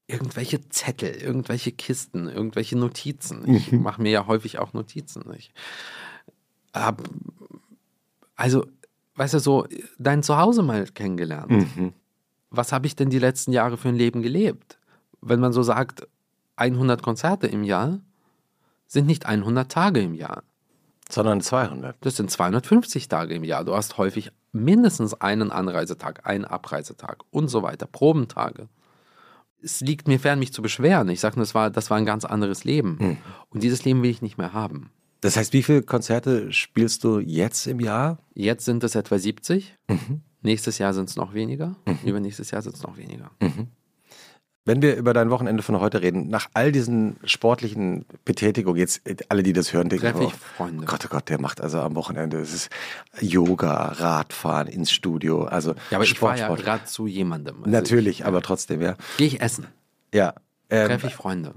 irgendwelche 0.06 0.68
Zettel, 0.68 1.10
irgendwelche 1.10 1.72
Kisten, 1.72 2.28
irgendwelche 2.28 2.78
Notizen. 2.78 3.56
Ich 3.56 3.72
mhm. 3.72 3.82
mache 3.82 4.00
mir 4.00 4.12
ja 4.12 4.28
häufig 4.28 4.60
auch 4.60 4.72
Notizen. 4.72 5.24
Ich 5.36 5.52
hab, 6.72 7.02
also, 8.36 8.66
weißt 9.22 9.34
du, 9.34 9.38
so 9.38 9.66
dein 9.98 10.24
Zuhause 10.24 10.62
mal 10.62 10.84
kennengelernt. 10.86 11.76
Mhm. 11.76 11.92
Was 12.50 12.72
habe 12.72 12.88
ich 12.88 12.96
denn 12.96 13.08
die 13.08 13.20
letzten 13.20 13.52
Jahre 13.52 13.76
für 13.76 13.88
ein 13.88 13.94
Leben 13.94 14.20
gelebt? 14.20 14.78
Wenn 15.20 15.38
man 15.38 15.52
so 15.52 15.62
sagt, 15.62 16.08
100 16.56 17.02
Konzerte 17.04 17.46
im 17.46 17.62
Jahr, 17.62 18.00
sind 18.88 19.06
nicht 19.06 19.26
100 19.26 19.70
Tage 19.70 20.00
im 20.00 20.14
Jahr. 20.14 20.42
Sondern 21.08 21.40
200. 21.40 21.96
Das 22.00 22.16
sind 22.16 22.32
250 22.32 23.08
Tage 23.08 23.34
im 23.34 23.44
Jahr. 23.44 23.64
Du 23.64 23.76
hast 23.76 23.96
häufig 23.96 24.32
mindestens 24.50 25.14
einen 25.14 25.52
Anreisetag, 25.52 26.26
einen 26.26 26.44
Abreisetag 26.44 27.18
und 27.30 27.46
so 27.46 27.62
weiter, 27.62 27.86
Probentage. 27.86 28.68
Es 29.62 29.80
liegt 29.80 30.08
mir 30.08 30.18
fern, 30.18 30.40
mich 30.40 30.52
zu 30.52 30.62
beschweren. 30.62 31.08
Ich 31.10 31.20
sage 31.20 31.36
nur, 31.36 31.44
das 31.44 31.54
war, 31.54 31.70
das 31.70 31.90
war 31.90 31.96
ein 31.96 32.06
ganz 32.06 32.24
anderes 32.24 32.64
Leben. 32.64 32.96
Mhm. 32.98 33.16
Und 33.50 33.62
dieses 33.62 33.84
Leben 33.84 34.02
will 34.02 34.10
ich 34.10 34.20
nicht 34.20 34.36
mehr 34.36 34.52
haben. 34.52 34.90
Das 35.22 35.36
heißt, 35.36 35.52
wie 35.52 35.62
viele 35.62 35.82
Konzerte 35.82 36.52
spielst 36.52 37.04
du 37.04 37.20
jetzt 37.20 37.68
im 37.68 37.78
Jahr? 37.78 38.18
Jetzt 38.34 38.64
sind 38.64 38.82
es 38.82 38.96
etwa 38.96 39.18
70. 39.18 39.72
Mhm. 39.88 40.20
Nächstes 40.42 40.78
Jahr 40.78 40.92
sind 40.92 41.08
es 41.08 41.14
noch 41.14 41.32
weniger. 41.32 41.76
Mhm. 41.86 41.98
Übernächstes 42.04 42.50
Jahr 42.50 42.60
sind 42.60 42.74
es 42.74 42.82
noch 42.82 42.96
weniger. 42.96 43.30
Mhm. 43.40 43.68
Wenn 44.64 44.82
wir 44.82 44.96
über 44.96 45.12
dein 45.12 45.30
Wochenende 45.30 45.62
von 45.62 45.78
heute 45.78 46.02
reden, 46.02 46.28
nach 46.28 46.48
all 46.54 46.72
diesen 46.72 47.16
sportlichen 47.22 48.04
Betätigungen, 48.24 48.78
jetzt 48.78 49.00
alle, 49.28 49.44
die 49.44 49.52
das 49.52 49.72
hören, 49.72 49.88
denken, 49.88 50.12
oh, 50.16 50.32
Freunde. 50.56 50.86
Gott, 50.86 51.04
oh 51.04 51.08
Gott, 51.08 51.28
der 51.28 51.40
macht 51.40 51.60
also 51.60 51.80
am 51.80 51.94
Wochenende, 51.94 52.38
es 52.38 52.52
ist 52.52 52.70
Yoga, 53.20 53.92
Radfahren 53.92 54.66
ins 54.66 54.90
Studio, 54.90 55.44
also 55.44 55.74
Ja, 55.90 55.98
aber 55.98 56.04
Sport, 56.04 56.36
ich 56.36 56.42
war 56.42 56.50
ja 56.50 56.54
gerade 56.56 56.84
zu 56.84 57.06
jemandem. 57.06 57.58
Also 57.58 57.70
Natürlich, 57.70 58.20
ich, 58.20 58.26
aber 58.26 58.42
trotzdem, 58.42 58.82
ja. 58.82 58.96
Gehe 59.18 59.28
ich 59.28 59.40
essen. 59.40 59.66
Ja. 60.12 60.34
Ähm, 60.68 60.88
Treffe 60.88 61.06
ich 61.08 61.14
Freunde. 61.14 61.54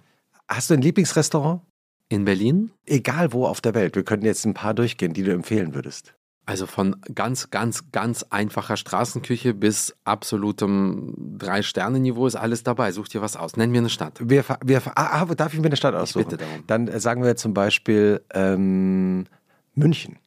Hast 0.47 0.69
du 0.69 0.75
ein 0.75 0.81
Lieblingsrestaurant? 0.81 1.61
In 2.09 2.25
Berlin? 2.25 2.71
Egal 2.85 3.33
wo 3.33 3.47
auf 3.47 3.61
der 3.61 3.73
Welt. 3.73 3.95
Wir 3.95 4.03
könnten 4.03 4.25
jetzt 4.25 4.45
ein 4.45 4.53
paar 4.53 4.73
durchgehen, 4.73 5.13
die 5.13 5.23
du 5.23 5.31
empfehlen 5.31 5.73
würdest. 5.73 6.13
Also 6.47 6.67
von 6.67 6.95
ganz, 7.15 7.49
ganz, 7.49 7.91
ganz 7.91 8.23
einfacher 8.29 8.77
Straßenküche 8.77 9.55
bis 9.55 9.95
absolutem 10.03 11.15
Drei-Sterne-Niveau 11.39 12.27
ist 12.27 12.35
alles 12.35 12.61
dabei. 12.61 12.91
Such 12.91 13.07
dir 13.07 13.21
was 13.21 13.35
aus. 13.35 13.57
Nenn 13.57 13.71
mir 13.71 13.79
eine 13.79 13.89
Stadt. 13.89 14.19
Wir, 14.21 14.45
wir, 14.63 14.81
ah, 14.95 15.21
ah, 15.21 15.25
darf 15.33 15.55
ich 15.55 15.59
mir 15.59 15.65
eine 15.65 15.75
Stadt 15.75 15.95
aussuchen? 15.95 16.21
Ich 16.21 16.27
bitte 16.27 16.43
darum. 16.43 16.63
Dann 16.67 16.99
sagen 16.99 17.23
wir 17.23 17.35
zum 17.35 17.55
Beispiel 17.55 18.23
ähm, 18.33 19.25
München. 19.73 20.19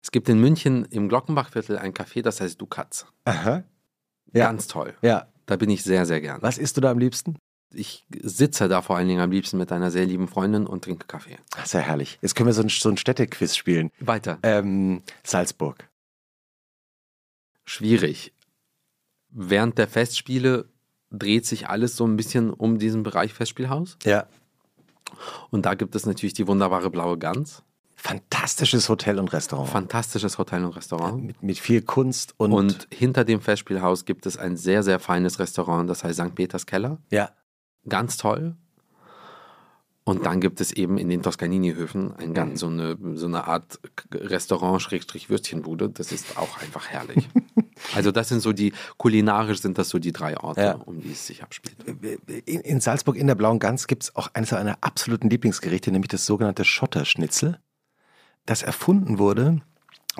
Es 0.00 0.12
gibt 0.12 0.28
in 0.28 0.40
München 0.40 0.84
im 0.84 1.08
Glockenbachviertel 1.08 1.76
ein 1.76 1.92
Café, 1.92 2.22
das 2.22 2.40
heißt 2.40 2.60
Dukatz. 2.60 3.06
Aha. 3.24 3.64
Ja. 4.32 4.46
Ganz 4.46 4.68
toll. 4.68 4.94
Ja. 5.02 5.26
Da 5.46 5.56
bin 5.56 5.70
ich 5.70 5.82
sehr, 5.82 6.06
sehr 6.06 6.20
gern. 6.20 6.40
Was 6.40 6.56
isst 6.56 6.76
du 6.76 6.80
da 6.80 6.92
am 6.92 6.98
liebsten? 6.98 7.36
Ich 7.74 8.04
sitze 8.22 8.68
da 8.68 8.82
vor 8.82 8.96
allen 8.96 9.08
Dingen 9.08 9.20
am 9.20 9.30
liebsten 9.30 9.58
mit 9.58 9.72
einer 9.72 9.90
sehr 9.90 10.06
lieben 10.06 10.28
Freundin 10.28 10.66
und 10.66 10.84
trinke 10.84 11.06
Kaffee. 11.06 11.38
Das 11.54 11.66
ist 11.66 11.72
ja 11.74 11.80
herrlich. 11.80 12.18
Jetzt 12.22 12.34
können 12.34 12.46
wir 12.46 12.54
so 12.54 12.62
ein, 12.62 12.68
so 12.68 12.88
ein 12.88 12.96
Städtequiz 12.96 13.56
spielen. 13.56 13.90
Weiter. 14.00 14.38
Ähm, 14.42 15.02
Salzburg. 15.24 15.88
Schwierig. 17.64 18.32
Während 19.30 19.78
der 19.78 19.88
Festspiele 19.88 20.66
dreht 21.10 21.46
sich 21.46 21.68
alles 21.68 21.96
so 21.96 22.06
ein 22.06 22.16
bisschen 22.16 22.50
um 22.50 22.78
diesen 22.78 23.02
Bereich 23.02 23.32
Festspielhaus. 23.32 23.96
Ja. 24.04 24.26
Und 25.50 25.66
da 25.66 25.74
gibt 25.74 25.94
es 25.94 26.06
natürlich 26.06 26.34
die 26.34 26.46
wunderbare 26.46 26.90
Blaue 26.90 27.18
Gans. 27.18 27.62
Fantastisches 27.96 28.88
Hotel 28.88 29.20
und 29.20 29.32
Restaurant. 29.32 29.68
Fantastisches 29.68 30.36
Hotel 30.36 30.64
und 30.64 30.74
Restaurant. 30.74 31.22
Mit, 31.22 31.42
mit, 31.42 31.58
viel 31.58 31.82
Kunst 31.82 32.34
und. 32.36 32.52
Und 32.52 32.88
hinter 32.92 33.24
dem 33.24 33.40
Festspielhaus 33.40 34.04
gibt 34.04 34.26
es 34.26 34.36
ein 34.36 34.56
sehr, 34.56 34.82
sehr 34.82 34.98
feines 34.98 35.38
Restaurant, 35.38 35.88
das 35.88 36.02
heißt 36.02 36.18
St. 36.18 36.34
Peters 36.34 36.66
Keller. 36.66 36.98
Ja 37.10 37.30
ganz 37.88 38.16
toll. 38.16 38.56
Und 40.04 40.26
dann 40.26 40.40
gibt 40.40 40.60
es 40.60 40.72
eben 40.72 40.98
in 40.98 41.08
den 41.08 41.22
Toscanini-Höfen 41.22 42.16
ein 42.16 42.34
ganz, 42.34 42.58
so, 42.58 42.66
eine, 42.66 42.98
so 43.14 43.26
eine 43.26 43.46
Art 43.46 43.78
Restaurant-Würstchenbude. 44.12 45.90
Das 45.90 46.10
ist 46.10 46.36
auch 46.36 46.60
einfach 46.60 46.88
herrlich. 46.88 47.28
also 47.94 48.10
das 48.10 48.28
sind 48.28 48.40
so 48.40 48.52
die, 48.52 48.72
kulinarisch 48.96 49.60
sind 49.60 49.78
das 49.78 49.90
so 49.90 50.00
die 50.00 50.10
drei 50.10 50.36
Orte, 50.36 50.60
ja. 50.60 50.74
um 50.74 51.00
die 51.00 51.12
es 51.12 51.28
sich 51.28 51.44
abspielt. 51.44 51.76
In, 52.46 52.60
in 52.62 52.80
Salzburg 52.80 53.16
in 53.16 53.28
der 53.28 53.36
Blauen 53.36 53.60
Gans 53.60 53.86
gibt 53.86 54.02
es 54.02 54.16
auch 54.16 54.28
eines 54.34 54.50
seiner 54.50 54.76
absoluten 54.80 55.30
Lieblingsgerichte, 55.30 55.92
nämlich 55.92 56.10
das 56.10 56.26
sogenannte 56.26 56.64
Schotterschnitzel, 56.64 57.60
das 58.44 58.62
erfunden 58.64 59.18
wurde 59.18 59.60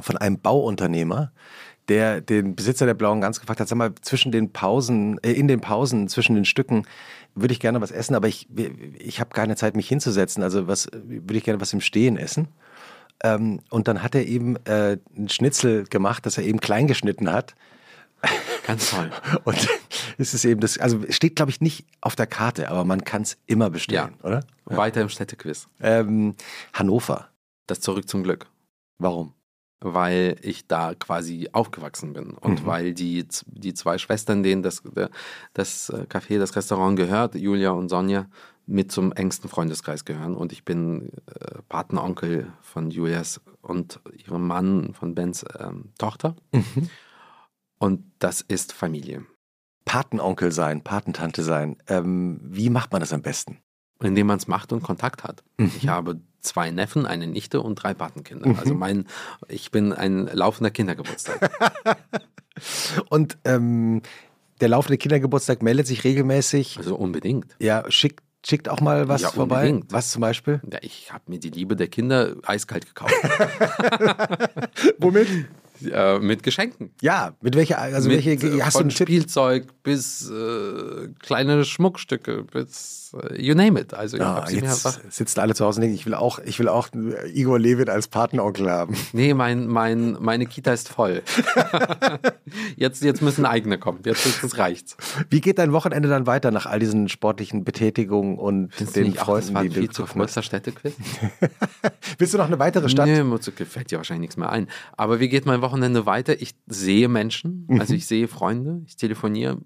von 0.01 0.17
einem 0.17 0.39
Bauunternehmer, 0.39 1.33
der 1.89 2.21
den 2.21 2.55
Besitzer 2.55 2.87
der 2.87 2.95
Blauen 2.95 3.21
Gans 3.21 3.41
gefragt 3.41 3.61
hat, 3.61 3.69
sag 3.69 3.77
mal, 3.77 3.95
zwischen 4.03 4.33
den 4.33 4.53
Pausen, 4.53 5.19
äh, 5.23 5.33
in 5.33 5.49
den 5.49 5.61
Pausen, 5.61 6.09
zwischen 6.09 6.35
den 6.35 6.45
Stücken, 6.45 6.87
würde 7.35 7.53
ich 7.53 7.61
gerne 7.61 7.81
was 7.81 7.91
essen, 7.91 8.15
aber 8.15 8.29
ich, 8.29 8.49
ich 8.99 9.21
habe 9.21 9.31
keine 9.31 9.57
Zeit, 9.57 9.75
mich 9.75 9.89
hinzusetzen. 9.89 10.43
Also 10.43 10.69
was 10.69 10.89
würde 10.93 11.37
ich 11.37 11.45
gerne 11.45 11.61
was 11.61 11.73
im 11.73 11.81
Stehen 11.81 12.17
essen. 12.17 12.49
Ähm, 13.23 13.61
und 13.71 13.89
dann 13.89 14.03
hat 14.03 14.15
er 14.15 14.27
eben 14.27 14.57
äh, 14.67 14.99
ein 15.17 15.29
Schnitzel 15.29 15.85
gemacht, 15.85 16.27
das 16.27 16.39
er 16.39 16.45
eben 16.45 16.61
klein 16.61 16.87
geschnitten 16.87 17.33
hat. 17.33 17.55
Ganz 18.67 18.91
toll. 18.91 19.11
Und 19.45 19.69
es 20.19 20.35
ist 20.35 20.45
eben 20.45 20.61
das, 20.61 20.79
also 20.79 21.01
steht, 21.09 21.35
glaube 21.37 21.51
ich, 21.51 21.61
nicht 21.61 21.85
auf 22.01 22.15
der 22.15 22.27
Karte, 22.27 22.69
aber 22.69 22.85
man 22.85 23.03
kann 23.05 23.23
es 23.23 23.37
immer 23.47 23.71
bestellen, 23.71 24.15
ja. 24.23 24.25
oder? 24.25 24.45
Weiter 24.65 25.01
im 25.01 25.09
Städtequiz. 25.09 25.69
Ähm, 25.81 26.37
Hannover. 26.73 27.29
Das 27.67 27.81
Zurück 27.81 28.09
zum 28.09 28.23
Glück. 28.23 28.47
Warum? 28.99 29.35
Weil 29.83 30.37
ich 30.43 30.67
da 30.67 30.95
quasi 30.95 31.49
aufgewachsen 31.53 32.13
bin 32.13 32.31
und 32.33 32.63
mhm. 32.63 32.67
weil 32.67 32.95
die, 32.95 33.27
die 33.47 33.75
zwei 33.75 33.99
Schwestern, 33.99 34.43
denen 34.43 34.63
das, 34.63 34.83
das 35.53 35.91
äh, 35.91 36.07
Café, 36.09 36.39
das 36.39 36.57
Restaurant 36.57 36.97
gehört, 36.97 37.35
Julia 37.35 37.71
und 37.71 37.89
Sonja, 37.89 38.27
mit 38.67 38.93
zum 38.93 39.13
engsten 39.13 39.51
Freundeskreis 39.51 40.05
gehören. 40.05 40.35
Und 40.35 40.53
ich 40.53 40.65
bin 40.65 41.11
äh, 41.27 41.63
Patenonkel 41.69 42.53
von 42.61 42.91
Julias 42.91 43.41
und 43.61 44.01
ihrem 44.17 44.47
Mann, 44.47 44.95
von 44.95 45.15
Bens 45.15 45.45
ähm, 45.59 45.93
Tochter. 45.99 46.37
Mhm. 46.53 46.89
Und 47.79 48.05
das 48.19 48.41
ist 48.41 48.73
Familie. 48.73 49.27
Patenonkel 49.85 50.53
sein, 50.53 50.83
Patentante 50.83 51.43
sein. 51.43 51.77
Ähm, 51.89 52.41
wie 52.45 52.71
macht 52.71 52.93
man 52.93 53.01
das 53.01 53.13
am 53.13 53.23
besten? 53.23 53.59
Indem 54.01 54.29
man 54.29 54.39
es 54.39 54.47
macht 54.47 54.73
und 54.73 54.83
Kontakt 54.83 55.25
hat. 55.25 55.43
Mhm. 55.59 55.73
Ich 55.77 55.89
habe 55.89 56.21
zwei 56.43 56.71
Neffen, 56.71 57.07
eine 57.07 57.27
Nichte 57.27 57.61
und 57.61 57.77
drei 57.77 57.95
Patenkinder. 57.95 58.49
Mhm. 58.49 58.59
Also 58.59 58.75
mein, 58.75 59.07
ich 59.49 59.71
bin 59.71 59.93
ein 59.93 60.27
laufender 60.33 60.71
Kindergeburtstag. 60.71 61.51
und 63.09 63.39
ähm, 63.45 64.03
der 64.61 64.69
laufende 64.69 64.99
Kindergeburtstag 64.99 65.63
meldet 65.63 65.87
sich 65.87 66.05
regelmäßig. 66.05 66.79
Also 66.79 66.97
unbedingt. 66.97 67.57
Ja, 67.59 67.85
schickt 67.91 68.23
schickt 68.45 68.69
auch 68.69 68.81
mal 68.81 69.09
was 69.09 69.23
ja, 69.23 69.31
vorbei. 69.31 69.69
Unbedingt. 69.69 69.93
Was 69.93 70.11
zum 70.11 70.21
Beispiel? 70.21 70.61
Ja, 70.71 70.79
ich 70.83 71.13
habe 71.13 71.25
mir 71.29 71.39
die 71.39 71.51
Liebe 71.51 71.77
der 71.77 71.89
Kinder 71.89 72.35
eiskalt 72.45 72.87
gekauft. 72.87 73.15
Womit? 74.99 75.29
Äh, 75.91 76.19
mit 76.19 76.43
Geschenken. 76.43 76.91
Ja, 77.01 77.35
mit 77.41 77.57
welcher, 77.57 77.79
also 77.79 78.09
mit, 78.09 78.25
welche, 78.25 78.65
hast 78.65 78.77
von 78.77 78.89
du 78.89 78.95
Spielzeug 78.95 79.67
bis 79.83 80.31
äh, 80.31 81.09
kleine 81.19 81.65
Schmuckstücke 81.65 82.45
bis 82.45 83.15
äh, 83.21 83.41
you 83.41 83.55
name 83.55 83.81
it. 83.81 83.95
Also 83.95 84.17
ja, 84.17 84.49
jetzt 84.49 85.01
sitzen 85.11 85.41
alle 85.41 85.55
zu 85.55 85.65
Hause 85.65 85.79
und 85.79 85.83
denken, 85.83 85.97
ich 85.97 86.07
will 86.07 86.15
auch, 86.15 86.39
ich 86.39 86.59
will 86.59 86.69
auch 86.69 86.89
Igor 87.33 87.59
Levit 87.59 87.89
als 87.89 88.09
Patenonkel 88.09 88.71
haben. 88.71 88.97
Nee, 89.13 89.35
mein, 89.35 89.67
mein, 89.67 90.17
meine 90.21 90.47
Kita 90.47 90.73
ist 90.73 90.89
voll. 90.89 91.23
jetzt, 92.77 93.03
jetzt 93.03 93.23
müssen 93.23 93.45
eigene 93.45 93.79
kommen. 93.79 94.01
Jetzt, 94.05 94.25
jetzt 94.43 94.59
reicht's. 94.59 94.97
Wie 95.31 95.41
geht 95.41 95.59
dein 95.59 95.73
Wochenende 95.73 96.09
dann 96.09 96.27
weiter 96.27 96.51
nach 96.51 96.67
all 96.67 96.79
diesen 96.79 97.09
sportlichen 97.09 97.65
Betätigungen 97.65 98.39
und 98.39 98.73
Findest 98.75 98.97
den 98.97 99.15
Freunden, 99.15 99.61
die 99.63 99.71
viel 99.71 99.91
zu 99.91 100.07
Städtequiz? 100.43 100.95
Willst 102.19 102.35
du 102.35 102.39
noch 102.39 102.47
eine 102.47 102.59
weitere 102.59 102.89
Stadt? 102.89 103.07
Nee, 103.07 103.23
fällt 103.65 103.91
dir 103.91 103.99
wahrscheinlich 103.99 104.23
nichts 104.23 104.37
mehr 104.37 104.51
ein. 104.51 104.69
Aber 104.97 105.21
wie 105.21 105.29
geht 105.29 105.47
mein 105.47 105.61
Wochenende 105.61 105.72
weiter? 106.07 106.41
Ich 106.41 106.55
sehe 106.67 107.09
Menschen, 107.09 107.67
also 107.79 107.93
mhm. 107.93 107.99
ich 107.99 108.07
sehe 108.07 108.29
Freunde, 108.29 108.83
ich 108.87 108.97
telefoniere 108.97 109.59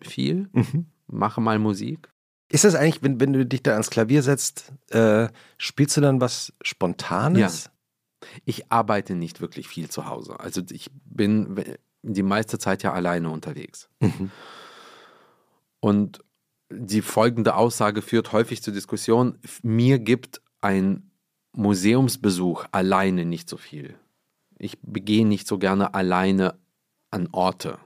viel, 0.00 0.48
mhm. 0.52 0.86
mache 1.06 1.40
mal 1.40 1.58
Musik, 1.58 2.10
ist 2.50 2.64
das 2.64 2.74
eigentlich, 2.74 3.02
wenn, 3.02 3.20
wenn 3.20 3.32
du 3.32 3.46
dich 3.46 3.62
da 3.62 3.72
ans 3.72 3.90
Klavier 3.90 4.22
setzt, 4.22 4.72
äh, 4.90 5.28
spielst 5.56 5.96
du 5.96 6.00
dann 6.00 6.20
was 6.20 6.52
Spontanes? 6.62 7.64
Ja. 7.64 7.70
Ich 8.44 8.72
arbeite 8.72 9.14
nicht 9.14 9.40
wirklich 9.40 9.68
viel 9.68 9.88
zu 9.88 10.06
Hause. 10.06 10.40
Also 10.40 10.60
ich 10.70 10.90
bin 11.04 11.64
die 12.02 12.24
meiste 12.24 12.58
Zeit 12.58 12.82
ja 12.82 12.92
alleine 12.92 13.30
unterwegs. 13.30 13.88
Mhm. 14.00 14.30
Und 15.78 16.24
die 16.70 17.02
folgende 17.02 17.54
Aussage 17.54 18.02
führt 18.02 18.32
häufig 18.32 18.62
zur 18.62 18.74
Diskussion, 18.74 19.38
mir 19.62 20.00
gibt 20.00 20.42
ein 20.60 21.10
Museumsbesuch 21.52 22.64
alleine 22.72 23.24
nicht 23.24 23.48
so 23.48 23.56
viel. 23.56 23.96
Ich 24.60 24.78
begehe 24.82 25.26
nicht 25.26 25.46
so 25.46 25.58
gerne 25.58 25.94
alleine 25.94 26.54
an 27.10 27.28
Orte. 27.32 27.78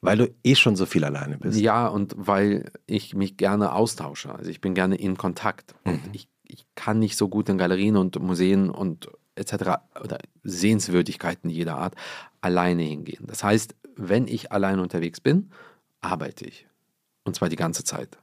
Weil 0.00 0.18
du 0.18 0.34
eh 0.42 0.54
schon 0.54 0.76
so 0.76 0.86
viel 0.86 1.04
alleine 1.04 1.38
bist. 1.38 1.58
Ja, 1.58 1.86
und 1.86 2.14
weil 2.16 2.70
ich 2.86 3.14
mich 3.14 3.36
gerne 3.36 3.72
austausche. 3.72 4.34
Also 4.34 4.50
ich 4.50 4.60
bin 4.60 4.74
gerne 4.74 4.96
in 4.96 5.16
Kontakt. 5.16 5.74
Mhm. 5.84 6.00
Ich, 6.12 6.28
ich 6.42 6.66
kann 6.74 6.98
nicht 6.98 7.16
so 7.16 7.28
gut 7.28 7.48
in 7.48 7.58
Galerien 7.58 7.96
und 7.96 8.20
Museen 8.20 8.70
und 8.70 9.08
etc. 9.36 9.54
oder 10.02 10.18
Sehenswürdigkeiten 10.42 11.48
jeder 11.48 11.76
Art 11.76 11.94
alleine 12.40 12.82
hingehen. 12.82 13.24
Das 13.26 13.42
heißt, 13.42 13.74
wenn 13.96 14.26
ich 14.26 14.52
allein 14.52 14.78
unterwegs 14.78 15.20
bin, 15.20 15.50
arbeite 16.00 16.46
ich. 16.46 16.66
Und 17.24 17.36
zwar 17.36 17.48
die 17.48 17.56
ganze 17.56 17.84
Zeit. 17.84 18.18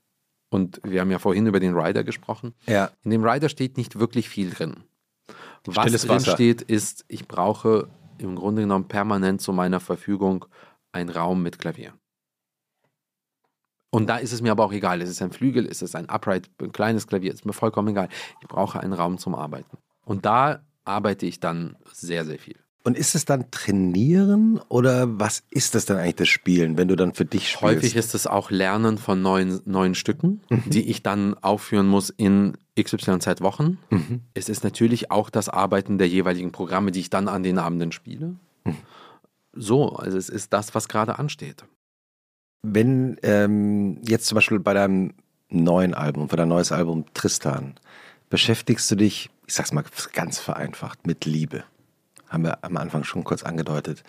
Und 0.49 0.81
wir 0.83 1.01
haben 1.01 1.11
ja 1.11 1.19
vorhin 1.19 1.47
über 1.47 1.59
den 1.59 1.75
Rider 1.75 2.03
gesprochen. 2.03 2.53
Ja. 2.67 2.91
In 3.03 3.11
dem 3.11 3.23
Rider 3.23 3.49
steht 3.49 3.77
nicht 3.77 3.97
wirklich 3.97 4.29
viel 4.29 4.51
drin. 4.51 4.83
Was 5.65 5.83
Stilles 5.83 6.01
drin 6.01 6.15
Wasser. 6.15 6.31
steht, 6.31 6.61
ist, 6.61 7.05
ich 7.07 7.27
brauche 7.27 7.89
im 8.17 8.35
Grunde 8.35 8.63
genommen 8.63 8.87
permanent 8.87 9.41
zu 9.41 9.53
meiner 9.53 9.79
Verfügung 9.79 10.45
einen 10.91 11.09
Raum 11.09 11.41
mit 11.41 11.59
Klavier. 11.59 11.93
Und 13.89 14.07
da 14.07 14.17
ist 14.17 14.31
es 14.31 14.41
mir 14.41 14.51
aber 14.51 14.65
auch 14.65 14.71
egal. 14.71 15.01
Ist 15.01 15.09
es 15.09 15.21
ein 15.21 15.31
Flügel, 15.31 15.65
ist 15.65 15.81
es 15.81 15.95
ein 15.95 16.09
Upright, 16.09 16.49
ein 16.61 16.71
kleines 16.71 17.07
Klavier, 17.07 17.33
ist 17.33 17.45
mir 17.45 17.53
vollkommen 17.53 17.89
egal. 17.89 18.07
Ich 18.41 18.47
brauche 18.47 18.79
einen 18.79 18.93
Raum 18.93 19.17
zum 19.17 19.35
Arbeiten. 19.35 19.77
Und 20.05 20.25
da 20.25 20.63
arbeite 20.85 21.25
ich 21.25 21.39
dann 21.39 21.75
sehr, 21.91 22.25
sehr 22.25 22.39
viel. 22.39 22.57
Und 22.83 22.97
ist 22.97 23.13
es 23.13 23.25
dann 23.25 23.51
Trainieren 23.51 24.59
oder 24.67 25.19
was 25.19 25.43
ist 25.51 25.75
das 25.75 25.85
dann 25.85 25.97
eigentlich 25.97 26.15
das 26.15 26.29
Spielen, 26.29 26.77
wenn 26.77 26.87
du 26.87 26.95
dann 26.95 27.13
für 27.13 27.25
dich 27.25 27.49
spielst? 27.49 27.63
Häufig 27.63 27.95
ist 27.95 28.15
es 28.15 28.25
auch 28.25 28.49
Lernen 28.49 28.97
von 28.97 29.21
neuen, 29.21 29.61
neuen 29.65 29.93
Stücken, 29.93 30.41
die 30.65 30.89
ich 30.89 31.03
dann 31.03 31.35
aufführen 31.35 31.87
muss 31.87 32.09
in 32.09 32.57
XYZ 32.79 33.41
Wochen. 33.41 33.77
Es 34.33 34.49
ist 34.49 34.63
natürlich 34.63 35.11
auch 35.11 35.29
das 35.29 35.47
Arbeiten 35.47 35.99
der 35.99 36.07
jeweiligen 36.07 36.51
Programme, 36.51 36.91
die 36.91 37.01
ich 37.01 37.09
dann 37.11 37.27
an 37.27 37.43
den 37.43 37.59
Abenden 37.59 37.91
spiele. 37.91 38.35
So, 39.53 39.89
also 39.95 40.17
es 40.17 40.29
ist 40.29 40.53
das, 40.53 40.73
was 40.73 40.87
gerade 40.87 41.19
ansteht. 41.19 41.65
Wenn 42.63 43.17
ähm, 43.23 44.01
jetzt 44.07 44.27
zum 44.27 44.35
Beispiel 44.35 44.59
bei 44.59 44.73
deinem 44.73 45.13
neuen 45.49 45.93
Album, 45.93 46.29
für 46.29 46.37
dein 46.37 46.47
neues 46.47 46.71
Album 46.71 47.05
Tristan, 47.13 47.75
beschäftigst 48.29 48.89
du 48.89 48.95
dich, 48.95 49.29
ich 49.45 49.53
sag's 49.53 49.73
mal 49.73 49.83
ganz 50.13 50.39
vereinfacht, 50.39 51.05
mit 51.05 51.25
Liebe. 51.25 51.63
Haben 52.31 52.43
wir 52.45 52.63
am 52.63 52.77
Anfang 52.77 53.03
schon 53.03 53.23
kurz 53.23 53.43
angedeutet. 53.43 54.03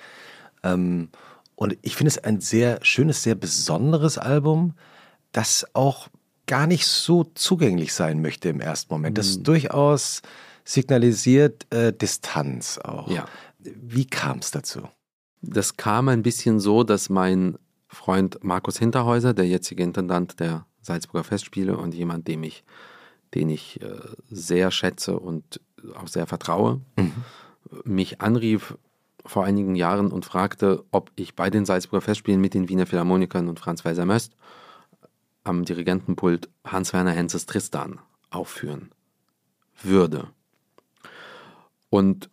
Ähm, 0.63 1.11
und 1.57 1.77
ich 1.83 1.97
finde 1.97 2.09
es 2.09 2.19
ein 2.19 2.41
sehr 2.41 2.79
schönes, 2.83 3.23
sehr 3.23 3.35
besonderes 3.35 4.17
Album, 4.17 4.75
das 5.33 5.67
auch 5.75 6.09
gar 6.47 6.67
nicht 6.67 6.87
so 6.87 7.25
zugänglich 7.35 7.93
sein 7.93 8.23
möchte 8.23 8.49
im 8.49 8.61
ersten 8.61 8.93
Moment. 8.93 9.19
Das 9.19 9.43
durchaus 9.43 10.23
signalisiert 10.65 11.73
äh, 11.73 11.93
Distanz 11.93 12.79
auch. 12.79 13.11
Ja. 13.11 13.27
Wie 13.59 14.07
kam 14.07 14.39
es 14.39 14.51
dazu? 14.51 14.89
Das 15.41 15.77
kam 15.77 16.09
ein 16.09 16.23
bisschen 16.23 16.61
so, 16.61 16.85
dass 16.85 17.09
mein 17.09 17.59
Freund 17.89 18.43
Markus 18.43 18.79
Hinterhäuser, 18.79 19.35
der 19.35 19.47
jetzige 19.47 19.83
Intendant 19.83 20.41
der 20.41 20.67
Salzburger 20.81 21.25
Festspiele 21.25 21.77
und 21.77 21.95
jemand, 21.95 22.27
dem 22.29 22.43
ich, 22.43 22.65
den 23.35 23.49
ich 23.51 23.81
äh, 23.83 24.01
sehr 24.31 24.71
schätze 24.71 25.19
und 25.19 25.61
auch 25.95 26.09
sehr 26.09 26.27
vertraue, 26.27 26.81
mich 27.85 28.21
anrief 28.21 28.77
vor 29.25 29.45
einigen 29.45 29.77
Jahren 29.77 30.11
und 30.11 30.25
fragte, 30.25 30.85
ob 30.91 31.11
ich 31.17 31.35
bei 31.35 31.51
den 31.51 31.65
Salzburger 31.65 32.03
Festspielen 32.03 32.41
mit 32.41 32.55
den 32.55 32.69
Wiener 32.69 32.87
Philharmonikern 32.87 33.49
und 33.49 33.61
Franz 33.61 33.85
Welser 33.85 34.05
Möst 34.05 34.37
am 35.45 35.65
Dirigentenpult 35.65 36.49
Hans-Werner 36.65 37.13
Henzes 37.13 37.47
Tristan 37.47 38.01
aufführen 38.31 38.91
würde. 39.83 40.29
Und 41.91 42.31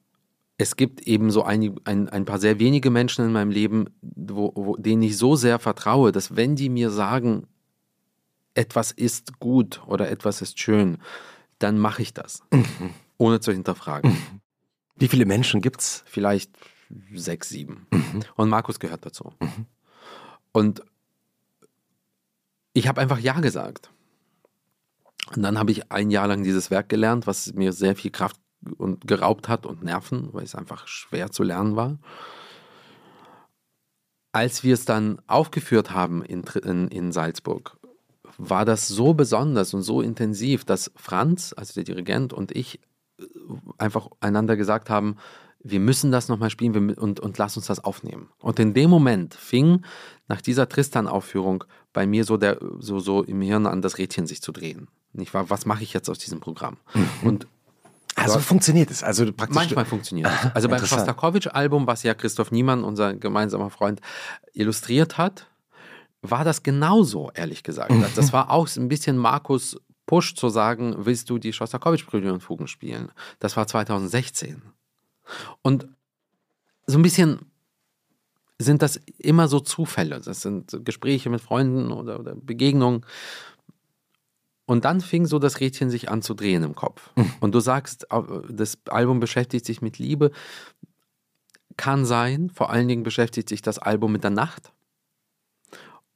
es 0.57 0.75
gibt 0.75 1.01
eben 1.01 1.31
so 1.31 1.43
ein, 1.43 1.79
ein, 1.85 2.09
ein 2.09 2.25
paar 2.25 2.39
sehr 2.39 2.59
wenige 2.59 2.89
Menschen 2.89 3.25
in 3.25 3.31
meinem 3.31 3.51
Leben, 3.51 3.85
wo, 4.01 4.51
wo, 4.55 4.75
denen 4.75 5.01
ich 5.01 5.17
so 5.17 5.35
sehr 5.35 5.57
vertraue, 5.57 6.11
dass 6.11 6.35
wenn 6.35 6.55
die 6.55 6.69
mir 6.69 6.91
sagen, 6.91 7.47
etwas 8.53 8.91
ist 8.91 9.39
gut 9.39 9.81
oder 9.87 10.09
etwas 10.09 10.41
ist 10.41 10.59
schön, 10.59 10.97
dann 11.59 11.77
mache 11.77 12.01
ich 12.01 12.13
das, 12.13 12.43
ohne 13.17 13.39
zu 13.39 13.51
hinterfragen. 13.51 14.17
Wie 14.99 15.07
viele 15.07 15.25
Menschen 15.25 15.61
gibt's? 15.61 16.03
Vielleicht 16.05 16.51
sechs, 17.13 17.49
sieben. 17.49 17.87
Und 18.35 18.49
Markus 18.49 18.79
gehört 18.79 19.05
dazu. 19.05 19.33
Und 20.51 20.83
ich 22.73 22.87
habe 22.87 23.01
einfach 23.01 23.19
Ja 23.19 23.39
gesagt. 23.39 23.91
Und 25.35 25.41
dann 25.43 25.57
habe 25.57 25.71
ich 25.71 25.91
ein 25.91 26.11
Jahr 26.11 26.27
lang 26.27 26.43
dieses 26.43 26.71
Werk 26.71 26.89
gelernt, 26.89 27.27
was 27.27 27.53
mir 27.53 27.71
sehr 27.71 27.95
viel 27.95 28.11
Kraft 28.11 28.39
und 28.77 29.07
geraubt 29.07 29.47
hat 29.47 29.65
und 29.65 29.83
Nerven, 29.83 30.33
weil 30.33 30.43
es 30.43 30.55
einfach 30.55 30.87
schwer 30.87 31.31
zu 31.31 31.43
lernen 31.43 31.75
war. 31.75 31.97
Als 34.31 34.63
wir 34.63 34.73
es 34.73 34.85
dann 34.85 35.21
aufgeführt 35.27 35.91
haben 35.91 36.23
in, 36.23 36.43
in, 36.63 36.87
in 36.89 37.11
Salzburg, 37.11 37.77
war 38.37 38.65
das 38.65 38.87
so 38.87 39.13
besonders 39.13 39.73
und 39.73 39.81
so 39.81 40.01
intensiv, 40.01 40.65
dass 40.65 40.91
Franz, 40.95 41.53
also 41.55 41.73
der 41.73 41.83
Dirigent 41.83 42.33
und 42.33 42.51
ich 42.55 42.79
einfach 43.77 44.07
einander 44.19 44.55
gesagt 44.57 44.89
haben, 44.89 45.17
wir 45.61 45.79
müssen 45.79 46.11
das 46.11 46.29
nochmal 46.29 46.49
spielen 46.49 46.93
und, 46.93 47.19
und 47.19 47.37
lass 47.37 47.57
uns 47.57 47.67
das 47.67 47.83
aufnehmen. 47.83 48.29
Und 48.39 48.59
in 48.59 48.73
dem 48.73 48.89
Moment 48.89 49.33
fing 49.33 49.83
nach 50.27 50.41
dieser 50.41 50.69
Tristan-Aufführung 50.69 51.65
bei 51.91 52.07
mir 52.07 52.23
so, 52.23 52.37
der, 52.37 52.59
so, 52.79 52.99
so 52.99 53.23
im 53.23 53.41
Hirn 53.41 53.65
an, 53.65 53.81
das 53.81 53.97
Rädchen 53.97 54.25
sich 54.25 54.41
zu 54.41 54.51
drehen. 54.51 54.87
Nicht 55.11 55.33
wahr? 55.33 55.49
Was 55.49 55.65
mache 55.65 55.83
ich 55.83 55.93
jetzt 55.93 56.09
aus 56.09 56.19
diesem 56.19 56.39
Programm? 56.39 56.77
Und 57.23 57.47
Also 58.15 58.39
funktioniert 58.39 58.91
es. 58.91 59.03
Also 59.03 59.25
praktisch. 59.25 59.55
Manchmal 59.55 59.85
funktioniert 59.85 60.29
es. 60.29 60.55
Also 60.55 60.69
beim. 60.69 60.85
Schostakowitsch-Album, 60.85 61.87
was 61.87 62.03
ja 62.03 62.13
Christoph 62.13 62.51
Niemann, 62.51 62.83
unser 62.83 63.13
gemeinsamer 63.13 63.69
Freund, 63.69 64.01
illustriert 64.53 65.17
hat, 65.17 65.47
war 66.21 66.43
das 66.43 66.63
genauso, 66.63 67.31
ehrlich 67.33 67.63
gesagt. 67.63 67.91
Mhm. 67.91 68.05
Das 68.15 68.33
war 68.33 68.51
auch 68.51 68.67
ein 68.75 68.87
bisschen 68.87 69.17
Markus 69.17 69.77
Push 70.09 70.33
zu 70.33 70.49
sagen, 70.49 70.95
willst 71.05 71.29
du 71.29 71.37
die 71.37 71.53
Schostakowitsch-Präludien 71.53 72.33
und 72.33 72.39
Fugen 72.39 72.67
spielen? 72.67 73.11
Das 73.37 73.55
war 73.55 73.67
2016. 73.67 74.63
Und 75.61 75.87
so 76.87 76.97
ein 76.97 77.03
bisschen 77.03 77.51
sind 78.57 78.81
das 78.81 78.99
immer 79.19 79.47
so 79.47 79.59
Zufälle. 79.59 80.19
Das 80.19 80.41
sind 80.41 80.83
Gespräche 80.83 81.29
mit 81.29 81.41
Freunden 81.41 81.91
oder, 81.91 82.19
oder 82.19 82.33
Begegnungen. 82.33 83.05
Und 84.65 84.83
dann 84.83 84.99
fing 84.99 85.27
so 85.27 85.37
das 85.37 85.59
Rädchen 85.59 85.91
sich 85.91 86.09
an 86.09 86.23
zu 86.23 86.33
drehen 86.33 86.63
im 86.63 86.73
Kopf. 86.73 87.11
Und 87.39 87.53
du 87.53 87.59
sagst, 87.59 88.07
das 88.49 88.79
Album 88.89 89.19
beschäftigt 89.19 89.67
sich 89.67 89.83
mit 89.83 89.99
Liebe. 89.99 90.31
Kann 91.77 92.03
sein. 92.03 92.49
Vor 92.49 92.71
allen 92.71 92.87
Dingen 92.87 93.03
beschäftigt 93.03 93.47
sich 93.47 93.61
das 93.61 93.77
Album 93.77 94.11
mit 94.13 94.23
der 94.23 94.31
Nacht 94.31 94.73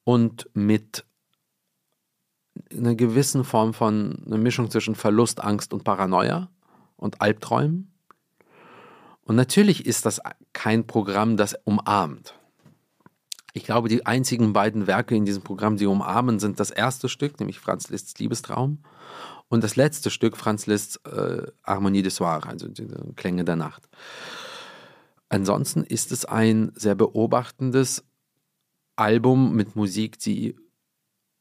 und 0.03 0.49
mit 0.55 1.05
einer 2.71 2.95
gewissen 2.95 3.43
Form 3.43 3.73
von 3.73 4.23
einer 4.25 4.37
Mischung 4.37 4.69
zwischen 4.69 4.95
Verlust, 4.95 5.43
Angst 5.43 5.73
und 5.73 5.83
Paranoia 5.83 6.49
und 6.95 7.21
Albträumen. 7.21 7.91
Und 9.25 9.35
natürlich 9.35 9.85
ist 9.85 10.05
das 10.05 10.19
kein 10.51 10.85
Programm, 10.85 11.37
das 11.37 11.55
umarmt. 11.63 12.35
Ich 13.53 13.63
glaube, 13.63 13.87
die 13.87 14.05
einzigen 14.05 14.51
beiden 14.51 14.87
Werke 14.87 15.15
in 15.15 15.25
diesem 15.25 15.43
Programm, 15.43 15.77
die 15.77 15.85
umarmen, 15.85 16.39
sind 16.39 16.59
das 16.59 16.71
erste 16.71 17.07
Stück, 17.07 17.39
nämlich 17.39 17.59
Franz 17.59 17.89
Liszt's 17.89 18.17
Liebestraum, 18.19 18.79
und 19.47 19.63
das 19.63 19.75
letzte 19.75 20.09
Stück, 20.09 20.35
Franz 20.35 20.65
Liszt's 20.65 20.95
äh, 21.05 21.43
Harmonie 21.63 22.01
des 22.01 22.15
Soir, 22.15 22.41
also 22.47 22.67
die 22.67 22.87
Klänge 23.15 23.45
der 23.45 23.55
Nacht. 23.55 23.87
Ansonsten 25.29 25.83
ist 25.83 26.11
es 26.11 26.25
ein 26.25 26.71
sehr 26.75 26.95
beobachtendes 26.95 28.03
Album 28.95 29.55
mit 29.55 29.75
Musik, 29.75 30.17
die 30.19 30.55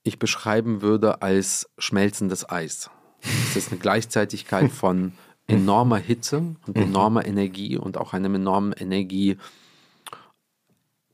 ich 0.02 0.18
beschreiben 0.18 0.82
würde 0.82 1.22
als 1.22 1.68
schmelzendes 1.78 2.48
Eis. 2.48 2.90
Es 3.20 3.56
ist 3.56 3.70
eine 3.70 3.80
Gleichzeitigkeit 3.80 4.70
von 4.72 5.12
enormer 5.46 5.98
Hitze 5.98 6.56
und 6.66 6.76
enormer 6.76 7.26
Energie 7.26 7.76
und 7.76 7.96
auch 7.98 8.12
einem 8.12 8.34
enormen 8.34 8.72
Energie, 8.72 9.36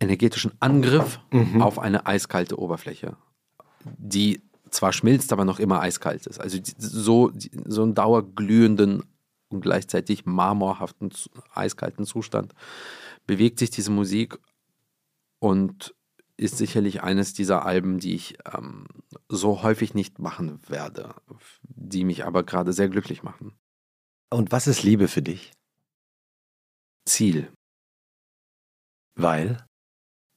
energetischen 0.01 0.53
Angriff 0.61 1.21
auf 1.59 1.79
eine 1.79 2.07
eiskalte 2.07 2.59
Oberfläche, 2.59 3.17
die 3.85 4.43
zwar 4.71 4.93
schmilzt, 4.93 5.33
aber 5.33 5.45
noch 5.45 5.59
immer 5.59 5.81
eiskalt 5.81 6.27
ist. 6.27 6.41
Also 6.41 6.59
so, 6.79 7.33
so 7.65 7.83
einen 7.83 7.95
dauerglühenden 7.95 9.05
und 9.49 9.61
gleichzeitig 9.63 10.27
marmorhaften, 10.27 11.11
eiskalten 11.55 12.05
Zustand 12.05 12.55
bewegt 13.27 13.59
sich 13.59 13.71
diese 13.71 13.91
Musik 13.91 14.39
und 15.39 15.95
ist 16.39 16.57
sicherlich 16.57 17.03
eines 17.03 17.35
dieser 17.35 17.67
Alben, 17.67 17.99
die 17.99 18.15
ich 18.15 18.39
ähm, 18.51 18.87
so 19.29 19.63
häufig 19.63 19.93
nicht 19.95 20.19
machen 20.19 20.61
werde, 20.69 21.15
die 21.63 22.05
mich 22.05 22.25
aber 22.25 22.45
gerade 22.45 22.73
sehr 22.73 22.89
glücklich 22.89 23.23
machen. 23.23 23.59
Und 24.31 24.53
was 24.53 24.67
ist 24.67 24.83
Liebe 24.83 25.09
für 25.09 25.23
dich? 25.23 25.53
Ziel, 27.05 27.51
Weil? 29.17 29.67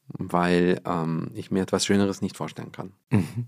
weil 0.08 0.82
ähm, 0.86 1.32
ich 1.36 1.52
mir 1.52 1.62
etwas 1.62 1.86
Schöneres 1.86 2.22
nicht 2.22 2.36
vorstellen 2.36 2.72
kann. 2.72 2.94
Mhm. 3.12 3.48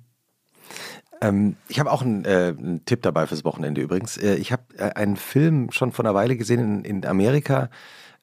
Ähm, 1.24 1.56
ich 1.70 1.80
habe 1.80 1.92
auch 1.92 2.02
einen, 2.02 2.26
äh, 2.26 2.54
einen, 2.58 2.86
Tipp 2.86 3.02
dabei 3.02 3.26
fürs 3.28 3.46
Wochenende 3.46 3.82
übrigens. 3.82 4.18
Äh, 4.18 4.36
ich 4.36 4.52
habe 4.52 4.64
äh, 4.78 4.92
einen 4.92 5.16
Film 5.16 5.72
schon 5.72 5.92
vor 5.94 6.04
einer 6.04 6.14
Weile 6.14 6.36
gesehen 6.36 6.60
in, 6.60 6.84
in 6.84 7.06
Amerika, 7.06 7.70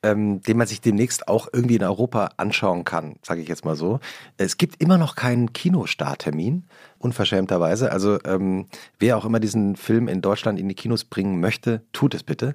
ähm, 0.03 0.43
den 0.43 0.59
man 0.59 0.67
sich 0.67 0.83
demnächst 0.83 1.27
auch 1.27 1.49
irgendwie 1.51 1.77
in 1.77 1.83
Europa 1.83 2.31
anschauen 2.37 2.85
kann, 2.85 3.17
sage 3.23 3.41
ich 3.41 3.49
jetzt 3.49 3.65
mal 3.65 3.75
so. 3.75 4.01
Es 4.37 4.59
gibt 4.59 4.83
immer 4.83 4.99
noch 4.99 5.17
keinen 5.17 5.53
Kinostarttermin, 5.55 6.65
unverschämterweise. 6.99 7.91
Also 7.91 8.19
ähm, 8.25 8.67
wer 8.99 9.17
auch 9.17 9.25
immer 9.25 9.41
diesen 9.41 9.77
Film 9.77 10.07
in 10.07 10.21
Deutschland 10.21 10.59
in 10.59 10.69
die 10.69 10.75
Kinos 10.75 11.05
bringen 11.05 11.41
möchte, 11.41 11.83
tut 11.93 12.15
es 12.15 12.23
bitte. 12.23 12.55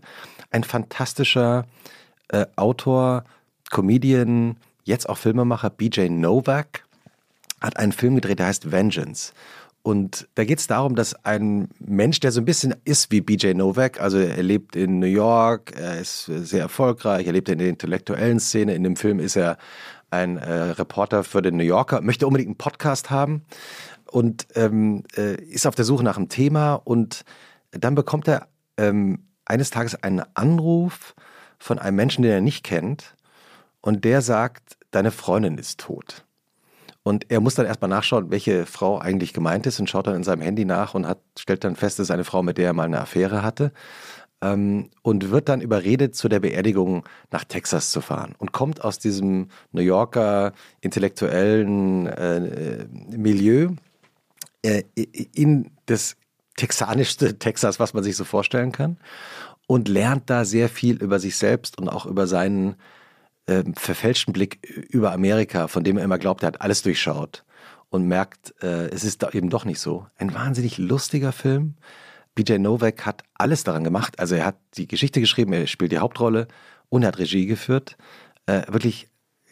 Ein 0.52 0.64
fantastischer 0.64 1.66
äh, 2.28 2.46
Autor, 2.56 3.24
Comedian, 3.72 4.58
jetzt 4.84 5.10
auch 5.10 5.18
Filmemacher 5.18 5.72
BJ 5.72 6.10
Novak 6.10 6.84
hat 7.62 7.78
einen 7.78 7.91
Film 7.91 8.16
gedreht, 8.16 8.39
der 8.39 8.48
heißt 8.48 8.72
Vengeance. 8.72 9.34
Und 9.86 10.27
da 10.33 10.45
geht 10.45 10.57
es 10.57 10.65
darum, 10.65 10.95
dass 10.95 11.13
ein 11.25 11.69
Mensch, 11.77 12.19
der 12.19 12.31
so 12.31 12.41
ein 12.41 12.45
bisschen 12.45 12.73
ist 12.86 13.11
wie 13.11 13.21
BJ 13.21 13.53
Novak, 13.53 14.01
also 14.01 14.17
er 14.17 14.41
lebt 14.41 14.75
in 14.75 14.97
New 14.97 15.05
York, 15.05 15.73
er 15.77 15.99
ist 15.99 16.25
sehr 16.25 16.61
erfolgreich, 16.61 17.27
er 17.27 17.33
lebt 17.33 17.49
in 17.49 17.59
der 17.59 17.69
intellektuellen 17.69 18.39
Szene. 18.39 18.73
In 18.73 18.81
dem 18.81 18.95
Film 18.95 19.19
ist 19.19 19.36
er 19.36 19.59
ein 20.09 20.38
äh, 20.38 20.51
Reporter 20.51 21.23
für 21.23 21.43
den 21.43 21.57
New 21.57 21.63
Yorker, 21.63 22.01
möchte 22.01 22.25
unbedingt 22.25 22.47
einen 22.47 22.57
Podcast 22.57 23.11
haben 23.11 23.45
und 24.09 24.47
ähm, 24.55 25.03
äh, 25.15 25.36
ist 25.36 25.67
auf 25.67 25.75
der 25.75 25.86
Suche 25.86 26.03
nach 26.03 26.17
einem 26.17 26.29
Thema. 26.29 26.73
Und 26.73 27.23
dann 27.69 27.93
bekommt 27.93 28.27
er 28.27 28.47
ähm, 28.77 29.27
eines 29.45 29.69
Tages 29.69 30.01
einen 30.01 30.23
Anruf 30.33 31.13
von 31.59 31.77
einem 31.77 31.97
Menschen, 31.97 32.23
den 32.23 32.31
er 32.31 32.41
nicht 32.41 32.63
kennt. 32.63 33.15
Und 33.81 34.03
der 34.03 34.23
sagt, 34.23 34.77
deine 34.89 35.11
Freundin 35.11 35.59
ist 35.59 35.79
tot. 35.79 36.25
Und 37.08 37.30
er 37.30 37.39
muss 37.39 37.53
dann 37.53 37.68
erstmal 37.68 37.89
nachschauen, 37.89 38.32
welche 38.32 38.66
Frau 38.66 38.97
eigentlich 38.97 39.32
gemeint 39.32 39.68
ist 39.68 39.80
und 39.80 39.88
schaut 39.88 40.08
dann 40.08 40.16
in 40.16 40.24
seinem 40.24 40.41
Handy 40.41 40.66
nach 40.66 40.95
und 40.95 41.08
hat, 41.08 41.20
stellt 41.38 41.64
dann 41.64 41.76
fest, 41.76 41.99
es 41.99 42.06
ist 42.06 42.12
eine 42.12 42.24
Frau, 42.24 42.41
mit 42.41 42.58
der 42.58 42.66
er 42.66 42.74
mal 42.74 42.86
eine 42.86 42.99
Affäre 42.99 43.43
hatte. 43.43 43.74
Ähm, 44.41 44.89
und 45.03 45.30
wird 45.30 45.47
dann 45.47 45.62
überredet, 45.62 46.16
zu 46.16 46.30
der 46.30 46.39
Beerdigung 46.39 47.03
nach 47.30 47.43
Texas 47.43 47.91
zu 47.91 48.01
fahren. 48.01 48.34
Und 48.39 48.53
kommt 48.53 48.84
aus 48.84 48.97
diesem 48.97 49.49
New 49.72 49.84
Yorker 49.84 50.53
intellektuellen 50.82 52.08
äh, 52.08 52.88
Milieu 53.16 53.70
äh, 54.64 54.82
in 54.95 55.70
das 55.86 56.18
texanischste 56.58 57.38
Texas, 57.38 57.80
was 57.80 57.93
man 57.93 58.03
sich 58.03 58.16
so 58.16 58.24
vorstellen 58.24 58.72
kann. 58.72 58.97
Und 59.68 59.89
lernt 59.89 60.32
da 60.32 60.43
sehr 60.43 60.70
viel 60.70 61.03
über 61.03 61.20
sich 61.20 61.38
selbst 61.38 61.78
und 61.78 61.88
auch 61.88 62.08
über 62.08 62.26
seinen 62.26 62.78
äh, 63.48 63.64
verfälschten 63.76 64.34
Blick 64.34 64.66
über 64.89 65.12
Amerika, 65.12 65.68
von 65.68 65.84
dem 65.84 65.98
er 65.98 66.04
immer 66.04 66.18
glaubt, 66.18 66.43
er 66.43 66.48
hat 66.48 66.62
alles 66.62 66.82
durchschaut 66.82 67.46
und 67.89 68.08
merkt, 68.08 68.54
äh, 68.62 68.88
es 68.88 69.04
ist 69.04 69.24
eben 69.34 69.50
doch 69.50 69.66
nicht 69.66 69.80
so. 69.80 70.08
Ein 70.18 70.34
wahnsinnig 70.34 70.78
lustiger 70.78 71.32
Film. 71.32 71.76
BJ 72.36 72.58
Novak 72.58 73.06
hat 73.06 73.24
alles 73.34 73.64
daran 73.64 73.84
gemacht. 73.84 74.20
Also 74.20 74.36
er 74.36 74.46
hat 74.46 74.58
die 74.76 74.88
Geschichte 74.88 75.22
geschrieben, 75.22 75.54
er 75.54 75.68
spielt 75.68 75.91
die 75.91 76.00
Hauptrolle 76.00 76.48
und 76.89 77.04
er 77.04 77.10
hat 77.10 77.20
Regie 77.20 77.46
geführt. 77.46 77.98
Äh, 78.46 78.64
wirklich 78.68 79.08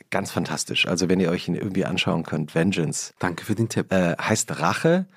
ganz 0.10 0.32
fantastisch. 0.32 0.88
Also 0.88 1.10
wenn 1.10 1.20
ihr 1.20 1.32
euch 1.32 1.48
ihn 1.48 1.56
irgendwie 1.56 1.86
anschauen 1.86 2.24
könnt, 2.24 2.54
Vengeance. 2.54 3.14
Danke 3.20 3.46
für 3.46 3.56
den 3.56 3.70
Tipp. 3.70 3.92
Äh, 3.92 4.16
heißt 4.20 4.60
Rache. 4.60 5.08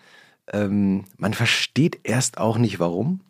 Ähm, 0.52 1.04
man 1.16 1.34
versteht 1.34 2.00
erst 2.04 2.38
auch 2.38 2.56
nicht 2.56 2.78
warum 2.78 3.20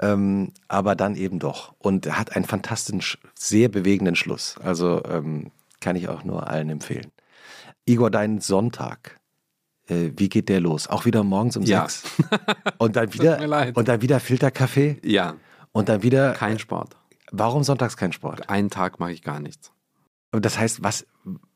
ähm, 0.00 0.52
aber 0.68 0.94
dann 0.94 1.16
eben 1.16 1.38
doch. 1.38 1.74
Und 1.78 2.06
er 2.06 2.18
hat 2.18 2.34
einen 2.36 2.44
fantastischen, 2.44 3.20
sehr 3.34 3.68
bewegenden 3.68 4.16
Schluss. 4.16 4.56
Also 4.62 5.02
ähm, 5.04 5.50
kann 5.80 5.96
ich 5.96 6.08
auch 6.08 6.24
nur 6.24 6.48
allen 6.48 6.70
empfehlen. 6.70 7.10
Igor, 7.84 8.10
dein 8.10 8.40
Sonntag. 8.40 9.18
Äh, 9.86 10.10
wie 10.16 10.28
geht 10.28 10.48
der 10.48 10.60
los? 10.60 10.88
Auch 10.88 11.04
wieder 11.04 11.24
morgens 11.24 11.56
um 11.56 11.62
ja. 11.64 11.88
sechs? 11.88 12.04
Und 12.78 12.96
dann 12.96 13.12
wieder, 13.14 13.74
und 13.74 13.88
dann 13.88 14.02
wieder 14.02 14.20
Filterkaffee? 14.20 14.98
Ja. 15.02 15.34
Und 15.72 15.88
dann 15.88 16.02
wieder. 16.02 16.32
Kein 16.32 16.58
Sport. 16.58 16.96
Warum 17.30 17.64
sonntags 17.64 17.96
kein 17.96 18.12
Sport? 18.12 18.48
Einen 18.48 18.70
Tag 18.70 19.00
mache 19.00 19.12
ich 19.12 19.22
gar 19.22 19.40
nichts. 19.40 19.72
Das 20.30 20.58
heißt, 20.58 20.82
was, 20.82 21.06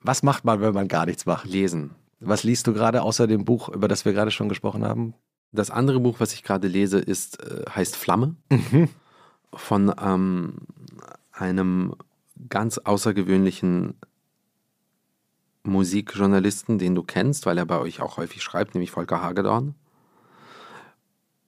was 0.01 0.23
macht 0.23 0.45
man, 0.45 0.61
wenn 0.61 0.75
man 0.75 0.89
gar 0.89 1.07
nichts 1.07 1.27
macht? 1.27 1.47
Lesen. 1.47 1.93
Was 2.21 2.43
liest 2.43 2.67
du 2.67 2.73
gerade 2.73 3.03
außer 3.03 3.27
dem 3.27 3.45
Buch, 3.45 3.69
über 3.69 3.89
das 3.89 4.05
wir 4.05 4.13
gerade 4.13 4.31
schon 4.31 4.49
gesprochen 4.49 4.85
haben? 4.85 5.15
Das 5.53 5.71
andere 5.71 6.01
Buch, 6.01 6.19
was 6.19 6.33
ich 6.33 6.43
gerade 6.43 6.67
lese, 6.67 6.99
ist, 6.99 7.43
äh, 7.43 7.65
heißt 7.69 7.97
Flamme 7.97 8.37
mhm. 8.51 8.89
von 9.53 9.95
ähm, 10.03 10.55
einem 11.33 11.95
ganz 12.49 12.79
außergewöhnlichen 12.79 13.95
Musikjournalisten, 15.65 16.79
den 16.79 16.95
du 16.95 17.03
kennst, 17.03 17.47
weil 17.47 17.59
er 17.59 17.67
bei 17.67 17.79
euch 17.79 18.01
auch 18.01 18.17
häufig 18.17 18.43
schreibt, 18.43 18.75
nämlich 18.75 18.91
Volker 18.91 19.23
Hagedorn. 19.23 19.75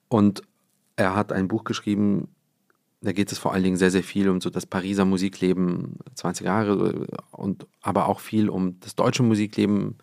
Und 0.09 0.43
er 0.97 1.17
hat 1.17 1.33
ein 1.33 1.49
Buch 1.49 1.65
geschrieben, 1.65 2.29
da 3.05 3.13
geht 3.13 3.31
es 3.31 3.39
vor 3.39 3.53
allen 3.53 3.63
Dingen 3.63 3.77
sehr, 3.77 3.91
sehr 3.91 4.03
viel 4.03 4.31
um 4.31 4.41
so 4.41 4.49
das 4.49 4.65
Pariser 4.65 5.05
Musikleben 5.05 5.99
20 6.15 6.47
Jahre 6.47 7.07
und 7.33 7.67
aber 7.83 8.09
auch 8.09 8.21
viel 8.21 8.49
um 8.49 8.81
das 8.81 8.95
deutsche 8.95 9.23
Musikleben 9.23 9.99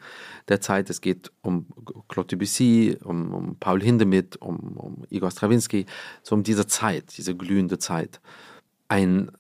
der 0.48 0.62
Zeit. 0.62 0.90
Es 0.90 1.02
geht 1.02 1.32
um 1.42 1.66
Claude 2.08 2.28
Debussy, 2.28 2.98
um, 3.04 3.34
um 3.34 3.56
Paul 3.60 3.82
Hindemith, 3.82 4.38
um, 4.38 4.78
um 4.78 5.04
Igor 5.10 5.32
Stravinsky, 5.32 5.88
so 6.22 6.36
um 6.36 6.44
diese 6.44 6.68
Zeit, 6.68 7.18
diese 7.18 7.36
glühende 7.36 7.80
Zeit. 7.80 8.22
Ein, 8.88 9.32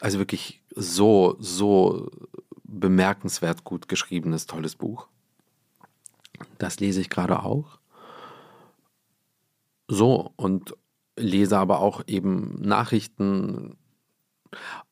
also 0.00 0.18
wirklich 0.18 0.60
so, 0.74 1.36
so 1.38 2.10
bemerkenswert 2.64 3.62
gut 3.62 3.86
geschriebenes, 3.86 4.46
tolles 4.46 4.74
Buch. 4.74 5.06
Das 6.58 6.80
lese 6.80 7.00
ich 7.00 7.10
gerade 7.10 7.44
auch. 7.44 7.78
So, 9.86 10.32
und 10.36 10.74
lese 11.16 11.58
aber 11.58 11.80
auch 11.80 12.02
eben 12.06 12.60
Nachrichten 12.60 13.76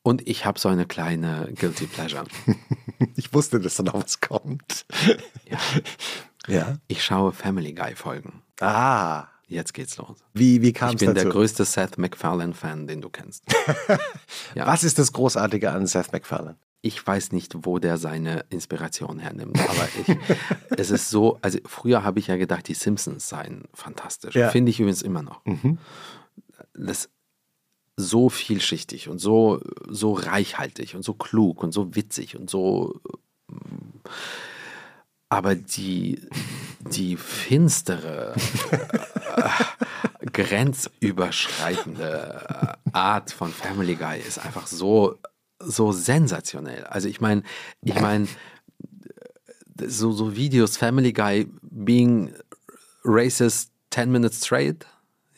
und 0.02 0.26
ich 0.26 0.46
habe 0.46 0.58
so 0.58 0.68
eine 0.68 0.86
kleine 0.86 1.52
Guilty 1.54 1.86
Pleasure. 1.86 2.24
ich 3.16 3.32
wusste, 3.34 3.60
dass 3.60 3.76
da 3.76 3.82
noch 3.82 3.94
was 3.94 4.20
kommt. 4.20 4.86
ja. 5.44 5.58
ja. 6.46 6.78
Ich 6.88 7.04
schaue 7.04 7.32
Family 7.32 7.74
Guy 7.74 7.94
Folgen. 7.94 8.42
Ah. 8.60 9.28
Jetzt 9.46 9.74
geht's 9.74 9.96
los. 9.96 10.18
Wie, 10.32 10.62
wie 10.62 10.72
kam 10.72 10.90
es 10.90 11.00
dazu? 11.00 11.04
Ich 11.06 11.08
bin 11.08 11.14
der 11.14 11.32
größte 11.32 11.64
Seth 11.64 11.98
MacFarlane-Fan, 11.98 12.86
den 12.86 13.00
du 13.00 13.10
kennst. 13.10 13.44
ja. 14.54 14.64
Was 14.64 14.84
ist 14.84 15.00
das 15.00 15.12
Großartige 15.12 15.72
an 15.72 15.88
Seth 15.88 16.12
MacFarlane? 16.12 16.56
Ich 16.82 17.06
weiß 17.06 17.32
nicht, 17.32 17.66
wo 17.66 17.78
der 17.78 17.98
seine 17.98 18.46
Inspiration 18.48 19.18
hernimmt, 19.18 19.60
aber 19.60 19.86
ich, 20.00 20.16
es 20.78 20.90
ist 20.90 21.10
so, 21.10 21.38
also 21.42 21.58
früher 21.66 22.04
habe 22.04 22.20
ich 22.20 22.28
ja 22.28 22.36
gedacht, 22.36 22.68
die 22.68 22.74
Simpsons 22.74 23.28
seien 23.28 23.64
fantastisch. 23.74 24.34
Ja. 24.34 24.48
Finde 24.50 24.70
ich 24.70 24.80
übrigens 24.80 25.02
immer 25.02 25.22
noch. 25.22 25.44
Mhm. 25.44 25.76
Das 26.74 27.10
so 27.96 28.30
vielschichtig 28.30 29.08
und 29.08 29.18
so, 29.18 29.60
so 29.86 30.14
reichhaltig 30.14 30.94
und 30.94 31.02
so 31.02 31.12
klug 31.14 31.62
und 31.62 31.72
so 31.72 31.94
witzig 31.94 32.38
und 32.38 32.48
so. 32.48 32.98
Aber 35.28 35.54
die, 35.54 36.22
die 36.80 37.16
finstere, 37.16 38.34
äh, 38.70 39.50
grenzüberschreitende 40.32 42.78
Art 42.92 43.32
von 43.32 43.52
Family 43.52 43.96
Guy 43.96 44.18
ist 44.18 44.38
einfach 44.38 44.66
so 44.66 45.18
so 45.60 45.92
sensationell. 45.92 46.84
Also 46.84 47.08
ich 47.08 47.20
meine, 47.20 47.42
ich 47.82 48.00
meine, 48.00 48.26
so, 49.86 50.12
so 50.12 50.36
Videos, 50.36 50.76
Family 50.76 51.12
Guy 51.12 51.46
being 51.62 52.34
racist 53.04 53.70
10 53.90 54.10
minutes 54.10 54.44
straight, 54.44 54.86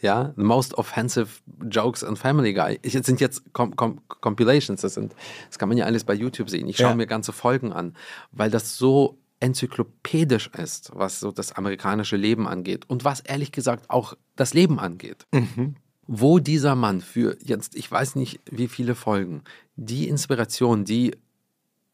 ja, 0.01 0.33
the 0.37 0.43
most 0.43 0.75
offensive 0.75 1.43
jokes 1.69 2.03
on 2.03 2.17
Family 2.17 2.53
Guy. 2.53 2.79
Ich, 2.83 2.95
das 2.95 3.07
sind 3.07 3.21
jetzt 3.21 3.53
Com 3.53 3.77
Com 3.77 4.01
Compilations, 4.09 4.81
das 4.81 4.95
sind, 4.95 5.15
das 5.49 5.59
kann 5.59 5.69
man 5.69 5.79
ja 5.79 5.85
alles 5.85 6.05
bei 6.05 6.15
YouTube 6.15 6.51
sehen. 6.51 6.69
Ich 6.69 6.77
schaue 6.77 6.91
ja. 6.91 6.97
mir 6.97 7.07
ganze 7.07 7.33
Folgen 7.33 7.73
an, 7.73 7.97
weil 8.33 8.51
das 8.51 8.77
so 8.77 9.19
enzyklopädisch 9.41 10.51
ist, 10.57 10.91
was 10.95 11.19
so 11.21 11.33
das 11.33 11.53
amerikanische 11.53 12.17
Leben 12.17 12.47
angeht 12.47 12.89
und 12.89 13.05
was 13.05 13.21
ehrlich 13.21 13.51
gesagt 13.53 13.91
auch 13.91 14.15
das 14.37 14.55
Leben 14.55 14.79
angeht. 14.79 15.27
Mhm 15.33 15.77
wo 16.07 16.39
dieser 16.39 16.75
Mann 16.75 17.01
für 17.01 17.37
jetzt, 17.43 17.75
ich 17.77 17.91
weiß 17.91 18.17
nicht 18.17 18.41
wie 18.51 18.69
viele 18.69 18.95
Folgen, 18.95 19.43
die 19.77 20.09
Inspiration, 20.09 20.85
die 20.85 21.17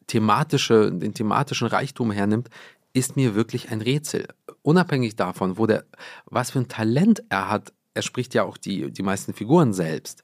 thematische, 0.07 0.91
den 0.91 1.13
thematischen 1.13 1.67
Reichtum 1.67 2.11
hernimmt, 2.11 2.49
ist 2.93 3.15
mir 3.15 3.35
wirklich 3.35 3.69
ein 3.69 3.81
Rätsel. 3.81 4.27
Unabhängig 4.61 5.15
davon, 5.15 5.57
wo 5.57 5.67
der, 5.67 5.85
was 6.25 6.51
für 6.51 6.59
ein 6.59 6.67
Talent 6.67 7.23
er 7.29 7.49
hat, 7.49 7.71
er 7.93 8.01
spricht 8.01 8.33
ja 8.33 8.43
auch 8.43 8.57
die, 8.57 8.91
die 8.91 9.03
meisten 9.03 9.33
Figuren 9.33 9.73
selbst. 9.73 10.23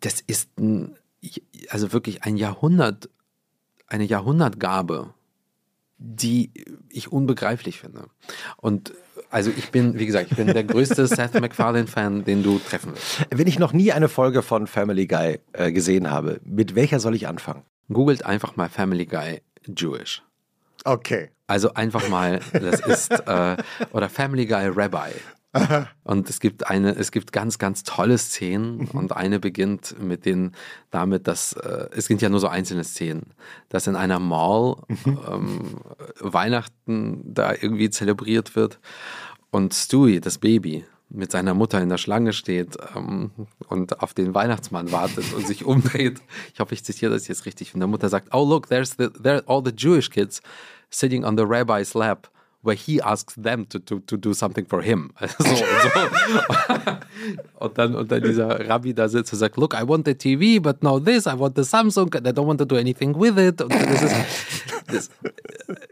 Das 0.00 0.20
ist 0.20 0.58
ein, 0.58 0.96
also 1.68 1.92
wirklich 1.92 2.24
ein 2.24 2.36
Jahrhundert, 2.36 3.10
eine 3.86 4.04
Jahrhundertgabe, 4.04 5.12
die 6.04 6.50
ich 6.90 7.10
unbegreiflich 7.10 7.80
finde. 7.80 8.04
Und 8.58 8.92
also 9.30 9.50
ich 9.56 9.70
bin, 9.70 9.98
wie 9.98 10.06
gesagt, 10.06 10.30
ich 10.30 10.36
bin 10.36 10.46
der 10.48 10.64
größte 10.64 11.06
Seth 11.08 11.40
MacFarlane-Fan, 11.40 12.24
den 12.24 12.42
du 12.42 12.58
treffen 12.58 12.92
wirst. 12.92 13.26
Wenn 13.30 13.46
ich 13.46 13.58
noch 13.58 13.72
nie 13.72 13.90
eine 13.90 14.08
Folge 14.08 14.42
von 14.42 14.66
Family 14.66 15.06
Guy 15.06 15.40
äh, 15.52 15.72
gesehen 15.72 16.10
habe, 16.10 16.40
mit 16.44 16.74
welcher 16.74 17.00
soll 17.00 17.14
ich 17.14 17.26
anfangen? 17.26 17.62
Googelt 17.88 18.24
einfach 18.24 18.56
mal 18.56 18.68
Family 18.68 19.06
Guy 19.06 19.40
Jewish. 19.66 20.22
Okay. 20.84 21.30
Also 21.46 21.72
einfach 21.74 22.08
mal, 22.08 22.40
das 22.52 22.80
ist, 22.80 23.10
äh, 23.10 23.56
oder 23.92 24.08
Family 24.08 24.46
Guy 24.46 24.68
Rabbi. 24.68 25.14
Und 26.04 26.28
es 26.28 26.40
gibt 26.40 26.68
eine, 26.68 26.96
es 26.96 27.12
gibt 27.12 27.32
ganz, 27.32 27.58
ganz 27.58 27.84
tolle 27.84 28.18
Szenen 28.18 28.88
und 28.92 29.12
eine 29.12 29.38
beginnt 29.38 29.96
mit 30.00 30.26
den, 30.26 30.52
damit, 30.90 31.28
dass 31.28 31.52
äh, 31.52 31.88
es 31.92 32.06
sind 32.06 32.22
ja 32.22 32.28
nur 32.28 32.40
so 32.40 32.48
einzelne 32.48 32.84
Szenen, 32.84 33.34
dass 33.68 33.86
in 33.86 33.96
einer 33.96 34.18
Mall 34.18 34.76
ähm, 35.06 35.76
Weihnachten 36.20 37.22
da 37.32 37.52
irgendwie 37.52 37.90
zelebriert 37.90 38.56
wird 38.56 38.80
und 39.50 39.72
Stewie, 39.74 40.20
das 40.20 40.38
Baby, 40.38 40.84
mit 41.08 41.30
seiner 41.30 41.54
Mutter 41.54 41.80
in 41.80 41.88
der 41.88 41.98
Schlange 41.98 42.32
steht 42.32 42.76
ähm, 42.96 43.30
und 43.68 44.02
auf 44.02 44.14
den 44.14 44.34
Weihnachtsmann 44.34 44.90
wartet 44.90 45.32
und 45.34 45.46
sich 45.46 45.64
umdreht. 45.64 46.20
Ich 46.52 46.60
hoffe, 46.60 46.74
ich 46.74 46.84
zitiere 46.84 47.12
das 47.12 47.28
jetzt 47.28 47.46
richtig. 47.46 47.72
Und 47.72 47.80
der 47.80 47.86
Mutter 47.86 48.08
sagt, 48.08 48.34
oh 48.34 48.44
look, 48.44 48.68
there's 48.68 48.96
the, 48.98 49.08
there 49.10 49.44
all 49.46 49.62
the 49.64 49.70
Jewish 49.70 50.10
kids 50.10 50.42
sitting 50.90 51.24
on 51.24 51.36
the 51.36 51.44
rabbi's 51.44 51.94
lap 51.94 52.28
where 52.64 52.74
he 52.74 53.00
asks 53.00 53.34
them 53.34 53.68
to, 53.68 53.78
to, 53.78 54.00
to 54.00 54.16
do 54.16 54.32
something 54.32 54.66
for 54.66 54.82
him. 54.82 55.12
So, 55.38 55.50
und, 55.50 55.58
so. 55.58 56.96
und, 57.58 57.78
dann, 57.78 57.94
und 57.94 58.10
dann 58.10 58.22
dieser 58.22 58.68
Rabbi 58.68 58.94
da 58.94 59.08
sitzt 59.08 59.32
und 59.32 59.38
sagt, 59.38 59.56
look, 59.56 59.74
I 59.74 59.86
want 59.86 60.06
the 60.06 60.14
TV, 60.14 60.60
but 60.62 60.82
now 60.82 60.98
this, 60.98 61.26
I 61.26 61.38
want 61.38 61.56
the 61.56 61.64
Samsung, 61.64 62.14
and 62.14 62.26
I 62.26 62.30
don't 62.30 62.46
want 62.46 62.58
to 62.58 62.64
do 62.64 62.76
anything 62.76 63.14
with 63.18 63.36
it. 63.36 63.60
Und 63.60 63.72
das 63.72 64.02
ist, 64.02 64.14
das, 64.86 65.10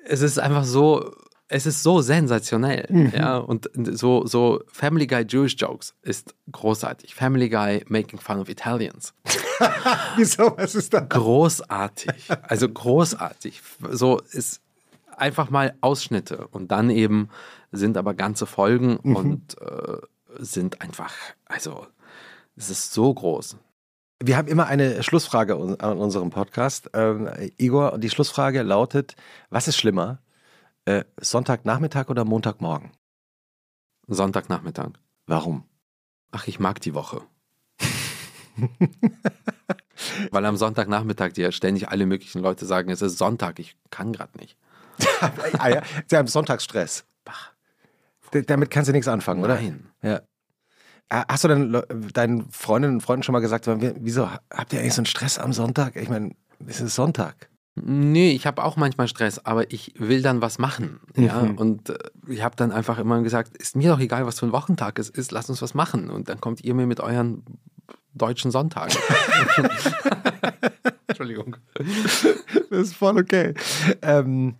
es 0.04 0.22
ist 0.22 0.38
einfach 0.38 0.64
so, 0.64 1.12
es 1.52 1.66
ist 1.66 1.82
so 1.82 2.00
sensationell. 2.00 2.86
Mhm. 2.88 3.12
Ja, 3.14 3.36
und 3.36 3.68
so, 3.74 4.26
so 4.26 4.62
Family 4.68 5.06
Guy 5.06 5.24
Jewish 5.28 5.54
Jokes 5.58 5.94
ist 6.02 6.34
großartig. 6.50 7.14
Family 7.14 7.48
Guy 7.48 7.84
making 7.88 8.18
fun 8.18 8.38
of 8.38 8.48
Italians. 8.48 9.12
Wieso? 10.16 10.54
Was 10.56 10.74
ist 10.74 10.94
da? 10.94 11.00
Großartig. 11.00 12.30
Also 12.42 12.68
großartig. 12.68 13.60
So 13.90 14.20
ist 14.32 14.61
einfach 15.22 15.50
mal 15.50 15.74
Ausschnitte 15.80 16.48
und 16.48 16.72
dann 16.72 16.90
eben 16.90 17.28
sind 17.70 17.96
aber 17.96 18.12
ganze 18.12 18.44
Folgen 18.44 18.98
mhm. 19.02 19.16
und 19.16 19.60
äh, 19.62 19.98
sind 20.38 20.82
einfach, 20.82 21.14
also 21.46 21.86
es 22.56 22.68
ist 22.70 22.92
so 22.92 23.14
groß. 23.14 23.56
Wir 24.22 24.36
haben 24.36 24.48
immer 24.48 24.66
eine 24.66 25.02
Schlussfrage 25.02 25.54
an 25.80 25.98
unserem 25.98 26.30
Podcast. 26.30 26.90
Ähm, 26.92 27.30
Igor, 27.56 27.98
die 27.98 28.10
Schlussfrage 28.10 28.62
lautet: 28.62 29.16
Was 29.50 29.68
ist 29.68 29.76
schlimmer? 29.76 30.20
Äh, 30.84 31.04
Sonntagnachmittag 31.20 32.08
oder 32.08 32.24
Montagmorgen? 32.24 32.90
Sonntagnachmittag. 34.08 34.90
Warum? 35.26 35.64
Ach, 36.32 36.46
ich 36.46 36.60
mag 36.60 36.80
die 36.80 36.94
Woche. 36.94 37.22
Weil 40.30 40.46
am 40.46 40.56
Sonntagnachmittag 40.56 41.32
dir 41.32 41.52
ständig 41.52 41.88
alle 41.88 42.06
möglichen 42.06 42.42
Leute 42.42 42.66
sagen, 42.66 42.90
es 42.90 43.02
ist 43.02 43.18
Sonntag, 43.18 43.58
ich 43.58 43.76
kann 43.90 44.12
gerade 44.12 44.38
nicht. 44.38 44.56
Ah, 45.58 45.68
ja. 45.68 45.82
Sie 46.06 46.16
haben 46.16 46.26
Sonntagsstress. 46.26 47.04
Damit 48.46 48.70
kannst 48.70 48.88
du 48.88 48.92
nichts 48.92 49.08
anfangen, 49.08 49.44
oder? 49.44 49.56
Nein. 49.56 49.88
Ja. 50.02 50.22
Ah, 51.10 51.24
hast 51.28 51.44
du 51.44 51.48
denn 51.48 51.82
deinen 52.14 52.50
Freundinnen 52.50 52.96
und 52.96 53.00
Freunden 53.02 53.22
schon 53.22 53.34
mal 53.34 53.40
gesagt, 53.40 53.68
wieso 54.00 54.30
habt 54.30 54.72
ihr 54.72 54.80
eigentlich 54.80 54.94
so 54.94 55.00
einen 55.00 55.06
Stress 55.06 55.38
am 55.38 55.52
Sonntag? 55.52 55.96
Ich 55.96 56.08
meine, 56.08 56.34
es 56.66 56.80
ist 56.80 56.94
Sonntag. 56.94 57.50
Nee, 57.74 58.32
ich 58.32 58.46
habe 58.46 58.62
auch 58.64 58.76
manchmal 58.76 59.08
Stress, 59.08 59.38
aber 59.38 59.70
ich 59.72 59.94
will 59.96 60.22
dann 60.22 60.42
was 60.42 60.58
machen. 60.58 61.00
Ja? 61.16 61.42
Mhm. 61.42 61.58
Und 61.58 61.88
äh, 61.90 61.98
ich 62.28 62.42
habe 62.42 62.54
dann 62.56 62.70
einfach 62.70 62.98
immer 62.98 63.22
gesagt, 63.22 63.56
ist 63.56 63.76
mir 63.76 63.90
doch 63.90 64.00
egal, 64.00 64.26
was 64.26 64.40
für 64.40 64.46
ein 64.46 64.52
Wochentag 64.52 64.98
es 64.98 65.08
ist, 65.08 65.32
lass 65.32 65.48
uns 65.48 65.62
was 65.62 65.72
machen. 65.72 66.10
Und 66.10 66.28
dann 66.28 66.40
kommt 66.40 66.62
ihr 66.64 66.74
mir 66.74 66.86
mit 66.86 67.00
euren 67.00 67.44
deutschen 68.14 68.50
Sonntagen. 68.50 68.96
Entschuldigung. 71.06 71.56
Das 72.70 72.80
ist 72.80 72.94
voll 72.94 73.18
okay. 73.18 73.54
Ähm, 74.02 74.56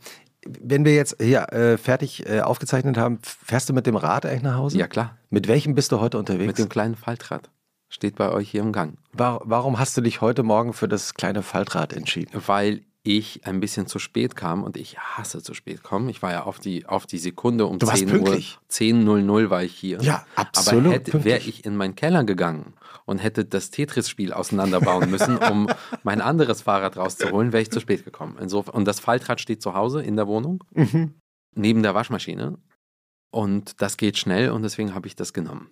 wenn 0.47 0.85
wir 0.85 0.95
jetzt 0.95 1.17
hier 1.21 1.53
äh, 1.53 1.79
fertig 1.79 2.29
äh, 2.29 2.41
aufgezeichnet 2.41 2.97
haben, 2.97 3.19
fährst 3.23 3.69
du 3.69 3.73
mit 3.73 3.87
dem 3.87 3.97
Rad 3.97 4.27
eigentlich 4.27 4.43
nach 4.43 4.57
Hause? 4.57 4.79
Ja, 4.79 4.89
klar. 4.89 5.17
Mit 5.31 5.49
welchem 5.49 5.75
bist 5.75 5.93
du 5.93 6.01
heute 6.01 6.19
unterwegs? 6.19 6.47
Mit 6.47 6.59
dem 6.59 6.69
kleinen 6.69 6.97
Faltrad. 6.97 7.51
Steht 7.89 8.17
bei 8.17 8.31
euch 8.31 8.51
hier 8.51 8.63
im 8.63 8.73
Gang. 8.73 8.97
Warum 9.13 9.79
hast 9.79 9.97
du 9.97 10.01
dich 10.01 10.21
heute 10.21 10.43
Morgen 10.43 10.73
für 10.73 10.89
das 10.89 11.15
kleine 11.15 11.43
Faltrad 11.43 11.93
entschieden? 11.93 12.43
Weil 12.47 12.83
ich 13.05 13.47
ein 13.47 13.59
bisschen 13.59 13.87
zu 13.87 13.99
spät 13.99 14.37
kam 14.37 14.63
und 14.63 14.77
ich 14.77 14.99
hasse 14.99 15.43
zu 15.43 15.55
spät 15.55 15.83
kommen. 15.83 16.09
Ich 16.09 16.23
war 16.23 16.31
ja 16.31 16.45
auf 16.45 16.61
die, 16.61 16.87
auf 16.87 17.07
die 17.07 17.19
Sekunde 17.19 17.67
um 17.67 17.81
10 17.81 18.21
Uhr. 18.21 18.29
10.00 18.29 19.51
war 19.51 19.63
ich 19.63 19.75
hier. 19.75 20.01
Ja, 20.03 20.25
absolut. 20.37 21.13
Aber 21.13 21.25
wäre 21.25 21.41
ich 21.41 21.65
in 21.65 21.77
meinen 21.77 21.97
Keller 21.97 22.23
gegangen 22.23 22.75
und 23.05 23.19
hätte 23.19 23.45
das 23.45 23.71
Tetris-Spiel 23.71 24.33
auseinanderbauen 24.33 25.11
müssen, 25.11 25.37
um 25.39 25.69
mein 26.05 26.21
anderes 26.21 26.63
Fahrrad 26.63 26.97
rauszuholen, 26.97 27.53
wäre 27.53 27.63
ich 27.63 27.71
zu 27.71 27.81
spät 27.81 28.05
gekommen. 28.05 28.39
Insofern, 28.41 28.75
und 28.75 28.85
das 28.87 29.01
Faltrad 29.01 29.41
steht 29.41 29.63
zu 29.63 29.75
Hause 29.75 30.03
in 30.03 30.15
der 30.15 30.29
Wohnung, 30.29 30.63
mhm. 30.73 31.15
neben 31.57 31.83
der 31.83 31.95
Waschmaschine. 31.95 32.59
Und 33.33 33.81
das 33.83 33.97
geht 33.97 34.17
schnell 34.19 34.51
und 34.51 34.63
deswegen 34.63 34.95
habe 34.95 35.09
ich 35.09 35.17
das 35.17 35.33
genommen. 35.33 35.71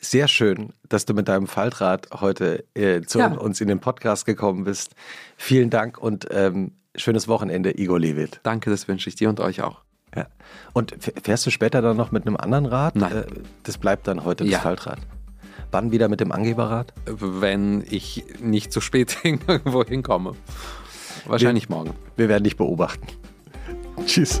Sehr 0.00 0.28
schön, 0.28 0.72
dass 0.88 1.04
du 1.04 1.12
mit 1.12 1.28
deinem 1.28 1.46
Faltrad 1.46 2.08
heute 2.20 2.64
äh, 2.74 3.02
zu 3.02 3.18
ja. 3.18 3.26
uns 3.26 3.60
in 3.60 3.68
den 3.68 3.80
Podcast 3.80 4.24
gekommen 4.24 4.64
bist. 4.64 4.94
Vielen 5.36 5.68
Dank 5.68 5.98
und 5.98 6.26
ähm, 6.30 6.72
schönes 6.96 7.28
Wochenende, 7.28 7.78
Igor 7.78 8.00
Levit. 8.00 8.40
Danke, 8.42 8.70
das 8.70 8.88
wünsche 8.88 9.10
ich 9.10 9.16
dir 9.16 9.28
und 9.28 9.40
euch 9.40 9.60
auch. 9.60 9.82
Ja. 10.16 10.26
Und 10.72 10.96
fährst 11.22 11.44
du 11.46 11.50
später 11.50 11.82
dann 11.82 11.98
noch 11.98 12.12
mit 12.12 12.26
einem 12.26 12.36
anderen 12.36 12.66
Rad? 12.66 12.96
Nein. 12.96 13.12
Äh, 13.12 13.24
das 13.62 13.76
bleibt 13.76 14.08
dann 14.08 14.24
heute 14.24 14.44
das 14.44 14.54
ja. 14.54 14.58
Faltrad. 14.60 14.98
Wann 15.70 15.92
wieder 15.92 16.08
mit 16.08 16.20
dem 16.20 16.32
Angeberrad? 16.32 16.94
Wenn 17.04 17.84
ich 17.88 18.24
nicht 18.40 18.72
zu 18.72 18.80
spät 18.80 19.18
irgendwo 19.22 19.84
hinkomme. 19.84 20.34
Wahrscheinlich 21.26 21.68
wir, 21.68 21.76
morgen. 21.76 21.94
Wir 22.16 22.28
werden 22.28 22.44
dich 22.44 22.56
beobachten. 22.56 23.06
Tschüss. 24.06 24.40